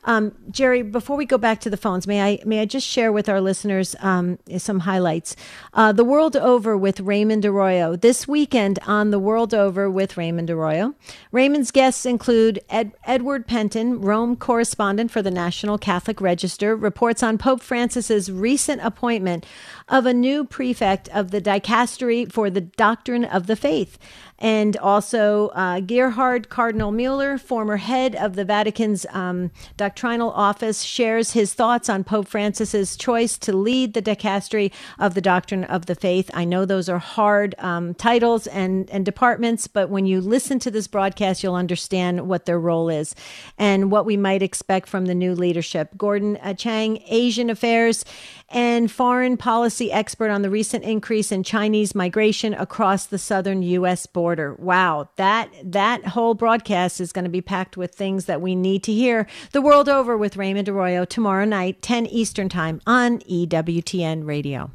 Um, 0.05 0.33
Jerry, 0.49 0.81
before 0.81 1.17
we 1.17 1.25
go 1.25 1.37
back 1.37 1.59
to 1.61 1.69
the 1.69 1.77
phones, 1.77 2.07
may 2.07 2.21
I 2.21 2.39
may 2.45 2.61
I 2.61 2.65
just 2.65 2.87
share 2.87 3.11
with 3.11 3.27
our 3.27 3.41
listeners 3.41 3.95
um, 3.99 4.39
some 4.57 4.79
highlights? 4.79 5.35
Uh, 5.73 5.91
the 5.91 6.03
World 6.03 6.35
Over 6.35 6.77
with 6.77 6.99
Raymond 7.01 7.45
Arroyo 7.45 7.95
this 7.95 8.27
weekend 8.27 8.79
on 8.87 9.11
the 9.11 9.19
World 9.19 9.53
Over 9.53 9.89
with 9.89 10.17
Raymond 10.17 10.49
Arroyo. 10.49 10.95
Raymond's 11.31 11.71
guests 11.71 12.05
include 12.05 12.59
Ed, 12.69 12.93
Edward 13.03 13.47
Pentin, 13.47 14.03
Rome 14.03 14.35
correspondent 14.35 15.11
for 15.11 15.21
the 15.21 15.31
National 15.31 15.77
Catholic 15.77 16.21
Register, 16.21 16.75
reports 16.75 17.21
on 17.21 17.37
Pope 17.37 17.61
Francis's 17.61 18.31
recent 18.31 18.81
appointment 18.81 19.45
of 19.89 20.05
a 20.05 20.13
new 20.13 20.45
prefect 20.45 21.09
of 21.09 21.31
the 21.31 21.41
dicastery 21.41 22.31
for 22.31 22.49
the 22.49 22.61
doctrine 22.61 23.25
of 23.25 23.47
the 23.47 23.55
faith 23.55 23.97
and 24.39 24.77
also 24.77 25.49
uh, 25.49 25.81
Gerhard 25.81 26.49
Cardinal 26.49 26.91
Mueller, 26.91 27.37
former 27.37 27.77
head 27.77 28.15
of 28.15 28.35
the 28.35 28.45
Vatican's 28.45 29.05
um, 29.11 29.51
doctrinal 29.77 30.31
office, 30.31 30.83
shares 30.83 31.31
his 31.31 31.53
thoughts 31.53 31.89
on 31.89 32.03
Pope 32.03 32.27
Francis's 32.27 32.95
choice 32.95 33.37
to 33.39 33.55
lead 33.55 33.93
the 33.93 34.01
dicastery 34.01 34.71
of 34.97 35.13
the 35.13 35.21
doctrine 35.21 35.65
of 35.65 35.85
the 35.85 35.95
faith. 35.95 36.31
I 36.33 36.45
know 36.45 36.65
those 36.65 36.89
are 36.89 36.99
hard 36.99 37.53
um, 37.59 37.93
titles 37.93 38.47
and, 38.47 38.89
and 38.89 39.05
departments, 39.05 39.67
but 39.67 39.89
when 39.89 40.05
you 40.05 40.21
listen 40.21 40.59
to 40.59 40.71
this 40.71 40.87
broadcast, 40.87 41.43
you'll 41.43 41.55
understand 41.55 42.27
what 42.27 42.45
their 42.45 42.59
role 42.59 42.89
is 42.89 43.13
and 43.57 43.91
what 43.91 44.05
we 44.05 44.15
might 44.15 44.41
expect 44.41 44.87
from 44.87 45.05
the 45.05 45.15
new 45.15 45.35
leadership. 45.35 45.89
Gordon 45.97 46.37
uh, 46.37 46.53
Chang, 46.53 47.03
Asian 47.07 47.49
Affairs 47.49 48.05
and 48.51 48.91
foreign 48.91 49.37
policy 49.37 49.91
expert 49.91 50.29
on 50.29 50.41
the 50.41 50.49
recent 50.49 50.83
increase 50.83 51.31
in 51.31 51.43
Chinese 51.43 51.93
migration 51.93 52.53
across 52.53 53.05
the 53.05 53.17
southern 53.17 53.61
U.S. 53.61 54.05
border. 54.05 54.55
Wow, 54.55 55.09
that 55.15 55.49
that 55.63 56.07
whole 56.07 56.33
broadcast 56.33 56.99
is 56.99 57.11
going 57.11 57.25
to 57.25 57.29
be 57.29 57.41
packed 57.41 57.77
with 57.77 57.93
things 57.93 58.25
that 58.25 58.41
we 58.41 58.55
need 58.55 58.83
to 58.83 58.93
hear 58.93 59.27
the 59.51 59.61
world 59.61 59.89
over 59.89 60.17
with 60.17 60.37
Raymond 60.37 60.69
Arroyo 60.69 61.05
tomorrow 61.05 61.45
night, 61.45 61.81
10 61.81 62.05
Eastern 62.07 62.49
Time 62.49 62.81
on 62.85 63.19
EWTN 63.19 64.25
Radio. 64.25 64.71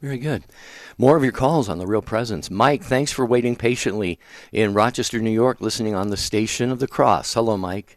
Very 0.00 0.18
good. 0.18 0.44
More 0.98 1.16
of 1.16 1.22
your 1.22 1.32
calls 1.32 1.68
on 1.68 1.78
the 1.78 1.86
Real 1.86 2.02
Presence. 2.02 2.50
Mike, 2.50 2.84
thanks 2.84 3.12
for 3.12 3.24
waiting 3.24 3.56
patiently 3.56 4.18
in 4.52 4.74
Rochester, 4.74 5.18
New 5.18 5.30
York, 5.30 5.60
listening 5.60 5.94
on 5.94 6.08
the 6.08 6.16
Station 6.16 6.70
of 6.70 6.80
the 6.80 6.86
Cross. 6.86 7.34
Hello, 7.34 7.56
Mike. 7.56 7.95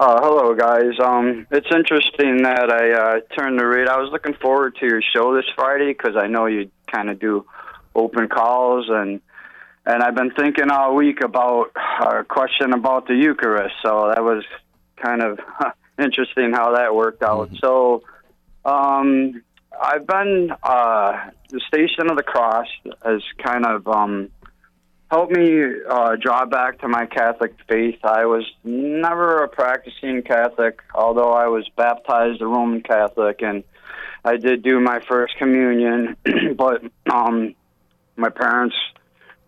Uh, 0.00 0.18
hello, 0.22 0.54
guys. 0.54 0.98
Um, 0.98 1.46
it's 1.50 1.66
interesting 1.70 2.44
that 2.44 2.70
I 2.72 2.90
uh, 2.92 3.20
turned 3.38 3.58
to 3.58 3.66
read. 3.66 3.86
I 3.86 3.98
was 3.98 4.08
looking 4.10 4.32
forward 4.32 4.76
to 4.76 4.86
your 4.86 5.02
show 5.02 5.36
this 5.36 5.44
Friday 5.54 5.92
because 5.92 6.16
I 6.16 6.26
know 6.26 6.46
you 6.46 6.70
kind 6.90 7.10
of 7.10 7.18
do 7.18 7.44
open 7.94 8.26
calls, 8.30 8.86
and 8.88 9.20
and 9.84 10.02
I've 10.02 10.14
been 10.14 10.30
thinking 10.30 10.70
all 10.70 10.94
week 10.94 11.22
about 11.22 11.72
a 12.00 12.24
question 12.24 12.72
about 12.72 13.08
the 13.08 13.14
Eucharist. 13.14 13.74
So 13.82 14.10
that 14.14 14.24
was 14.24 14.42
kind 15.04 15.20
of 15.20 15.38
interesting 16.02 16.52
how 16.54 16.76
that 16.76 16.94
worked 16.94 17.22
out. 17.22 17.50
Mm-hmm. 17.50 17.56
So 17.62 18.02
um, 18.64 19.42
I've 19.78 20.06
been 20.06 20.50
uh, 20.62 21.28
the 21.50 21.60
Station 21.68 22.10
of 22.10 22.16
the 22.16 22.22
Cross 22.22 22.68
has 23.04 23.20
kind 23.44 23.66
of 23.66 23.86
um, 23.86 24.30
helped 25.10 25.32
me 25.32 25.60
uh, 25.88 26.16
draw 26.16 26.46
back 26.46 26.78
to 26.80 26.88
my 26.88 27.04
Catholic 27.06 27.54
faith. 27.68 27.98
I 28.04 28.26
was 28.26 28.44
never 28.62 29.42
a 29.42 29.48
practicing 29.48 30.22
Catholic, 30.22 30.80
although 30.94 31.32
I 31.32 31.48
was 31.48 31.68
baptized 31.76 32.40
a 32.40 32.46
Roman 32.46 32.80
Catholic, 32.80 33.42
and 33.42 33.64
I 34.24 34.36
did 34.36 34.62
do 34.62 34.78
my 34.78 35.00
first 35.08 35.36
communion, 35.36 36.16
but 36.56 36.82
um, 37.12 37.56
my 38.16 38.28
parents 38.28 38.76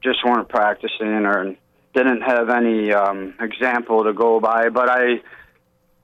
just 0.03 0.25
weren't 0.25 0.49
practicing 0.49 1.27
or 1.27 1.55
didn't 1.95 2.23
have 2.23 2.51
any 2.51 2.93
um, 2.93 3.35
example 3.39 4.05
to 4.05 4.13
go 4.13 4.41
by. 4.41 4.69
But 4.69 4.89
I, 4.89 5.21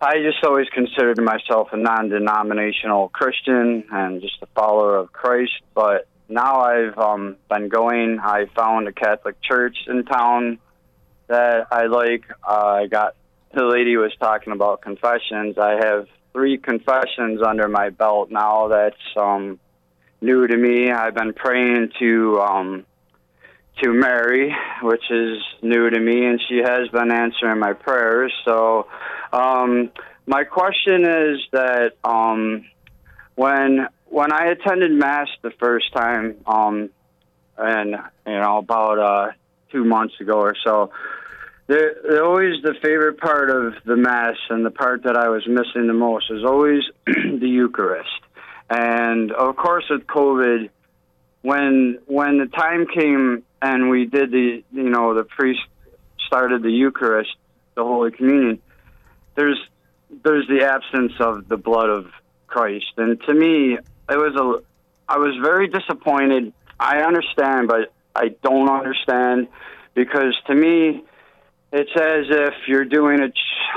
I 0.00 0.18
just 0.22 0.44
always 0.44 0.68
considered 0.68 1.20
myself 1.20 1.70
a 1.72 1.76
non-denominational 1.76 3.08
Christian 3.08 3.84
and 3.90 4.20
just 4.20 4.36
a 4.40 4.46
follower 4.54 4.96
of 4.96 5.12
Christ. 5.12 5.62
But 5.74 6.06
now 6.28 6.60
I've 6.60 6.98
um, 6.98 7.36
been 7.48 7.68
going. 7.68 8.18
I 8.22 8.46
found 8.54 8.86
a 8.88 8.92
Catholic 8.92 9.40
church 9.42 9.76
in 9.86 10.04
town 10.04 10.58
that 11.26 11.68
I 11.70 11.86
like. 11.86 12.24
Uh, 12.46 12.82
I 12.82 12.86
got 12.86 13.14
the 13.54 13.64
lady 13.64 13.96
was 13.96 14.12
talking 14.20 14.52
about 14.52 14.82
confessions. 14.82 15.56
I 15.58 15.78
have 15.82 16.06
three 16.32 16.58
confessions 16.58 17.40
under 17.44 17.66
my 17.68 17.90
belt 17.90 18.30
now. 18.30 18.68
That's 18.68 18.96
um, 19.16 19.58
new 20.20 20.46
to 20.46 20.56
me. 20.56 20.90
I've 20.90 21.14
been 21.14 21.32
praying 21.32 21.92
to 21.98 22.40
um, 22.40 22.84
to 23.82 23.92
Mary, 23.92 24.54
which 24.82 25.10
is 25.10 25.38
new 25.62 25.88
to 25.88 26.00
me, 26.00 26.26
and 26.26 26.40
she 26.48 26.58
has 26.58 26.88
been 26.88 27.10
answering 27.10 27.58
my 27.58 27.72
prayers. 27.72 28.32
So 28.44 28.86
um, 29.32 29.90
my 30.26 30.44
question 30.44 31.04
is 31.04 31.38
that 31.52 31.92
um, 32.04 32.66
when 33.34 33.88
when 34.10 34.32
I 34.32 34.46
attended 34.46 34.92
mass 34.92 35.28
the 35.42 35.50
first 35.50 35.92
time, 35.92 36.36
um, 36.46 36.90
and 37.56 37.90
you 38.26 38.32
know 38.32 38.58
about 38.58 38.98
uh, 38.98 39.32
two 39.70 39.84
months 39.84 40.14
ago 40.20 40.40
or 40.40 40.54
so, 40.64 40.90
they're, 41.66 42.24
always 42.24 42.62
the 42.62 42.74
favorite 42.82 43.18
part 43.18 43.50
of 43.50 43.74
the 43.84 43.96
mass, 43.96 44.36
and 44.48 44.64
the 44.64 44.70
part 44.70 45.04
that 45.04 45.16
I 45.16 45.28
was 45.28 45.46
missing 45.46 45.86
the 45.86 45.94
most 45.94 46.30
is 46.30 46.44
always 46.44 46.82
the 47.06 47.48
Eucharist. 47.48 48.08
And 48.70 49.32
of 49.32 49.56
course, 49.56 49.84
with 49.90 50.06
COVID, 50.06 50.70
when 51.42 51.98
when 52.06 52.38
the 52.38 52.46
time 52.46 52.86
came 52.86 53.44
and 53.60 53.90
we 53.90 54.06
did 54.06 54.30
the 54.30 54.62
you 54.72 54.90
know 54.90 55.14
the 55.14 55.24
priest 55.24 55.60
started 56.26 56.62
the 56.62 56.70
Eucharist, 56.70 57.34
the 57.74 57.84
Holy 57.84 58.10
Communion, 58.10 58.60
there's 59.34 59.58
there's 60.24 60.46
the 60.48 60.64
absence 60.64 61.12
of 61.20 61.48
the 61.48 61.56
blood 61.56 61.90
of 61.90 62.06
Christ, 62.46 62.92
and 62.96 63.20
to 63.22 63.34
me, 63.34 63.78
it 64.10 64.16
was 64.16 64.34
a 64.36 64.62
I 65.10 65.18
was 65.18 65.34
very 65.42 65.68
disappointed. 65.68 66.52
I 66.78 66.98
understand, 66.98 67.68
but 67.68 67.92
I 68.14 68.28
don't 68.42 68.68
understand 68.68 69.48
because 69.94 70.34
to 70.46 70.54
me, 70.54 71.02
it's 71.72 71.90
as 71.96 72.26
if 72.28 72.54
you're 72.66 72.84
doing 72.84 73.20
it. 73.20 73.32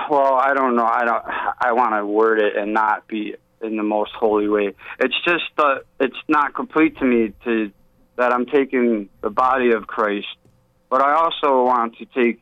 Well, 0.09 0.33
I 0.33 0.53
don't 0.53 0.75
know. 0.75 0.85
I 0.85 1.05
don't. 1.05 1.23
I 1.59 1.71
want 1.73 1.95
to 1.95 2.05
word 2.05 2.39
it 2.39 2.55
and 2.55 2.73
not 2.73 3.07
be 3.07 3.35
in 3.61 3.77
the 3.77 3.83
most 3.83 4.11
holy 4.13 4.47
way. 4.47 4.73
It's 4.99 5.15
just 5.25 5.43
uh, 5.57 5.79
it's 5.99 6.17
not 6.27 6.53
complete 6.53 6.97
to 6.97 7.05
me 7.05 7.33
to 7.45 7.71
that 8.17 8.33
I'm 8.33 8.45
taking 8.45 9.09
the 9.21 9.29
body 9.29 9.71
of 9.71 9.87
Christ, 9.87 10.27
but 10.89 11.01
I 11.01 11.13
also 11.13 11.63
want 11.63 11.97
to 11.97 12.05
take 12.05 12.41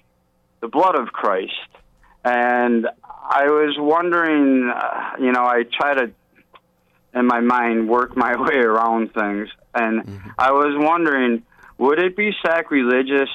the 0.61 0.67
blood 0.67 0.95
of 0.95 1.07
Christ. 1.07 1.53
And 2.23 2.87
I 3.05 3.45
was 3.45 3.75
wondering, 3.77 4.69
uh, 4.69 5.11
you 5.19 5.31
know, 5.31 5.45
I 5.45 5.63
try 5.79 5.93
to 5.93 6.11
in 7.13 7.25
my 7.25 7.39
mind 7.39 7.89
work 7.89 8.15
my 8.15 8.35
way 8.41 8.57
around 8.57 9.13
things, 9.13 9.49
and 9.73 10.03
mm-hmm. 10.03 10.29
I 10.37 10.51
was 10.51 10.75
wondering, 10.77 11.43
would 11.77 11.99
it 11.99 12.15
be 12.15 12.31
sacrilegious 12.45 13.29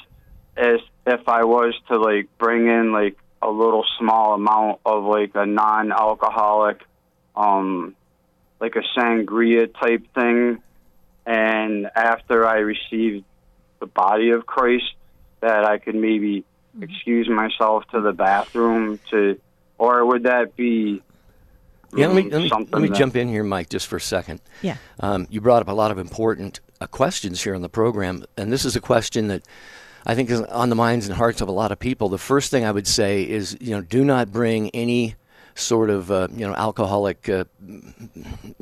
as 0.56 0.80
if 1.06 1.28
I 1.28 1.44
was 1.44 1.74
to 1.88 1.98
like 1.98 2.28
bring 2.38 2.68
in 2.68 2.92
like 2.92 3.16
a 3.42 3.50
little 3.50 3.84
small 3.98 4.34
amount 4.34 4.80
of 4.86 5.04
like 5.04 5.32
a 5.34 5.44
non-alcoholic 5.44 6.80
um, 7.36 7.94
like 8.60 8.76
a 8.76 8.98
sangria 8.98 9.72
type 9.78 10.06
thing. 10.14 10.62
And 11.26 11.90
after 11.94 12.46
I 12.46 12.58
received 12.58 13.24
the 13.80 13.86
body 13.86 14.30
of 14.30 14.46
Christ, 14.46 14.94
that 15.40 15.64
I 15.64 15.78
could 15.78 15.94
maybe 15.94 16.44
mm-hmm. 16.76 16.82
excuse 16.82 17.28
myself 17.28 17.84
to 17.92 18.00
the 18.00 18.12
bathroom 18.12 18.98
to, 19.10 19.38
or 19.78 20.04
would 20.06 20.24
that 20.24 20.56
be? 20.56 21.02
Yeah, 21.96 22.08
let 22.08 22.16
me 22.16 22.30
let 22.30 22.42
me, 22.42 22.66
let 22.72 22.82
me 22.82 22.88
jump 22.88 23.16
in 23.16 23.28
here, 23.28 23.44
Mike, 23.44 23.68
just 23.68 23.86
for 23.86 23.96
a 23.96 24.00
second. 24.00 24.40
Yeah, 24.62 24.76
um, 25.00 25.26
you 25.30 25.40
brought 25.40 25.62
up 25.62 25.68
a 25.68 25.72
lot 25.72 25.90
of 25.90 25.98
important 25.98 26.60
uh, 26.80 26.86
questions 26.86 27.42
here 27.42 27.54
on 27.54 27.62
the 27.62 27.68
program, 27.68 28.24
and 28.36 28.52
this 28.52 28.64
is 28.64 28.76
a 28.76 28.80
question 28.80 29.28
that 29.28 29.42
I 30.06 30.14
think 30.14 30.30
is 30.30 30.40
on 30.40 30.68
the 30.68 30.74
minds 30.74 31.06
and 31.06 31.16
hearts 31.16 31.40
of 31.40 31.48
a 31.48 31.52
lot 31.52 31.72
of 31.72 31.78
people. 31.78 32.08
The 32.08 32.18
first 32.18 32.50
thing 32.50 32.64
I 32.64 32.72
would 32.72 32.86
say 32.86 33.22
is, 33.22 33.56
you 33.60 33.70
know, 33.70 33.80
do 33.80 34.04
not 34.04 34.32
bring 34.32 34.70
any 34.70 35.14
sort 35.54 35.88
of 35.88 36.10
uh, 36.10 36.28
you 36.34 36.46
know 36.46 36.54
alcoholic 36.54 37.28
uh, 37.28 37.44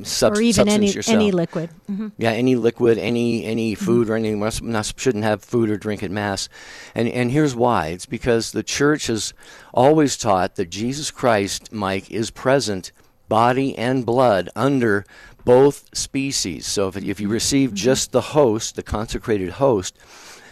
sub- 0.03 0.37
or 0.37 0.41
even 0.41 0.69
any 0.69 0.91
yourself. 0.91 1.15
any 1.15 1.31
liquid. 1.31 1.69
Mm-hmm. 1.89 2.09
Yeah, 2.17 2.31
any 2.31 2.55
liquid, 2.55 2.97
any 2.97 3.45
any 3.45 3.73
mm-hmm. 3.73 3.85
food 3.85 4.03
mm-hmm. 4.05 4.13
or 4.13 4.15
anything. 4.15 4.39
Must, 4.39 4.61
must, 4.61 4.99
shouldn't 4.99 5.23
have 5.23 5.43
food 5.43 5.69
or 5.69 5.77
drink 5.77 6.03
at 6.03 6.11
mass, 6.11 6.49
and 6.95 7.07
and 7.07 7.31
here's 7.31 7.55
why. 7.55 7.87
It's 7.87 8.05
because 8.05 8.51
the 8.51 8.63
church 8.63 9.07
has 9.07 9.33
always 9.73 10.17
taught 10.17 10.55
that 10.55 10.69
Jesus 10.69 11.11
Christ, 11.11 11.73
Mike, 11.73 12.11
is 12.11 12.29
present, 12.31 12.91
body 13.33 13.75
and 13.77 14.05
blood 14.05 14.47
under 14.55 15.05
both 15.43 15.89
species. 15.93 16.67
So 16.67 16.87
if 16.87 16.97
if 16.97 17.19
you 17.19 17.29
receive 17.29 17.69
mm-hmm. 17.69 17.87
just 17.87 18.11
the 18.11 18.21
host, 18.37 18.75
the 18.75 18.83
consecrated 18.83 19.49
host 19.53 19.97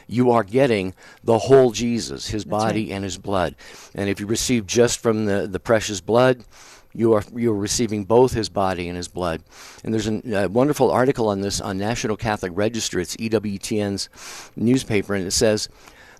you 0.08 0.32
are 0.32 0.44
getting 0.44 0.94
the 1.24 1.38
whole 1.38 1.72
Jesus, 1.72 2.28
his 2.28 2.44
That's 2.44 2.64
body 2.64 2.86
right. 2.86 2.96
and 2.96 3.04
his 3.04 3.18
blood. 3.18 3.56
And 3.96 4.10
if 4.10 4.20
you 4.20 4.26
receive 4.26 4.68
just 4.68 5.00
from 5.00 5.26
the, 5.26 5.48
the 5.48 5.60
precious 5.60 6.02
blood, 6.02 6.44
you 6.94 7.14
are 7.14 7.24
you're 7.34 7.54
receiving 7.54 8.04
both 8.04 8.34
his 8.34 8.50
body 8.50 8.90
and 8.90 8.98
his 8.98 9.08
blood. 9.08 9.44
And 9.84 9.94
there's 9.94 10.08
a 10.08 10.50
wonderful 10.50 10.92
article 10.92 11.30
on 11.30 11.40
this 11.42 11.62
on 11.62 11.78
National 11.78 12.18
Catholic 12.18 12.52
Register. 12.56 13.00
It's 13.00 13.16
EWTN's 13.16 14.10
newspaper, 14.56 15.14
and 15.14 15.26
it 15.26 15.32
says 15.32 15.70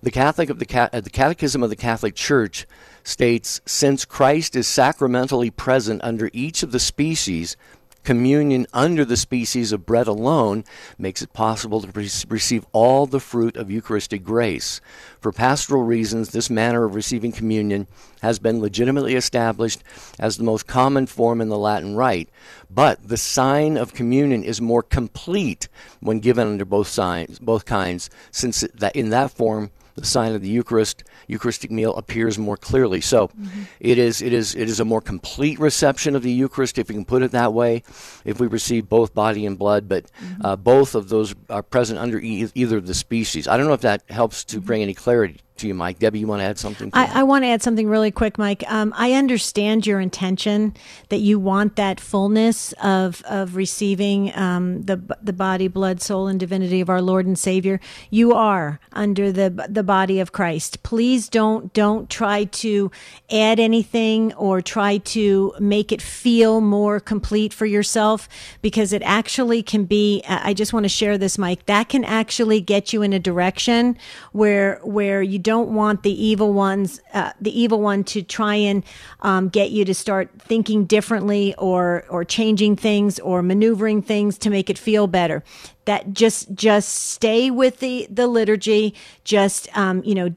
the 0.02 0.12
Catholic 0.12 0.50
of 0.50 0.60
the, 0.60 0.90
the 1.04 1.10
Catechism 1.10 1.62
of 1.62 1.70
the 1.70 1.76
Catholic 1.76 2.16
Church 2.16 2.66
states 3.04 3.62
since 3.66 4.06
Christ 4.06 4.56
is 4.56 4.68
sacramentally 4.68 5.50
present 5.50 6.04
under 6.04 6.30
each 6.34 6.64
of 6.64 6.72
the 6.72 6.80
species 6.80 7.58
Communion 8.04 8.66
under 8.74 9.06
the 9.06 9.16
species 9.16 9.72
of 9.72 9.86
bread 9.86 10.08
alone 10.08 10.64
makes 10.98 11.22
it 11.22 11.34
possible 11.34 11.82
to 11.82 12.26
receive 12.28 12.66
all 12.72 13.06
the 13.06 13.20
fruit 13.20 13.56
of 13.56 13.70
Eucharistic 13.70 14.24
grace. 14.24 14.82
For 15.20 15.32
pastoral 15.32 15.84
reasons, 15.84 16.30
this 16.30 16.50
manner 16.50 16.84
of 16.84 16.96
receiving 16.96 17.32
communion 17.32 17.86
has 18.24 18.40
been 18.40 18.60
legitimately 18.60 19.14
established 19.14 19.84
as 20.18 20.38
the 20.38 20.44
most 20.44 20.66
common 20.66 21.06
form 21.06 21.42
in 21.42 21.50
the 21.50 21.60
Latin 21.60 21.96
rite. 21.96 22.30
But 22.72 23.08
the 23.08 23.18
sign 23.18 23.78
of 23.78 23.94
communion 23.94 24.44
is 24.44 24.60
more 24.60 24.82
complete 24.82 25.68
when 26.00 26.22
given 26.22 26.48
under 26.48 26.66
both 26.66 26.88
signs, 26.88 27.38
both 27.38 27.66
kinds, 27.66 28.10
since 28.32 28.62
that 28.74 28.96
in 28.96 29.12
that 29.12 29.30
form 29.30 29.70
the 29.96 30.06
sign 30.06 30.34
of 30.34 30.42
the 30.42 30.50
Eucharist, 30.50 31.04
Eucharistic 31.28 31.72
meal 31.72 31.96
appears 31.96 32.38
more 32.38 32.58
clearly. 32.58 33.02
So 33.02 33.28
mm-hmm. 33.28 33.64
it 33.80 33.98
is 33.98 34.22
it 34.22 34.34
is 34.34 34.56
it 34.56 34.70
is 34.70 34.80
a 34.80 34.86
more 34.86 35.02
complete 35.02 35.60
reception 35.60 36.16
of 36.16 36.24
the 36.24 36.32
Eucharist, 36.32 36.78
if 36.78 36.90
you 36.90 36.96
can 36.96 37.06
put 37.06 37.24
it 37.24 37.32
that 37.32 37.54
way. 37.54 37.84
If 38.26 38.40
we 38.40 38.48
receive 38.48 38.90
both 38.90 39.14
body 39.14 39.46
and 39.46 39.58
blood, 39.58 39.88
but 39.88 40.06
mm-hmm. 40.06 40.46
uh, 40.46 40.56
both 40.56 40.96
of 40.96 41.10
those 41.10 41.36
are 41.50 41.64
present 41.64 42.00
under 42.00 42.20
e- 42.20 42.50
either 42.56 42.78
of 42.78 42.88
the 42.88 42.94
species. 42.94 43.48
I 43.48 43.58
don't 43.58 43.68
know 43.68 43.74
if 43.74 43.82
that 43.82 44.04
helps 44.10 44.44
to 44.46 44.58
mm-hmm. 44.58 44.66
bring 44.66 44.82
any 44.82 44.94
clarity 44.94 45.42
to 45.58 45.68
you, 45.68 45.74
Mike. 45.74 46.00
Debbie, 46.00 46.20
you 46.20 46.28
want 46.28 46.42
to 46.42 46.46
add 46.46 46.58
something? 46.58 46.90
I, 46.94 47.20
I, 47.20 47.24
want 47.24 47.44
to 47.44 47.48
add 47.48 47.62
something 47.62 47.88
really 47.88 48.12
quick, 48.12 48.38
Mike. 48.38 48.64
Um, 48.68 48.94
I 48.96 49.14
understand 49.14 49.86
your 49.86 50.00
intention 50.00 50.76
that 51.10 51.20
you 51.20 51.40
want 51.40 51.76
that 51.76 52.00
fullness 52.00 52.74
of 52.84 53.22
of 53.24 53.56
receiving 53.56 54.36
um, 54.36 54.82
the 54.84 55.00
the 55.22 55.34
body, 55.34 55.68
blood, 55.68 56.02
soul, 56.02 56.28
and 56.28 56.40
divinity 56.40 56.82
of 56.82 56.90
our 56.90 57.02
Lord 57.02 57.26
and 57.26 57.38
Savior. 57.38 57.80
You 58.10 58.34
are 58.34 58.80
under 58.94 59.32
the 59.32 59.68
the 59.70 59.84
body 59.84 60.20
of 60.20 60.32
Christ. 60.32 60.84
Please 60.84 61.30
don't 61.30 61.72
don't 61.74 62.10
try 62.10 62.46
to 62.46 62.92
add 63.32 63.60
anything 63.60 64.34
or 64.34 64.62
try 64.62 64.98
to 64.98 65.54
make 65.60 65.92
it 65.92 66.02
feel 66.02 66.62
more 66.62 67.00
complete 67.00 67.54
for 67.54 67.66
yourself 67.66 68.28
because 68.62 68.94
it 68.94 69.02
actually 69.04 69.62
can 69.64 69.86
be. 69.86 70.24
I 70.28 70.54
just 70.54 70.74
want 70.74 70.86
to 70.86 70.90
share 70.90 71.18
this, 71.18 71.38
Mike. 71.38 71.66
That 71.68 71.90
can 71.90 72.04
actually 72.04 72.62
get 72.62 72.94
you 72.94 73.02
in 73.02 73.14
a 73.14 73.20
direction 73.20 73.98
where 74.32 74.80
where 74.84 75.22
you 75.22 75.38
don't 75.38 75.51
don't 75.52 75.74
want 75.74 76.04
the 76.04 76.26
evil 76.26 76.54
ones, 76.54 77.02
uh, 77.14 77.34
the 77.42 77.52
evil 77.60 77.82
one, 77.82 78.06
to 78.06 78.22
try 78.22 78.56
and 78.56 78.86
um, 79.20 79.50
get 79.50 79.70
you 79.72 79.84
to 79.84 79.94
start 79.94 80.30
thinking 80.40 80.86
differently 80.86 81.54
or 81.58 82.06
or 82.10 82.24
changing 82.24 82.78
things 82.78 83.20
or 83.20 83.44
maneuvering 83.44 84.02
things 84.02 84.38
to 84.38 84.50
make 84.50 84.70
it 84.70 84.78
feel 84.78 85.08
better 85.08 85.44
that 85.86 86.14
just 86.14 86.54
just 86.54 86.90
stay 86.90 87.50
with 87.50 87.80
the 87.80 88.08
the 88.10 88.28
liturgy. 88.28 88.94
Just 89.24 89.76
um, 89.78 90.04
you 90.04 90.16
know 90.16 90.34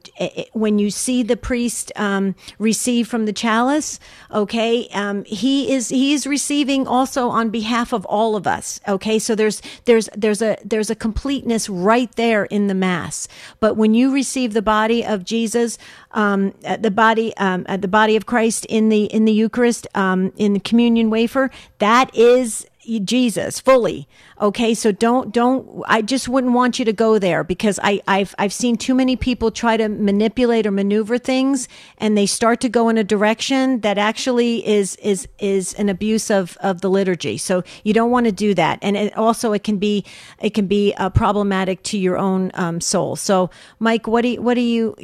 when 0.53 0.79
you 0.79 0.89
see 0.89 1.23
the 1.23 1.37
priest 1.37 1.91
um, 1.95 2.35
receive 2.59 3.07
from 3.07 3.25
the 3.25 3.33
chalice 3.33 3.99
okay 4.31 4.87
um, 4.93 5.23
he 5.25 5.73
is 5.73 5.89
he 5.89 6.13
is 6.13 6.27
receiving 6.27 6.87
also 6.87 7.29
on 7.29 7.49
behalf 7.49 7.93
of 7.93 8.05
all 8.05 8.35
of 8.35 8.47
us 8.47 8.79
okay? 8.87 9.19
So 9.19 9.35
there's 9.35 9.61
there's 9.85 10.09
there's 10.15 10.41
a 10.41 10.57
there's 10.63 10.89
a 10.89 10.95
completeness 10.95 11.69
right 11.69 12.11
there 12.15 12.45
in 12.45 12.67
the 12.67 12.73
mass. 12.73 13.27
But 13.59 13.75
when 13.75 13.93
you 13.93 14.11
receive 14.13 14.53
the 14.53 14.61
body 14.61 15.05
of 15.05 15.23
jesus 15.23 15.77
um, 16.11 16.53
the 16.79 16.91
body 16.91 17.35
um, 17.37 17.65
the 17.79 17.87
body 17.87 18.15
of 18.15 18.25
christ 18.25 18.65
in 18.65 18.89
the 18.89 19.05
in 19.05 19.25
the 19.25 19.31
eucharist 19.31 19.87
um, 19.95 20.31
in 20.37 20.53
the 20.53 20.59
communion 20.59 21.09
wafer 21.09 21.49
that 21.79 22.15
is 22.15 22.65
Jesus 23.03 23.59
fully. 23.59 24.07
Okay, 24.41 24.73
so 24.73 24.91
don't 24.91 25.31
don't 25.33 25.83
I 25.87 26.01
just 26.01 26.27
wouldn't 26.27 26.53
want 26.53 26.79
you 26.79 26.85
to 26.85 26.93
go 26.93 27.19
there 27.19 27.43
because 27.43 27.79
I 27.83 28.01
I've 28.07 28.35
I've 28.37 28.53
seen 28.53 28.77
too 28.77 28.93
many 28.93 29.15
people 29.15 29.51
try 29.51 29.77
to 29.77 29.87
manipulate 29.87 30.67
or 30.67 30.71
maneuver 30.71 31.17
things 31.17 31.67
and 31.97 32.17
they 32.17 32.25
start 32.25 32.59
to 32.61 32.69
go 32.69 32.89
in 32.89 32.97
a 32.97 33.03
direction 33.03 33.79
that 33.81 33.97
actually 33.97 34.65
is 34.67 34.95
is 34.97 35.27
is 35.39 35.73
an 35.75 35.89
abuse 35.89 36.29
of 36.29 36.57
of 36.61 36.81
the 36.81 36.89
liturgy. 36.89 37.37
So 37.37 37.63
you 37.83 37.93
don't 37.93 38.11
want 38.11 38.25
to 38.25 38.31
do 38.31 38.53
that. 38.55 38.79
And 38.81 38.97
it 38.97 39.17
also 39.17 39.53
it 39.53 39.63
can 39.63 39.77
be 39.77 40.03
it 40.41 40.53
can 40.53 40.67
be 40.67 40.93
uh, 40.95 41.09
problematic 41.09 41.83
to 41.83 41.97
your 41.97 42.17
own 42.17 42.51
um, 42.55 42.81
soul. 42.81 43.15
So 43.15 43.49
Mike, 43.79 44.07
what 44.07 44.21
do 44.21 44.29
you, 44.29 44.41
what 44.41 44.55
do 44.55 44.61
you 44.61 44.95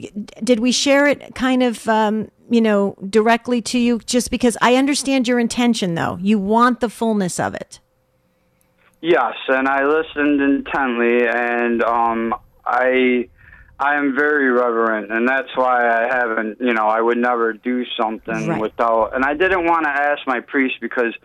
did 0.44 0.60
we 0.60 0.72
share 0.72 1.08
it 1.08 1.36
kind 1.36 1.64
of 1.64 1.88
um, 1.88 2.30
you 2.52 2.62
know, 2.62 2.96
directly 3.10 3.62
to 3.62 3.80
you 3.80 4.00
just 4.00 4.30
because 4.30 4.58
I 4.62 4.76
understand 4.76 5.28
your 5.28 5.40
intention 5.40 5.96
though. 5.96 6.18
You 6.22 6.38
want 6.38 6.82
the 6.82 6.90
fullness 6.90 7.40
of 7.40 7.56
it. 7.56 7.80
Yes, 9.02 9.34
and 9.48 9.68
I 9.68 9.84
listened 9.86 10.42
intently 10.42 11.26
and 11.28 11.82
um 11.84 12.36
I 12.66 13.28
I 13.80 13.96
am 13.96 14.14
very 14.16 14.52
reverent, 14.52 15.12
and 15.12 15.28
that's 15.28 15.50
why 15.56 15.90
I 15.90 16.04
haven't. 16.16 16.62
You 16.62 16.74
know, 16.76 16.86
I 16.86 17.02
would 17.02 17.18
never 17.18 17.52
do 17.54 17.84
something 18.00 18.48
Right. 18.48 18.62
without. 18.62 19.16
And 19.16 19.26
I 19.26 19.34
didn't 19.34 19.66
want 19.66 19.86
to 19.86 19.90
ask 19.90 20.20
my 20.28 20.40
priest 20.40 20.76
because 20.80 21.16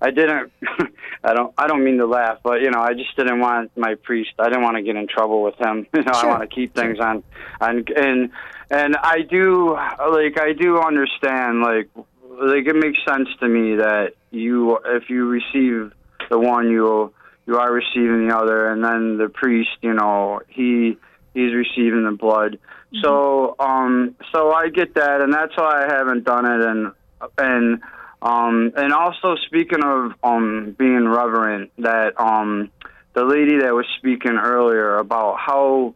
I 0.00 0.12
didn't. 0.12 0.52
I 1.24 1.34
don't. 1.34 1.52
I 1.58 1.66
don't 1.66 1.82
mean 1.82 1.98
to 1.98 2.06
laugh, 2.06 2.38
but 2.44 2.60
you 2.60 2.70
know, 2.70 2.78
I 2.80 2.92
just 2.94 3.16
didn't 3.16 3.40
want 3.40 3.76
my 3.76 3.96
priest. 3.96 4.30
I 4.38 4.44
didn't 4.44 4.62
want 4.62 4.76
to 4.76 4.82
get 4.84 4.94
in 4.94 5.08
trouble 5.08 5.42
with 5.42 5.56
him. 5.56 5.88
You 5.94 6.02
know, 6.04 6.12
Sure. 6.12 6.30
I 6.30 6.38
want 6.38 6.48
to 6.48 6.54
keep 6.54 6.72
things 6.76 7.00
on, 7.00 7.24
on, 7.60 7.84
and 7.96 8.30
and 8.70 8.96
I 8.96 9.22
do 9.22 9.74
like 9.74 10.40
I 10.40 10.52
do 10.58 10.78
understand 10.78 11.60
like 11.60 11.88
like 11.96 12.66
it 12.66 12.76
makes 12.76 12.98
sense 13.06 13.28
to 13.40 13.48
me 13.48 13.76
that 13.76 14.14
you 14.30 14.78
if 14.84 15.08
you 15.08 15.26
receive 15.28 15.92
the 16.30 16.38
one 16.38 16.70
you 16.70 17.12
you 17.46 17.58
are 17.58 17.72
receiving 17.72 18.28
the 18.28 18.36
other, 18.36 18.68
and 18.70 18.82
then 18.82 19.18
the 19.18 19.28
priest, 19.28 19.70
you 19.82 19.92
know, 19.92 20.40
he 20.48 20.96
he's 21.34 21.52
receiving 21.54 22.04
the 22.04 22.16
blood. 22.18 22.58
So 23.02 23.56
um 23.58 24.14
so 24.32 24.52
I 24.52 24.68
get 24.68 24.94
that, 24.94 25.20
and 25.20 25.32
that's 25.32 25.56
why 25.56 25.84
I 25.84 25.92
haven't 25.92 26.24
done 26.24 26.46
it, 26.46 26.64
and 26.64 26.92
and 27.38 27.82
um 28.22 28.72
and 28.76 28.92
also 28.92 29.36
speaking 29.46 29.84
of 29.84 30.12
um 30.22 30.74
being 30.78 31.06
reverent, 31.06 31.70
that 31.78 32.18
um 32.18 32.70
the 33.14 33.24
lady 33.24 33.58
that 33.58 33.74
was 33.74 33.86
speaking 33.98 34.38
earlier 34.42 34.96
about 34.96 35.38
how 35.38 35.94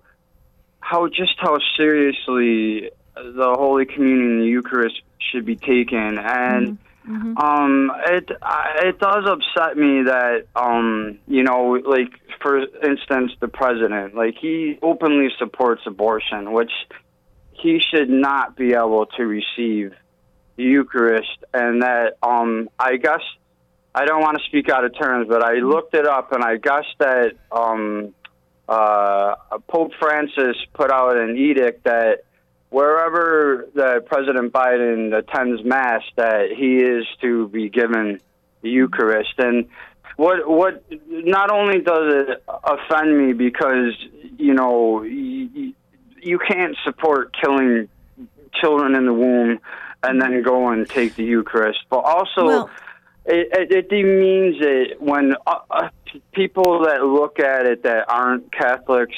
how 0.89 1.07
just 1.09 1.35
how 1.39 1.59
seriously 1.77 2.91
the 3.15 3.55
Holy 3.59 3.85
Communion 3.85 4.31
and 4.33 4.41
the 4.43 4.47
Eucharist 4.47 4.97
should 5.31 5.45
be 5.45 5.57
taken, 5.57 6.19
and 6.19 6.79
um, 7.39 7.91
it 8.07 8.31
I- 8.43 8.81
it 8.87 8.99
does 8.99 9.25
upset 9.27 9.77
me 9.77 10.03
that 10.05 10.47
um, 10.57 11.19
you 11.27 11.43
know, 11.43 11.79
like 11.85 12.13
for 12.41 12.59
instance, 12.91 13.33
the 13.41 13.49
president, 13.49 14.15
like 14.15 14.35
he 14.41 14.79
openly 14.83 15.29
supports 15.39 15.83
abortion, 15.87 16.53
which 16.53 16.73
he 17.53 17.81
should 17.91 18.09
not 18.09 18.57
be 18.57 18.73
able 18.73 19.07
to 19.17 19.23
receive 19.27 19.93
the 20.57 20.63
Eucharist, 20.65 21.39
and 21.53 21.83
that 21.83 22.15
um, 22.23 22.71
I 22.79 22.97
guess 22.97 23.21
I 23.95 24.05
don't 24.07 24.23
want 24.23 24.39
to 24.39 24.45
speak 24.45 24.69
out 24.71 24.85
of 24.85 24.93
terms, 24.99 25.27
but 25.29 25.43
I 25.43 25.55
looked 25.55 25.95
it 25.95 26.07
up, 26.07 26.33
and 26.33 26.43
I 26.45 26.57
guess 26.57 26.85
that 26.99 27.33
um, 27.53 28.15
uh, 28.69 29.35
Pope 29.69 29.93
Francis 29.99 30.57
put 30.75 30.91
out 30.91 31.17
an 31.17 31.37
edict 31.37 31.85
that 31.85 32.25
wherever 32.71 33.67
that 33.75 34.07
President 34.07 34.53
Biden 34.53 35.17
attends 35.17 35.65
Mass, 35.65 36.03
that 36.17 36.51
he 36.57 36.77
is 36.77 37.07
to 37.23 37.49
be 37.49 37.69
given 37.71 38.21
the 38.63 38.71
Eucharist. 38.71 39.35
And 39.39 39.69
what 40.17 40.49
what 40.49 40.85
not 41.09 41.51
only 41.51 41.81
does 41.81 42.27
it 42.29 42.45
offend 42.49 43.17
me 43.19 43.33
because 43.33 43.95
you 44.37 44.53
know 44.53 45.03
you, 45.03 45.73
you 46.21 46.39
can't 46.39 46.77
support 46.85 47.35
killing 47.41 47.89
children 48.61 48.95
in 48.95 49.07
the 49.07 49.15
womb 49.15 49.61
and 50.03 50.21
then 50.21 50.43
go 50.43 50.69
and 50.69 50.89
take 50.89 51.15
the 51.15 51.25
Eucharist, 51.25 51.81
but 51.89 52.01
also. 52.01 52.45
Well- 52.45 52.71
it, 53.29 53.49
it, 53.53 53.73
it 53.73 53.89
demeans 53.91 54.57
it 54.61 55.01
when 55.01 55.35
uh, 55.47 55.59
uh, 55.71 55.89
people 56.33 56.85
that 56.85 57.05
look 57.05 57.39
at 57.39 57.67
it 57.67 57.83
that 57.83 58.09
aren't 58.09 58.51
Catholics. 58.53 59.17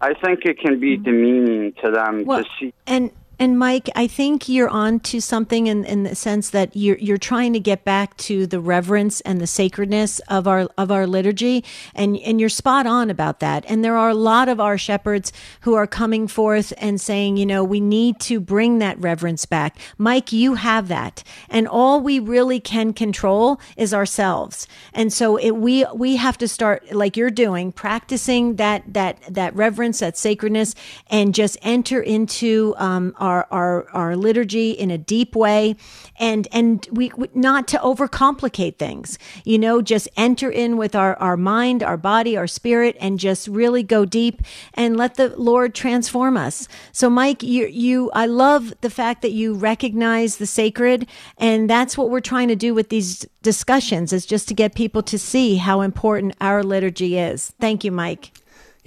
I 0.00 0.14
think 0.14 0.44
it 0.44 0.60
can 0.60 0.78
be 0.78 0.96
demeaning 0.96 1.72
to 1.84 1.90
them 1.90 2.24
Well, 2.24 2.44
to 2.44 2.50
see. 2.60 2.72
and 2.86 3.10
and 3.38 3.58
Mike, 3.58 3.88
I 3.94 4.08
think 4.08 4.48
you're 4.48 4.68
on 4.68 4.98
to 5.00 5.20
something 5.20 5.68
in, 5.68 5.84
in 5.84 6.02
the 6.02 6.14
sense 6.14 6.50
that 6.50 6.74
you're 6.74 6.98
you're 6.98 7.18
trying 7.18 7.52
to 7.52 7.60
get 7.60 7.84
back 7.84 8.16
to 8.18 8.46
the 8.46 8.58
reverence 8.58 9.20
and 9.20 9.40
the 9.40 9.46
sacredness 9.46 10.18
of 10.28 10.48
our 10.48 10.68
of 10.76 10.90
our 10.90 11.06
liturgy, 11.06 11.64
and 11.94 12.16
and 12.16 12.40
you're 12.40 12.48
spot 12.48 12.86
on 12.86 13.10
about 13.10 13.38
that. 13.40 13.64
And 13.68 13.84
there 13.84 13.96
are 13.96 14.08
a 14.08 14.14
lot 14.14 14.48
of 14.48 14.58
our 14.58 14.76
shepherds 14.76 15.32
who 15.60 15.74
are 15.74 15.86
coming 15.86 16.26
forth 16.26 16.72
and 16.78 17.00
saying, 17.00 17.36
you 17.36 17.46
know, 17.46 17.62
we 17.62 17.80
need 17.80 18.18
to 18.20 18.40
bring 18.40 18.78
that 18.78 18.98
reverence 18.98 19.46
back. 19.46 19.78
Mike, 19.96 20.32
you 20.32 20.54
have 20.54 20.88
that, 20.88 21.22
and 21.48 21.68
all 21.68 22.00
we 22.00 22.18
really 22.18 22.58
can 22.58 22.92
control 22.92 23.60
is 23.76 23.94
ourselves. 23.94 24.66
And 24.92 25.12
so 25.12 25.36
it, 25.36 25.52
we 25.52 25.84
we 25.94 26.16
have 26.16 26.38
to 26.38 26.48
start 26.48 26.92
like 26.92 27.16
you're 27.16 27.30
doing, 27.30 27.70
practicing 27.70 28.56
that 28.56 28.82
that 28.94 29.18
that 29.28 29.54
reverence, 29.54 30.00
that 30.00 30.16
sacredness, 30.16 30.74
and 31.08 31.34
just 31.34 31.56
enter 31.62 32.00
into 32.02 32.74
um, 32.78 33.14
our 33.50 33.88
our 33.92 34.16
liturgy 34.16 34.70
in 34.72 34.90
a 34.90 34.98
deep 34.98 35.36
way, 35.36 35.76
and 36.18 36.48
and 36.52 36.86
we 36.90 37.12
we- 37.16 37.28
not 37.34 37.68
to 37.68 37.78
overcomplicate 37.78 38.76
things. 38.78 39.18
You 39.44 39.58
know, 39.58 39.82
just 39.82 40.08
enter 40.16 40.50
in 40.50 40.76
with 40.76 40.94
our 40.94 41.16
our 41.16 41.36
mind, 41.36 41.82
our 41.82 41.96
body, 41.96 42.36
our 42.36 42.46
spirit, 42.46 42.96
and 43.00 43.18
just 43.18 43.48
really 43.48 43.82
go 43.82 44.04
deep 44.04 44.42
and 44.74 44.96
let 44.96 45.14
the 45.14 45.28
Lord 45.36 45.74
transform 45.74 46.36
us. 46.36 46.68
So, 46.92 47.10
Mike, 47.10 47.42
you 47.42 47.66
you 47.66 48.10
I 48.14 48.26
love 48.26 48.72
the 48.80 48.90
fact 48.90 49.22
that 49.22 49.32
you 49.32 49.54
recognize 49.54 50.36
the 50.36 50.46
sacred, 50.46 51.06
and 51.36 51.68
that's 51.68 51.96
what 51.98 52.10
we're 52.10 52.20
trying 52.20 52.48
to 52.48 52.56
do 52.56 52.74
with 52.74 52.88
these 52.88 53.26
discussions 53.42 54.12
is 54.12 54.26
just 54.26 54.48
to 54.48 54.54
get 54.54 54.74
people 54.74 55.02
to 55.02 55.18
see 55.18 55.56
how 55.56 55.80
important 55.80 56.34
our 56.40 56.62
liturgy 56.62 57.18
is. 57.18 57.52
Thank 57.60 57.84
you, 57.84 57.92
Mike. 57.92 58.32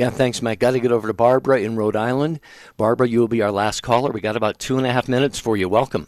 Yeah, 0.02 0.10
thanks, 0.10 0.42
Mike. 0.42 0.58
Got 0.58 0.72
to 0.72 0.80
get 0.80 0.92
over 0.92 1.08
to 1.08 1.14
Barbara 1.14 1.60
in 1.60 1.76
Rhode 1.76 1.96
Island. 1.96 2.40
Barbara, 2.76 3.08
you 3.08 3.20
will 3.20 3.28
be 3.28 3.44
our 3.44 3.52
last 3.52 3.84
caller. 3.84 4.12
We 4.12 4.20
got 4.20 4.36
about 4.36 4.58
two 4.58 4.80
and 4.80 4.88
a 4.88 4.92
half 4.92 5.08
minutes 5.08 5.38
for 5.38 5.56
you. 5.56 5.70
Welcome. 5.70 6.08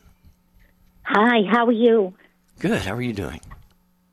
Hi, 1.04 1.44
how 1.48 1.68
are 1.68 1.72
you? 1.72 2.16
Good. 2.58 2.82
How 2.82 2.96
are 2.96 3.04
you 3.04 3.14
doing? 3.14 3.40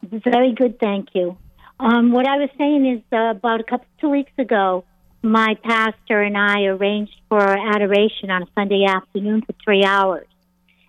Very 0.03 0.53
good, 0.53 0.79
thank 0.81 1.15
you. 1.15 1.39
Um, 1.79 2.13
what 2.13 2.27
I 2.27 2.37
was 2.37 2.51
saying 2.59 2.85
is 2.85 3.01
uh, 3.11 3.31
about 3.31 3.61
a 3.61 3.65
couple 3.65 3.87
two 4.03 4.11
weeks 4.11 4.33
ago, 4.37 4.85
my 5.23 5.57
pastor 5.65 6.21
and 6.21 6.37
I 6.37 6.65
arranged 6.65 7.19
for 7.31 7.41
adoration 7.41 8.31
on 8.31 8.43
a 8.43 8.47
Sunday 8.55 8.85
afternoon 8.85 9.41
for 9.47 9.55
three 9.65 9.83
hours, 9.83 10.27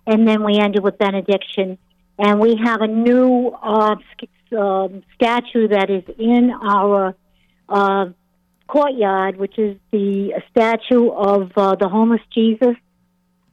and 0.06 0.28
then 0.28 0.44
we 0.44 0.58
ended 0.58 0.84
with 0.84 0.98
benediction. 0.98 1.78
And 2.18 2.38
we 2.40 2.56
have 2.62 2.82
a 2.82 2.88
new 2.88 3.56
uh, 3.62 3.96
um, 4.54 5.02
statue 5.14 5.68
that 5.68 5.88
is 5.88 6.04
in 6.18 6.50
our 6.50 7.14
uh, 7.70 8.10
courtyard, 8.72 9.36
which 9.36 9.58
is 9.58 9.76
the 9.90 10.40
statue 10.50 11.10
of 11.10 11.52
uh, 11.56 11.74
the 11.74 11.88
homeless 11.88 12.22
Jesus, 12.34 12.76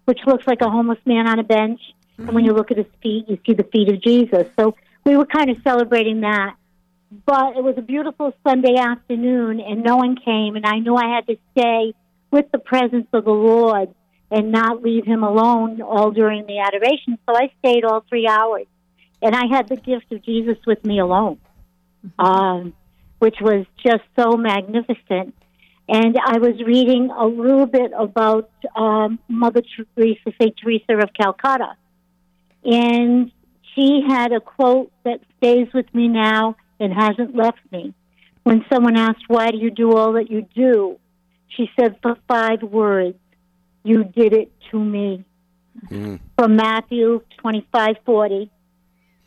which 0.06 0.20
looks 0.26 0.48
like 0.48 0.62
a 0.62 0.70
homeless 0.70 1.00
man 1.06 1.28
on 1.28 1.40
a 1.40 1.44
bench. 1.44 1.82
And 2.18 2.34
when 2.34 2.46
you 2.46 2.54
look 2.54 2.72
at 2.72 2.78
his 2.78 2.92
feet, 3.04 3.26
you 3.28 3.38
see 3.46 3.54
the 3.54 3.68
feet 3.74 3.90
of 3.90 4.02
Jesus. 4.02 4.48
So 4.58 4.76
we 5.06 5.18
were 5.18 5.26
kind 5.26 5.50
of 5.50 5.58
celebrating 5.64 6.22
that. 6.22 6.56
But 7.26 7.58
it 7.58 7.64
was 7.64 7.76
a 7.78 7.82
beautiful 7.82 8.34
Sunday 8.48 8.76
afternoon, 8.78 9.60
and 9.60 9.84
no 9.84 9.98
one 9.98 10.16
came, 10.16 10.56
and 10.56 10.66
I 10.66 10.78
knew 10.80 10.96
I 10.96 11.16
had 11.16 11.26
to 11.28 11.38
stay 11.52 11.94
with 12.32 12.46
the 12.52 12.60
presence 12.60 13.08
of 13.14 13.26
the 13.26 13.32
Lord 13.32 13.90
and 14.30 14.52
not 14.52 14.84
leave 14.84 15.06
him 15.06 15.24
alone 15.24 15.82
all 15.82 16.12
during 16.12 16.46
the 16.46 16.60
adoration. 16.60 17.18
So 17.28 17.36
I 17.36 17.52
stayed 17.60 17.84
all 17.84 18.06
three 18.08 18.28
hours, 18.28 18.68
and 19.24 19.36
I 19.36 19.48
had 19.52 19.68
the 19.68 19.76
gift 19.76 20.12
of 20.12 20.24
Jesus 20.24 20.58
with 20.68 20.86
me 20.86 21.00
alone, 21.00 21.40
um, 22.20 22.74
which 23.20 23.36
was 23.42 23.66
just 23.86 24.04
so 24.18 24.36
magnificent. 24.38 25.36
And 25.88 26.18
I 26.24 26.38
was 26.38 26.62
reading 26.66 27.10
a 27.10 27.26
little 27.26 27.66
bit 27.66 27.92
about 27.98 28.50
um, 28.76 29.20
Mother 29.28 29.62
Teresa, 29.96 30.32
St. 30.40 30.56
Teresa 30.58 30.98
of 30.98 31.10
Calcutta. 31.14 31.76
And 32.64 33.32
she 33.74 34.02
had 34.08 34.32
a 34.32 34.40
quote 34.40 34.92
that 35.04 35.20
stays 35.38 35.68
with 35.74 35.94
me 35.94 36.08
now 36.08 36.56
and 36.80 36.94
hasn't 36.94 37.36
left 37.36 37.60
me. 37.72 37.94
When 38.44 38.66
someone 38.72 38.98
asked, 38.98 39.24
Why 39.28 39.52
do 39.52 39.58
you 39.58 39.72
do 39.72 39.96
all 39.96 40.14
that 40.14 40.30
you 40.30 40.46
do? 40.56 40.98
She 41.50 41.70
said, 41.80 41.98
For 42.02 42.18
five 42.28 42.62
words, 42.62 43.18
you 43.84 44.04
did 44.04 44.34
it 44.34 44.52
to 44.72 44.80
me. 44.80 45.26
Mm. 45.88 46.20
From 46.38 46.56
Matthew 46.56 47.22
twenty 47.38 47.66
five 47.72 47.96
forty, 48.06 48.52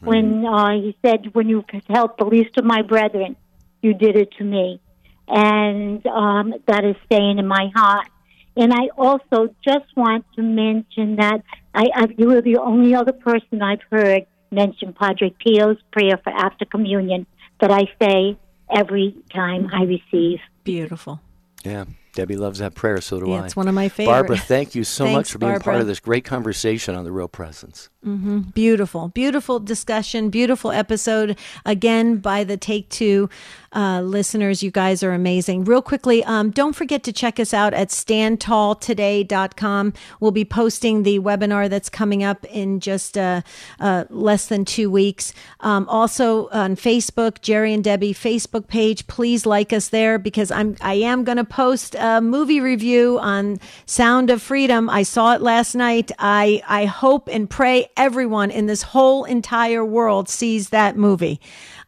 when 0.00 0.44
uh, 0.44 0.72
he 0.72 0.96
said, 1.04 1.34
When 1.34 1.48
you 1.48 1.62
could 1.62 1.84
help 1.88 2.18
the 2.18 2.24
least 2.24 2.56
of 2.58 2.64
my 2.64 2.82
brethren, 2.82 3.36
you 3.82 3.94
did 3.94 4.16
it 4.16 4.32
to 4.38 4.44
me. 4.44 4.80
And 5.28 6.04
um, 6.06 6.54
that 6.66 6.84
is 6.84 6.96
staying 7.06 7.38
in 7.38 7.46
my 7.46 7.70
heart. 7.74 8.08
And 8.56 8.72
I 8.72 8.88
also 8.96 9.54
just 9.64 9.86
want 9.96 10.26
to 10.36 10.42
mention 10.42 11.16
that 11.16 11.42
I, 11.74 11.86
I, 11.94 12.06
you 12.16 12.30
are 12.36 12.42
the 12.42 12.58
only 12.58 12.94
other 12.94 13.12
person 13.12 13.62
I've 13.62 13.80
heard 13.90 14.26
mention 14.50 14.92
Padre 14.92 15.34
Pio's 15.42 15.78
prayer 15.90 16.18
for 16.22 16.30
after 16.30 16.64
communion 16.66 17.26
that 17.60 17.70
I 17.70 17.84
say 18.00 18.36
every 18.70 19.16
time 19.32 19.70
I 19.72 19.84
receive. 19.84 20.40
Beautiful. 20.64 21.20
Yeah. 21.64 21.84
Debbie 22.14 22.36
loves 22.36 22.58
that 22.58 22.74
prayer, 22.74 23.00
so 23.00 23.20
do 23.20 23.30
Yeah, 23.30 23.42
I. 23.42 23.46
it's 23.46 23.56
one 23.56 23.68
of 23.68 23.74
my 23.74 23.88
favorites. 23.88 24.12
Barbara, 24.12 24.36
thank 24.36 24.74
you 24.74 24.84
so 24.84 25.08
much 25.08 25.32
for 25.32 25.38
being 25.38 25.58
part 25.60 25.80
of 25.80 25.86
this 25.86 26.00
great 26.00 26.24
conversation 26.24 26.94
on 26.94 27.04
the 27.04 27.12
real 27.12 27.28
presence. 27.28 27.88
Mm-hmm. 28.06 28.40
Beautiful, 28.50 29.08
beautiful 29.08 29.58
discussion, 29.60 30.28
beautiful 30.28 30.72
episode. 30.72 31.38
Again, 31.64 32.16
by 32.16 32.42
the 32.42 32.56
Take 32.56 32.88
Two 32.88 33.30
uh, 33.72 34.00
listeners, 34.00 34.60
you 34.60 34.72
guys 34.72 35.04
are 35.04 35.12
amazing. 35.12 35.64
Real 35.64 35.82
quickly, 35.82 36.24
um, 36.24 36.50
don't 36.50 36.72
forget 36.72 37.04
to 37.04 37.12
check 37.12 37.38
us 37.38 37.54
out 37.54 37.72
at 37.74 37.90
standtalltoday.com. 37.90 39.92
We'll 40.18 40.32
be 40.32 40.44
posting 40.44 41.04
the 41.04 41.20
webinar 41.20 41.70
that's 41.70 41.88
coming 41.88 42.24
up 42.24 42.44
in 42.46 42.80
just 42.80 43.16
uh, 43.16 43.42
uh, 43.78 44.06
less 44.10 44.46
than 44.46 44.64
two 44.64 44.90
weeks. 44.90 45.32
Um, 45.60 45.88
also 45.88 46.48
on 46.48 46.74
Facebook, 46.74 47.40
Jerry 47.40 47.72
and 47.72 47.84
Debbie 47.84 48.14
Facebook 48.14 48.66
page. 48.66 49.06
Please 49.06 49.46
like 49.46 49.72
us 49.72 49.90
there 49.90 50.18
because 50.18 50.50
I'm 50.50 50.74
I 50.80 50.94
am 50.94 51.22
going 51.22 51.38
to 51.38 51.44
post 51.44 51.94
a 51.96 52.20
movie 52.20 52.58
review 52.58 53.20
on 53.20 53.60
Sound 53.86 54.28
of 54.28 54.42
Freedom. 54.42 54.90
I 54.90 55.04
saw 55.04 55.34
it 55.34 55.40
last 55.40 55.76
night. 55.76 56.10
I 56.18 56.64
I 56.66 56.86
hope 56.86 57.28
and 57.30 57.48
pray 57.48 57.90
everyone 57.96 58.50
in 58.50 58.66
this 58.66 58.82
whole 58.82 59.24
entire 59.24 59.84
world 59.84 60.28
sees 60.28 60.70
that 60.70 60.96
movie. 60.96 61.40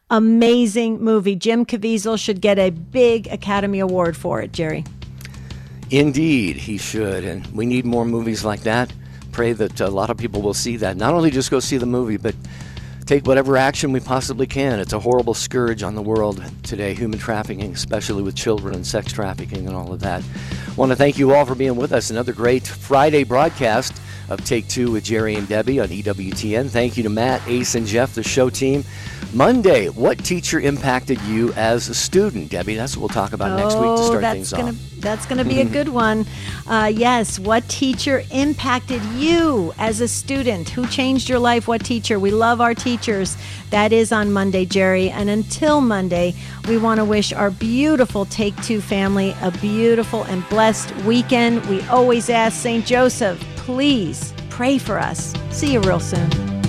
Amazing 0.09 1.01
movie. 1.01 1.35
Jim 1.35 1.65
Caviezel 1.65 2.19
should 2.19 2.41
get 2.41 2.59
a 2.59 2.69
big 2.69 3.27
Academy 3.27 3.79
Award 3.79 4.15
for 4.15 4.41
it, 4.41 4.51
Jerry. 4.51 4.83
Indeed, 5.89 6.57
he 6.57 6.77
should. 6.77 7.23
And 7.23 7.45
we 7.47 7.65
need 7.65 7.85
more 7.85 8.05
movies 8.05 8.45
like 8.45 8.61
that. 8.61 8.93
Pray 9.31 9.53
that 9.53 9.79
a 9.81 9.89
lot 9.89 10.09
of 10.09 10.17
people 10.17 10.41
will 10.41 10.53
see 10.53 10.77
that. 10.77 10.97
Not 10.97 11.13
only 11.13 11.31
just 11.31 11.51
go 11.51 11.59
see 11.59 11.77
the 11.77 11.85
movie, 11.85 12.17
but 12.17 12.35
take 13.05 13.27
whatever 13.27 13.55
action 13.55 13.91
we 13.91 13.99
possibly 13.99 14.47
can. 14.47 14.79
It's 14.79 14.93
a 14.93 14.99
horrible 14.99 15.33
scourge 15.33 15.83
on 15.83 15.95
the 15.95 16.01
world 16.01 16.43
today, 16.63 16.93
human 16.93 17.19
trafficking, 17.19 17.73
especially 17.73 18.23
with 18.23 18.35
children 18.35 18.73
and 18.73 18.85
sex 18.85 19.13
trafficking 19.13 19.67
and 19.67 19.75
all 19.75 19.93
of 19.93 19.99
that. 20.01 20.23
I 20.67 20.73
want 20.73 20.91
to 20.91 20.95
thank 20.95 21.17
you 21.17 21.33
all 21.33 21.45
for 21.45 21.55
being 21.55 21.75
with 21.75 21.93
us. 21.93 22.09
Another 22.09 22.33
great 22.33 22.65
Friday 22.65 23.23
broadcast 23.23 24.01
of 24.29 24.43
Take 24.43 24.67
Two 24.67 24.91
with 24.91 25.03
Jerry 25.03 25.35
and 25.35 25.47
Debbie 25.47 25.79
on 25.79 25.89
EWTN. 25.89 26.69
Thank 26.69 26.97
you 26.97 27.03
to 27.03 27.09
Matt, 27.09 27.47
Ace, 27.47 27.75
and 27.75 27.85
Jeff, 27.85 28.15
the 28.15 28.23
show 28.23 28.49
team. 28.49 28.83
Monday, 29.33 29.89
what 29.89 30.17
teacher 30.23 30.59
impacted 30.61 31.21
you 31.23 31.51
as 31.53 31.89
a 31.89 31.93
student, 31.93 32.49
Debbie? 32.49 32.75
That's 32.75 32.95
what 32.95 33.01
we'll 33.01 33.09
talk 33.09 33.33
about 33.33 33.51
oh, 33.51 33.57
next 33.57 33.75
week 33.75 33.97
to 33.97 34.03
start 34.03 34.21
that's 34.21 34.33
things 34.33 34.51
gonna, 34.53 34.69
off. 34.69 34.75
That's 34.99 35.25
going 35.25 35.39
to 35.39 35.43
be 35.43 35.59
a 35.59 35.65
good 35.69 35.89
one. 35.89 36.25
Uh, 36.65 36.89
yes, 36.93 37.37
what 37.37 37.67
teacher 37.67 38.23
impacted 38.31 39.03
you 39.03 39.73
as 39.77 39.99
a 39.99 40.07
student? 40.07 40.69
Who 40.69 40.87
changed 40.87 41.27
your 41.27 41.39
life? 41.39 41.67
What 41.67 41.83
teacher? 41.83 42.17
We 42.17 42.31
love 42.31 42.61
our 42.61 42.73
teachers. 42.73 42.94
That 43.69 43.91
is 43.91 44.11
on 44.11 44.31
Monday, 44.31 44.65
Jerry. 44.65 45.09
And 45.09 45.29
until 45.29 45.81
Monday, 45.81 46.33
we 46.67 46.77
want 46.77 46.99
to 46.99 47.05
wish 47.05 47.33
our 47.33 47.51
beautiful 47.51 48.25
Take 48.25 48.55
Two 48.63 48.81
family 48.81 49.35
a 49.41 49.51
beautiful 49.51 50.23
and 50.23 50.47
blessed 50.49 50.95
weekend. 51.05 51.65
We 51.65 51.81
always 51.87 52.29
ask 52.29 52.61
St. 52.61 52.85
Joseph, 52.85 53.39
please 53.57 54.33
pray 54.49 54.77
for 54.77 54.99
us. 54.99 55.33
See 55.51 55.73
you 55.73 55.81
real 55.81 55.99
soon. 55.99 56.64